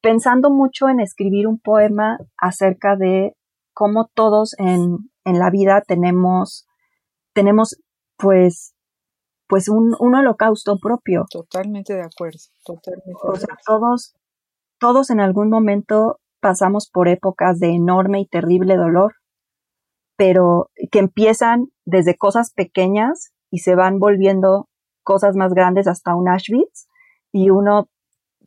pensando 0.00 0.50
mucho 0.50 0.88
en 0.88 1.00
escribir 1.00 1.46
un 1.46 1.58
poema 1.58 2.18
acerca 2.36 2.96
de 2.96 3.36
cómo 3.74 4.10
todos 4.14 4.54
en, 4.58 4.98
en 5.24 5.38
la 5.38 5.50
vida 5.50 5.82
tenemos, 5.86 6.66
tenemos 7.32 7.80
pues, 8.22 8.74
pues 9.48 9.68
un, 9.68 9.94
un 9.98 10.14
holocausto 10.14 10.78
propio. 10.78 11.26
Totalmente 11.30 11.92
de 11.92 12.02
acuerdo, 12.02 12.38
totalmente. 12.64 13.20
O 13.22 13.34
sea, 13.34 13.56
todos, 13.66 14.14
todos 14.78 15.10
en 15.10 15.20
algún 15.20 15.50
momento 15.50 16.20
pasamos 16.40 16.88
por 16.88 17.08
épocas 17.08 17.58
de 17.58 17.70
enorme 17.70 18.20
y 18.20 18.26
terrible 18.26 18.76
dolor, 18.76 19.14
pero 20.16 20.70
que 20.90 21.00
empiezan 21.00 21.66
desde 21.84 22.16
cosas 22.16 22.52
pequeñas 22.52 23.32
y 23.50 23.58
se 23.58 23.74
van 23.74 23.98
volviendo 23.98 24.68
cosas 25.02 25.34
más 25.34 25.52
grandes 25.52 25.88
hasta 25.88 26.14
un 26.14 26.28
Auschwitz 26.28 26.86
y 27.32 27.50
uno 27.50 27.88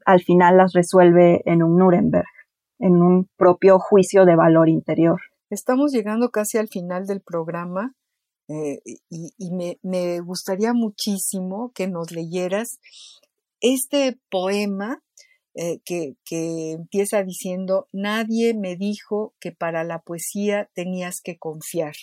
al 0.05 0.21
final 0.21 0.57
las 0.57 0.73
resuelve 0.73 1.41
en 1.45 1.63
un 1.63 1.77
Nuremberg, 1.77 2.27
en 2.79 3.01
un 3.01 3.29
propio 3.35 3.79
juicio 3.79 4.25
de 4.25 4.35
valor 4.35 4.69
interior. 4.69 5.19
Estamos 5.49 5.91
llegando 5.91 6.29
casi 6.29 6.57
al 6.57 6.67
final 6.67 7.07
del 7.07 7.21
programa 7.21 7.93
eh, 8.47 8.79
y, 9.09 9.51
me, 9.83 10.19
gustaría 10.19 10.73
muchísimo 10.73 11.71
que 11.73 11.87
nos 11.87 12.11
leyeras 12.11 12.79
este 13.59 14.19
poema 14.29 15.01
eh, 15.55 15.79
que, 15.85 16.15
que 16.25 16.71
empieza 16.73 17.23
diciendo, 17.23 17.87
nadie 17.91 18.53
me 18.53 18.75
dijo 18.75 19.33
que 19.39 19.51
para 19.51 19.83
la 19.83 19.99
poesía 19.99 20.69
tenías 20.73 21.21
que 21.21 21.37
confiar. 21.37 21.95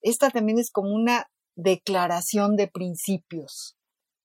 Esta 0.00 0.30
también 0.30 0.58
es 0.58 0.70
como 0.70 0.94
una 0.94 1.28
declaración 1.56 2.56
de 2.56 2.68
principios 2.68 3.76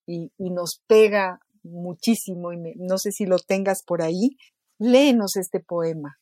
y, 0.06 0.30
y 0.38 0.50
nos 0.50 0.80
pega 0.86 1.40
muchísimo 1.64 2.52
y 2.52 2.58
no 2.76 2.98
sé 2.98 3.10
si 3.10 3.26
lo 3.26 3.38
tengas 3.38 3.82
por 3.82 4.02
ahí. 4.02 4.36
Léenos 4.78 5.36
este 5.36 5.60
poema. 5.60 6.18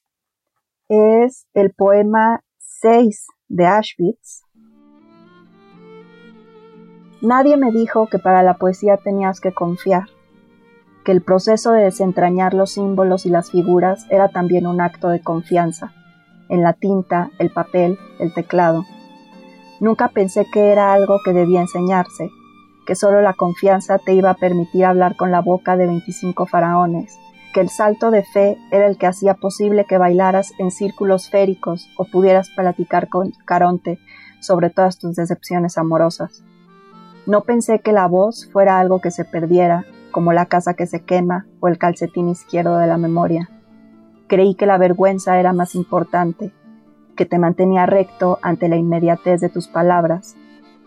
Es 0.89 1.47
el 1.55 1.73
poema 1.73 2.45
6 2.59 3.27
de 3.49 3.67
Auschwitz. 3.67 4.43
Nadie 7.23 7.57
me 7.57 7.71
dijo 7.71 8.09
que 8.09 8.19
para 8.19 8.43
la 8.43 8.55
poesía 8.55 8.97
tenías 8.97 9.39
que 9.39 9.53
confiar, 9.53 10.09
que 11.05 11.13
el 11.13 11.23
proceso 11.23 11.71
de 11.71 11.85
desentrañar 11.85 12.53
los 12.53 12.73
símbolos 12.73 13.27
y 13.27 13.31
las 13.31 13.53
figuras 13.53 14.09
era 14.11 14.31
también 14.31 14.67
un 14.67 14.81
acto 14.81 15.09
de 15.09 15.21
confianza, 15.21 15.93
en 16.49 16.65
la 16.65 16.73
tinta, 16.73 17.31
el 17.39 17.51
papel, 17.51 17.97
el 18.19 18.35
teclado. 18.35 18.85
Nunca 19.79 20.09
pensé 20.09 20.49
que 20.53 20.73
era 20.73 20.93
algo 20.93 21.21
que 21.25 21.33
debía 21.33 21.61
enseñarse, 21.61 22.29
que 22.89 22.97
solo 22.97 23.23
la 23.23 23.35
confianza 23.35 23.99
te 23.99 24.15
iba 24.15 24.31
a 24.31 24.35
permitir 24.35 24.85
hablar 24.85 25.15
con 25.15 25.31
la 25.31 25.43
boca 25.43 25.77
de 25.77 25.87
25 25.87 26.47
faraones, 26.47 27.17
que 27.55 27.61
el 27.61 27.69
salto 27.69 28.11
de 28.11 28.25
fe 28.25 28.59
era 28.73 28.89
el 28.89 28.99
que 28.99 29.07
hacía 29.07 29.35
posible 29.35 29.85
que 29.85 29.97
bailaras 29.97 30.51
en 30.59 30.73
círculos 30.73 31.31
féricos 31.31 31.89
o 31.97 32.05
pudieras 32.05 32.51
platicar 32.51 33.09
con 33.09 33.31
Caronte 33.45 34.01
sobre 34.41 34.71
todas 34.71 34.99
tus 34.99 35.15
decepciones 35.15 35.79
amorosas. 35.79 36.43
No 37.27 37.43
pensé 37.43 37.81
que 37.81 37.93
la 37.93 38.07
voz 38.07 38.49
fuera 38.53 38.79
algo 38.79 39.01
que 39.01 39.11
se 39.11 39.25
perdiera, 39.25 39.85
como 40.11 40.33
la 40.33 40.47
casa 40.47 40.75
que 40.75 40.87
se 40.87 41.05
quema 41.05 41.47
o 41.61 41.69
el 41.69 41.79
calcetín 41.79 42.29
izquierdo 42.29 42.79
de 42.79 42.87
la 42.87 42.99
memoria. 42.99 43.49
Creí 44.27 44.55
que 44.55 44.67
la 44.67 44.79
vergüenza 44.79 45.39
era 45.39 45.53
más 45.53 45.75
importante, 45.75 46.53
que 47.17 47.27
te 47.27 47.39
mantenía 47.39 47.87
recto 47.87 48.39
ante 48.43 48.69
la 48.69 48.77
inmediatez 48.77 49.41
de 49.41 49.49
tus 49.49 49.69
palabras, 49.69 50.37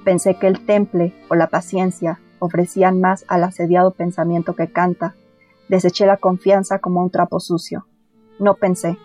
Pensé 0.06 0.36
que 0.36 0.46
el 0.46 0.64
temple 0.64 1.16
o 1.30 1.36
la 1.36 1.48
paciencia 1.48 2.20
ofrecían 2.38 3.02
más 3.02 3.26
al 3.28 3.44
asediado 3.44 3.90
pensamiento 3.92 4.56
que 4.56 4.72
canta. 4.72 5.16
Deseché 5.68 6.06
la 6.06 6.18
confianza 6.18 6.78
como 6.78 7.02
un 7.02 7.10
trapo 7.10 7.40
sucio. 7.40 7.88
No 8.38 8.54
pensé, 8.54 9.00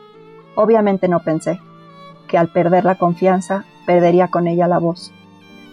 obviamente 0.57 1.09
no 1.09 1.21
pensé, 1.21 1.59
que 2.29 2.37
al 2.37 2.53
perder 2.53 2.85
la 2.85 2.99
confianza 2.99 3.65
perdería 3.87 4.29
con 4.29 4.47
ella 4.47 4.69
la 4.69 4.79
voz. 4.79 5.11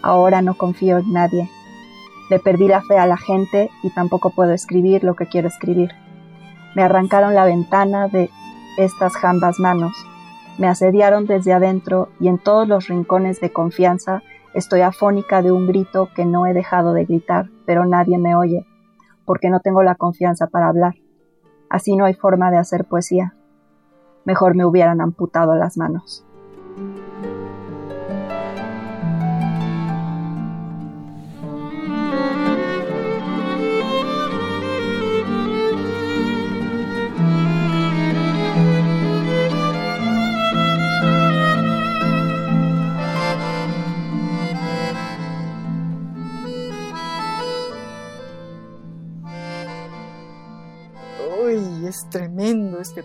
Ahora 0.02 0.41
no 0.41 0.56
confío 0.56 0.98
en 0.98 1.14
nadie. 1.14 1.50
Le 2.30 2.39
perdí 2.39 2.68
la 2.68 2.82
fe 2.82 2.98
a 2.98 3.06
la 3.06 3.18
gente 3.18 3.70
y 3.84 3.89
tampoco 3.89 4.32
puedo 4.32 4.52
escribir 4.54 5.04
lo 5.04 5.16
que 5.16 5.28
quiero 5.28 5.48
escribir. 5.48 5.91
Me 6.76 6.84
arrancaron 6.84 7.36
la 7.36 7.45
ventana 7.45 8.08
de 8.08 8.30
estas 8.78 9.16
jambas 9.16 9.60
manos. 9.60 9.93
Me 10.58 10.68
asediaron 10.68 11.26
desde 11.26 11.54
adentro 11.54 12.10
y 12.20 12.28
en 12.28 12.38
todos 12.38 12.68
los 12.68 12.88
rincones 12.88 13.39
de 13.39 13.52
confianza 13.52 14.22
Estoy 14.58 14.82
afónica 14.82 15.43
de 15.43 15.52
un 15.52 15.68
grito 15.68 16.10
que 16.16 16.26
no 16.26 16.48
he 16.48 16.54
dejado 16.56 16.93
de 16.93 17.06
gritar, 17.06 17.52
pero 17.68 17.86
nadie 17.86 18.18
me 18.18 18.34
oye, 18.34 18.66
porque 19.24 19.52
no 19.52 19.60
tengo 19.60 19.84
la 19.84 19.93
confianza 19.93 20.48
para 20.48 20.68
hablar. 20.68 20.95
Así 21.70 21.95
no 21.95 22.06
hay 22.06 22.16
forma 22.16 22.50
de 22.50 22.58
hacer 22.58 22.86
poesía. 22.86 23.36
Mejor 24.26 24.56
me 24.56 24.66
hubieran 24.66 25.00
amputado 25.00 25.54
las 25.56 25.78
manos. 25.78 26.26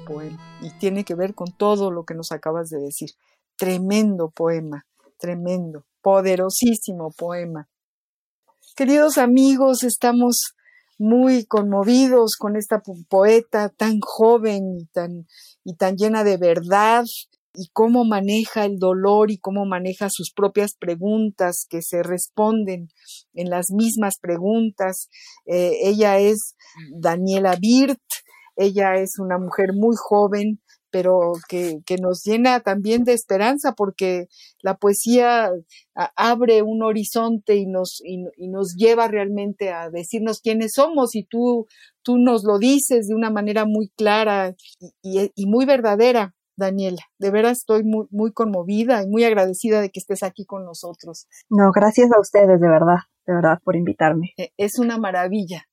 Poema 0.06 0.38
y 0.60 0.70
tiene 0.78 1.04
que 1.04 1.14
ver 1.14 1.34
con 1.34 1.52
todo 1.56 1.90
lo 1.90 2.04
que 2.04 2.14
nos 2.14 2.32
acabas 2.32 2.68
de 2.68 2.78
decir. 2.78 3.10
Tremendo 3.56 4.30
poema, 4.30 4.86
tremendo, 5.18 5.84
poderosísimo 6.00 7.10
poema. 7.10 7.68
Queridos 8.76 9.18
amigos, 9.18 9.82
estamos 9.82 10.54
muy 10.98 11.44
conmovidos 11.46 12.36
con 12.38 12.56
esta 12.56 12.80
poeta 13.08 13.68
tan 13.68 14.00
joven 14.00 14.78
y 14.78 14.86
tan, 14.86 15.26
y 15.64 15.74
tan 15.74 15.96
llena 15.96 16.24
de 16.24 16.36
verdad 16.36 17.04
y 17.54 17.68
cómo 17.72 18.04
maneja 18.04 18.64
el 18.64 18.78
dolor 18.78 19.30
y 19.30 19.38
cómo 19.38 19.66
maneja 19.66 20.08
sus 20.10 20.32
propias 20.32 20.72
preguntas 20.78 21.66
que 21.68 21.82
se 21.82 22.02
responden 22.02 22.88
en 23.34 23.50
las 23.50 23.66
mismas 23.70 24.14
preguntas. 24.20 25.08
Eh, 25.46 25.72
ella 25.82 26.18
es 26.18 26.54
Daniela 26.94 27.56
Birt, 27.60 28.00
ella 28.56 28.96
es 28.96 29.18
una 29.18 29.38
mujer 29.38 29.72
muy 29.74 29.96
joven, 29.96 30.60
pero 30.90 31.32
que, 31.48 31.80
que, 31.86 31.96
nos 31.96 32.22
llena 32.22 32.60
también 32.60 33.02
de 33.02 33.14
esperanza 33.14 33.72
porque 33.72 34.26
la 34.60 34.76
poesía 34.76 35.50
abre 35.94 36.62
un 36.62 36.82
horizonte 36.82 37.56
y 37.56 37.66
nos, 37.66 38.00
y, 38.04 38.26
y, 38.36 38.48
nos 38.48 38.76
lleva 38.76 39.08
realmente 39.08 39.70
a 39.70 39.88
decirnos 39.88 40.40
quiénes 40.40 40.72
somos 40.74 41.16
y 41.16 41.24
tú, 41.24 41.66
tú 42.02 42.18
nos 42.18 42.44
lo 42.44 42.58
dices 42.58 43.08
de 43.08 43.14
una 43.14 43.30
manera 43.30 43.64
muy 43.64 43.88
clara 43.96 44.54
y, 45.02 45.32
y, 45.34 45.46
muy 45.46 45.64
verdadera. 45.64 46.34
Daniela, 46.54 47.00
de 47.18 47.30
veras 47.30 47.58
estoy 47.60 47.82
muy, 47.82 48.06
muy 48.10 48.30
conmovida 48.30 49.02
y 49.02 49.08
muy 49.08 49.24
agradecida 49.24 49.80
de 49.80 49.88
que 49.88 49.98
estés 49.98 50.22
aquí 50.22 50.44
con 50.44 50.66
nosotros. 50.66 51.26
No, 51.48 51.72
gracias 51.72 52.10
a 52.14 52.20
ustedes, 52.20 52.60
de 52.60 52.68
verdad, 52.68 52.98
de 53.26 53.32
verdad, 53.32 53.58
por 53.64 53.74
invitarme. 53.74 54.32
E, 54.36 54.52
es 54.58 54.78
una 54.78 54.98
maravilla 54.98 55.64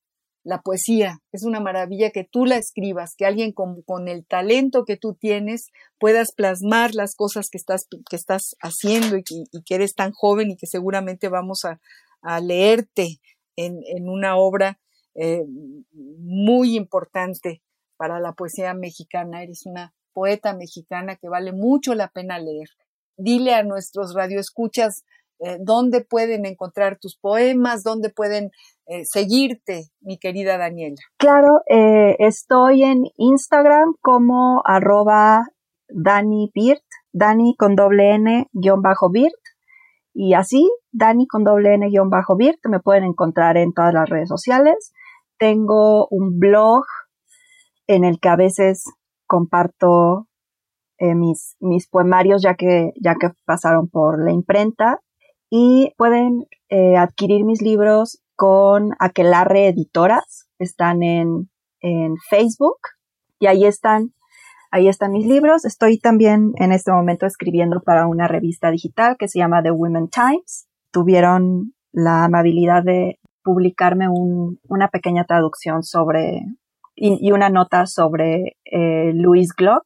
la 0.42 0.62
poesía. 0.62 1.18
Es 1.32 1.44
una 1.44 1.60
maravilla 1.60 2.10
que 2.10 2.24
tú 2.24 2.46
la 2.46 2.56
escribas, 2.56 3.14
que 3.16 3.26
alguien 3.26 3.52
con, 3.52 3.82
con, 3.82 4.08
el 4.08 4.26
talento 4.26 4.84
que 4.84 4.96
tú 4.96 5.14
tienes 5.14 5.68
puedas 5.98 6.32
plasmar 6.34 6.94
las 6.94 7.14
cosas 7.14 7.48
que 7.50 7.58
estás, 7.58 7.86
que 8.08 8.16
estás 8.16 8.54
haciendo 8.62 9.16
y, 9.16 9.22
que 9.64 9.74
eres 9.74 9.94
tan 9.94 10.12
joven 10.12 10.50
y 10.50 10.56
que 10.56 10.66
seguramente 10.66 11.28
vamos 11.28 11.64
a, 11.64 11.80
a 12.22 12.40
leerte 12.40 13.20
en, 13.56 13.80
en, 13.86 14.08
una 14.08 14.36
obra 14.36 14.80
eh, 15.14 15.44
muy 15.92 16.76
importante 16.76 17.62
para 17.96 18.20
la 18.20 18.32
poesía 18.32 18.72
mexicana. 18.74 19.42
Eres 19.42 19.66
una 19.66 19.94
poeta 20.12 20.54
mexicana 20.54 21.16
que 21.16 21.28
vale 21.28 21.52
mucho 21.52 21.94
la 21.94 22.08
pena 22.08 22.38
leer. 22.38 22.68
Dile 23.16 23.54
a 23.54 23.62
nuestros 23.62 24.14
radioescuchas 24.14 25.04
eh, 25.42 25.56
dónde 25.58 26.04
pueden 26.04 26.44
encontrar 26.44 26.98
tus 26.98 27.16
poemas, 27.16 27.82
dónde 27.82 28.10
pueden 28.10 28.50
eh, 28.86 29.04
seguirte, 29.06 29.86
mi 30.00 30.18
querida 30.18 30.58
Daniela. 30.58 30.96
Claro, 31.16 31.62
eh, 31.66 32.16
estoy 32.18 32.82
en 32.82 33.04
Instagram 33.16 33.94
como 34.02 34.60
arroba 34.66 35.46
Dani 35.88 36.50
Birt, 36.54 36.84
Dani 37.12 37.56
con 37.56 37.74
doble 37.74 38.14
N 38.16 38.48
guion 38.52 38.82
bajo 38.82 39.08
Birt, 39.10 39.32
y 40.12 40.34
así, 40.34 40.70
Dani 40.92 41.26
con 41.26 41.42
doble 41.42 41.72
N 41.74 41.88
guion 41.88 42.10
bajo 42.10 42.36
Birt, 42.36 42.58
me 42.68 42.80
pueden 42.80 43.04
encontrar 43.04 43.56
en 43.56 43.72
todas 43.72 43.94
las 43.94 44.10
redes 44.10 44.28
sociales. 44.28 44.92
Tengo 45.38 46.06
un 46.10 46.38
blog 46.38 46.84
en 47.86 48.04
el 48.04 48.20
que 48.20 48.28
a 48.28 48.36
veces 48.36 48.84
comparto 49.26 50.26
mis, 50.98 51.56
mis 51.60 51.88
poemarios 51.88 52.42
ya 52.42 52.56
que, 52.56 52.92
ya 53.00 53.14
que 53.14 53.30
pasaron 53.46 53.88
por 53.88 54.22
la 54.22 54.32
imprenta 54.32 55.00
y 55.50 55.92
pueden 55.96 56.46
eh, 56.68 56.96
adquirir 56.96 57.44
mis 57.44 57.60
libros 57.60 58.22
con 58.36 58.92
Aquelarre 58.98 59.66
Editoras. 59.68 60.48
Están 60.58 61.02
en, 61.02 61.50
en 61.80 62.16
Facebook 62.28 62.78
y 63.38 63.46
ahí 63.46 63.64
están, 63.66 64.14
ahí 64.70 64.88
están 64.88 65.12
mis 65.12 65.26
libros. 65.26 65.64
Estoy 65.64 65.98
también 65.98 66.52
en 66.56 66.72
este 66.72 66.92
momento 66.92 67.26
escribiendo 67.26 67.80
para 67.82 68.06
una 68.06 68.28
revista 68.28 68.70
digital 68.70 69.16
que 69.18 69.28
se 69.28 69.38
llama 69.38 69.62
The 69.62 69.72
Women 69.72 70.08
Times. 70.08 70.68
Tuvieron 70.92 71.74
la 71.92 72.24
amabilidad 72.24 72.84
de 72.84 73.18
publicarme 73.42 74.08
un, 74.08 74.60
una 74.68 74.88
pequeña 74.88 75.24
traducción 75.24 75.82
sobre 75.82 76.42
y, 77.00 77.32
una 77.32 77.48
nota 77.48 77.86
sobre 77.86 78.58
eh, 78.64 79.12
Louis 79.14 79.52
Glock, 79.56 79.84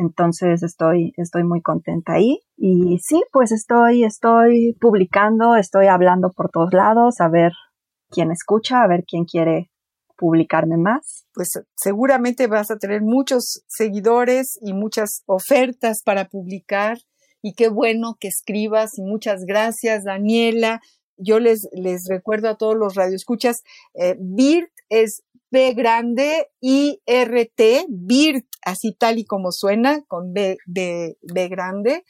entonces 0.00 0.62
estoy, 0.62 1.12
estoy 1.18 1.44
muy 1.44 1.60
contenta 1.60 2.14
ahí. 2.14 2.40
Y 2.56 2.98
sí, 3.02 3.22
pues 3.32 3.52
estoy, 3.52 4.04
estoy 4.04 4.74
publicando, 4.80 5.56
estoy 5.56 5.88
hablando 5.88 6.30
por 6.30 6.50
todos 6.50 6.72
lados, 6.72 7.20
a 7.20 7.28
ver 7.28 7.52
quién 8.08 8.30
escucha, 8.30 8.82
a 8.82 8.88
ver 8.88 9.04
quién 9.06 9.26
quiere 9.26 9.70
publicarme 10.16 10.78
más. 10.78 11.26
Pues 11.34 11.50
seguramente 11.76 12.46
vas 12.46 12.70
a 12.70 12.78
tener 12.78 13.02
muchos 13.02 13.62
seguidores 13.68 14.58
y 14.62 14.72
muchas 14.72 15.22
ofertas 15.26 16.02
para 16.02 16.24
publicar. 16.24 16.96
Y 17.42 17.52
qué 17.52 17.68
bueno 17.68 18.16
que 18.18 18.28
escribas 18.28 18.96
y 18.98 19.02
muchas 19.02 19.44
gracias, 19.44 20.04
Daniela. 20.04 20.80
Yo 21.18 21.40
les, 21.40 21.68
les 21.72 22.06
recuerdo 22.08 22.48
a 22.48 22.56
todos 22.56 22.74
los 22.74 22.94
radioescuchas, 22.94 23.62
eh, 23.92 24.16
BIRT 24.18 24.70
es 24.90 25.22
B 25.50 25.72
grande 25.72 26.48
I 26.60 27.00
R 27.06 27.52
T, 27.56 27.86
BIRT, 27.88 28.46
así 28.64 28.94
tal 28.94 29.18
y 29.18 29.24
como 29.24 29.50
suena, 29.50 30.02
con 30.06 30.32
B, 30.34 30.58
B, 30.66 31.16
B 31.22 31.48
grande. 31.48 32.04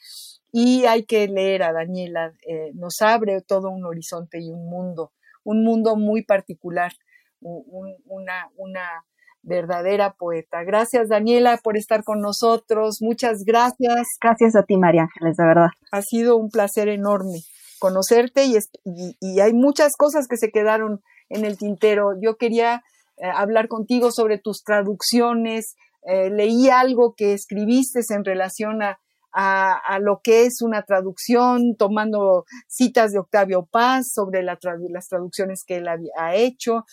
Y 0.51 0.83
hay 0.83 1.05
que 1.05 1.29
leer 1.29 1.63
a 1.63 1.71
Daniela, 1.71 2.33
eh, 2.45 2.71
nos 2.73 3.01
abre 3.01 3.41
todo 3.41 3.69
un 3.69 3.85
horizonte 3.85 4.41
y 4.41 4.51
un 4.51 4.69
mundo, 4.69 5.13
un 5.45 5.63
mundo 5.63 5.95
muy 5.95 6.25
particular, 6.25 6.91
un, 7.39 7.95
una, 8.05 8.51
una 8.57 9.05
verdadera 9.43 10.13
poeta. 10.19 10.63
Gracias, 10.63 11.07
Daniela, 11.07 11.57
por 11.63 11.77
estar 11.77 12.03
con 12.03 12.19
nosotros. 12.19 12.97
Muchas 13.01 13.43
gracias. 13.45 14.07
Gracias 14.21 14.55
a 14.55 14.63
ti, 14.63 14.75
María 14.77 15.03
Ángeles, 15.03 15.37
de 15.37 15.45
verdad. 15.45 15.69
Ha 15.91 16.01
sido 16.01 16.35
un 16.35 16.49
placer 16.49 16.89
enorme 16.89 17.39
conocerte 17.79 18.43
y, 18.43 18.57
y, 18.83 19.15
y 19.19 19.39
hay 19.39 19.53
muchas 19.53 19.93
cosas 19.97 20.27
que 20.27 20.37
se 20.37 20.51
quedaron 20.51 21.01
en 21.31 21.45
el 21.45 21.57
tintero. 21.57 22.13
Yo 22.21 22.37
quería 22.37 22.83
eh, 23.17 23.27
hablar 23.33 23.67
contigo 23.67 24.11
sobre 24.11 24.37
tus 24.37 24.63
traducciones. 24.63 25.75
Eh, 26.03 26.29
leí 26.29 26.69
algo 26.69 27.13
que 27.15 27.33
escribiste 27.33 28.01
en 28.09 28.25
relación 28.25 28.81
a, 28.81 28.99
a, 29.31 29.99
lo 29.99 30.19
que 30.23 30.45
es 30.45 30.61
una 30.61 30.83
traducción, 30.83 31.75
tomando 31.77 32.45
citas 32.67 33.11
de 33.11 33.19
Octavio 33.19 33.65
Paz 33.65 34.11
sobre 34.13 34.43
las 34.43 35.07
traducciones 35.07 35.63
que 35.65 35.77
él 35.77 35.87
ha, 35.87 35.97
ha, 36.17 36.35
hecho. 36.35 36.83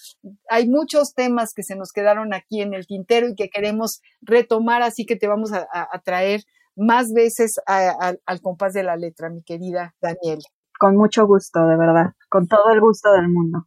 Hay 0.48 0.68
muchos 0.68 1.14
temas 1.14 1.52
que 1.54 1.62
se 1.62 1.76
nos 1.76 1.90
quedaron 1.92 2.34
aquí 2.34 2.60
en 2.60 2.74
el 2.74 2.86
tintero 2.86 3.28
y 3.28 3.34
que 3.34 3.48
queremos 3.48 4.00
retomar, 4.20 4.82
así 4.82 5.04
que 5.04 5.16
te 5.16 5.26
vamos 5.26 5.52
a, 5.52 5.66
a 5.72 5.98
traer 6.00 6.42
más 6.76 7.12
veces 7.12 7.60
al 7.66 8.40
compás 8.40 8.72
de 8.72 8.84
la 8.84 8.96
letra, 8.96 9.30
mi 9.30 9.42
querida 9.42 9.94
Daniela. 10.00 10.44
Con 10.78 10.96
mucho 10.96 11.26
gusto, 11.26 11.66
de 11.66 11.76
verdad, 11.76 12.12
con 12.28 12.46
todo 12.46 12.70
el 12.72 12.80
gusto 12.80 13.10
del 13.12 13.28
mundo 13.28 13.66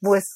pues 0.00 0.34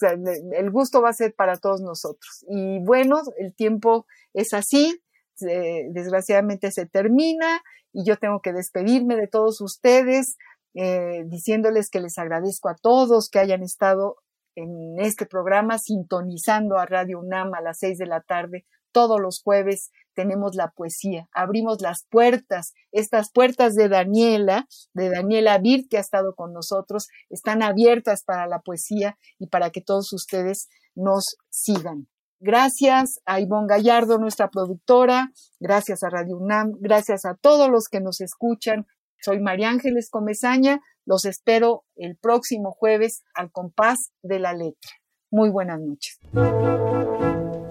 el 0.53 0.71
gusto 0.71 1.03
va 1.03 1.11
a 1.11 1.15
ser 1.15 1.35
para 1.35 1.57
todos 1.57 1.81
nosotros. 1.81 2.45
Y 2.49 2.79
bueno, 2.81 3.23
el 3.39 3.55
tiempo 3.55 4.07
es 4.35 4.53
así, 4.55 5.01
desgraciadamente 5.39 6.71
se 6.71 6.87
termina 6.87 7.63
y 7.93 8.05
yo 8.05 8.17
tengo 8.17 8.41
que 8.41 8.53
despedirme 8.53 9.17
de 9.17 9.29
todos 9.29 9.61
ustedes, 9.61 10.37
eh, 10.75 11.25
diciéndoles 11.27 11.89
que 11.91 12.01
les 12.01 12.19
agradezco 12.19 12.69
a 12.69 12.77
todos 12.77 13.31
que 13.31 13.39
hayan 13.39 13.63
estado 13.63 14.17
en 14.55 14.99
este 14.99 15.27
programa 15.27 15.79
sintonizando 15.79 16.79
a 16.79 16.87
Radio 16.87 17.21
UNAM 17.21 17.55
a 17.55 17.61
las 17.61 17.79
seis 17.79 17.99
de 17.99 18.07
la 18.07 18.21
tarde 18.23 18.67
todos 18.97 19.21
los 19.21 19.43
jueves 19.45 19.91
tenemos 20.15 20.55
la 20.55 20.69
poesía, 20.71 21.29
abrimos 21.35 21.83
las 21.83 22.07
puertas, 22.09 22.73
estas 22.93 23.31
puertas 23.31 23.75
de 23.75 23.91
Daniela, 23.91 24.67
de 24.95 25.11
Daniela 25.11 25.59
Bir, 25.59 25.87
que 25.87 25.99
ha 25.99 26.01
estado 26.01 26.35
con 26.35 26.55
nosotros, 26.55 27.09
están 27.29 27.63
abiertas 27.63 28.23
para 28.25 28.47
la 28.47 28.61
poesía 28.61 29.19
y 29.39 29.49
para 29.49 29.69
que 29.69 29.83
todos 29.83 30.15
ustedes 30.15 30.69
nos 30.95 31.37
sigan. 31.51 32.09
Gracias 32.41 33.21
a 33.27 33.39
Ivonne 33.39 33.67
Gallardo, 33.69 34.17
nuestra 34.17 34.49
productora, 34.49 35.31
gracias 35.61 36.03
a 36.03 36.09
Radio 36.09 36.39
UNAM, 36.39 36.73
gracias 36.81 37.27
a 37.27 37.35
todos 37.35 37.69
los 37.69 37.89
que 37.91 38.01
nos 38.01 38.23
escuchan. 38.23 38.87
Soy 39.21 39.41
María 39.41 39.69
Ángeles 39.69 40.09
Comezaña, 40.09 40.81
los 41.05 41.27
espero 41.27 41.85
el 41.97 42.17
próximo 42.17 42.73
jueves 42.73 43.25
al 43.35 43.53
compás 43.53 43.99
de 44.23 44.39
la 44.39 44.55
letra. 44.55 44.93
Muy 45.31 45.51
buenas 45.51 45.81
noches. 45.83 46.19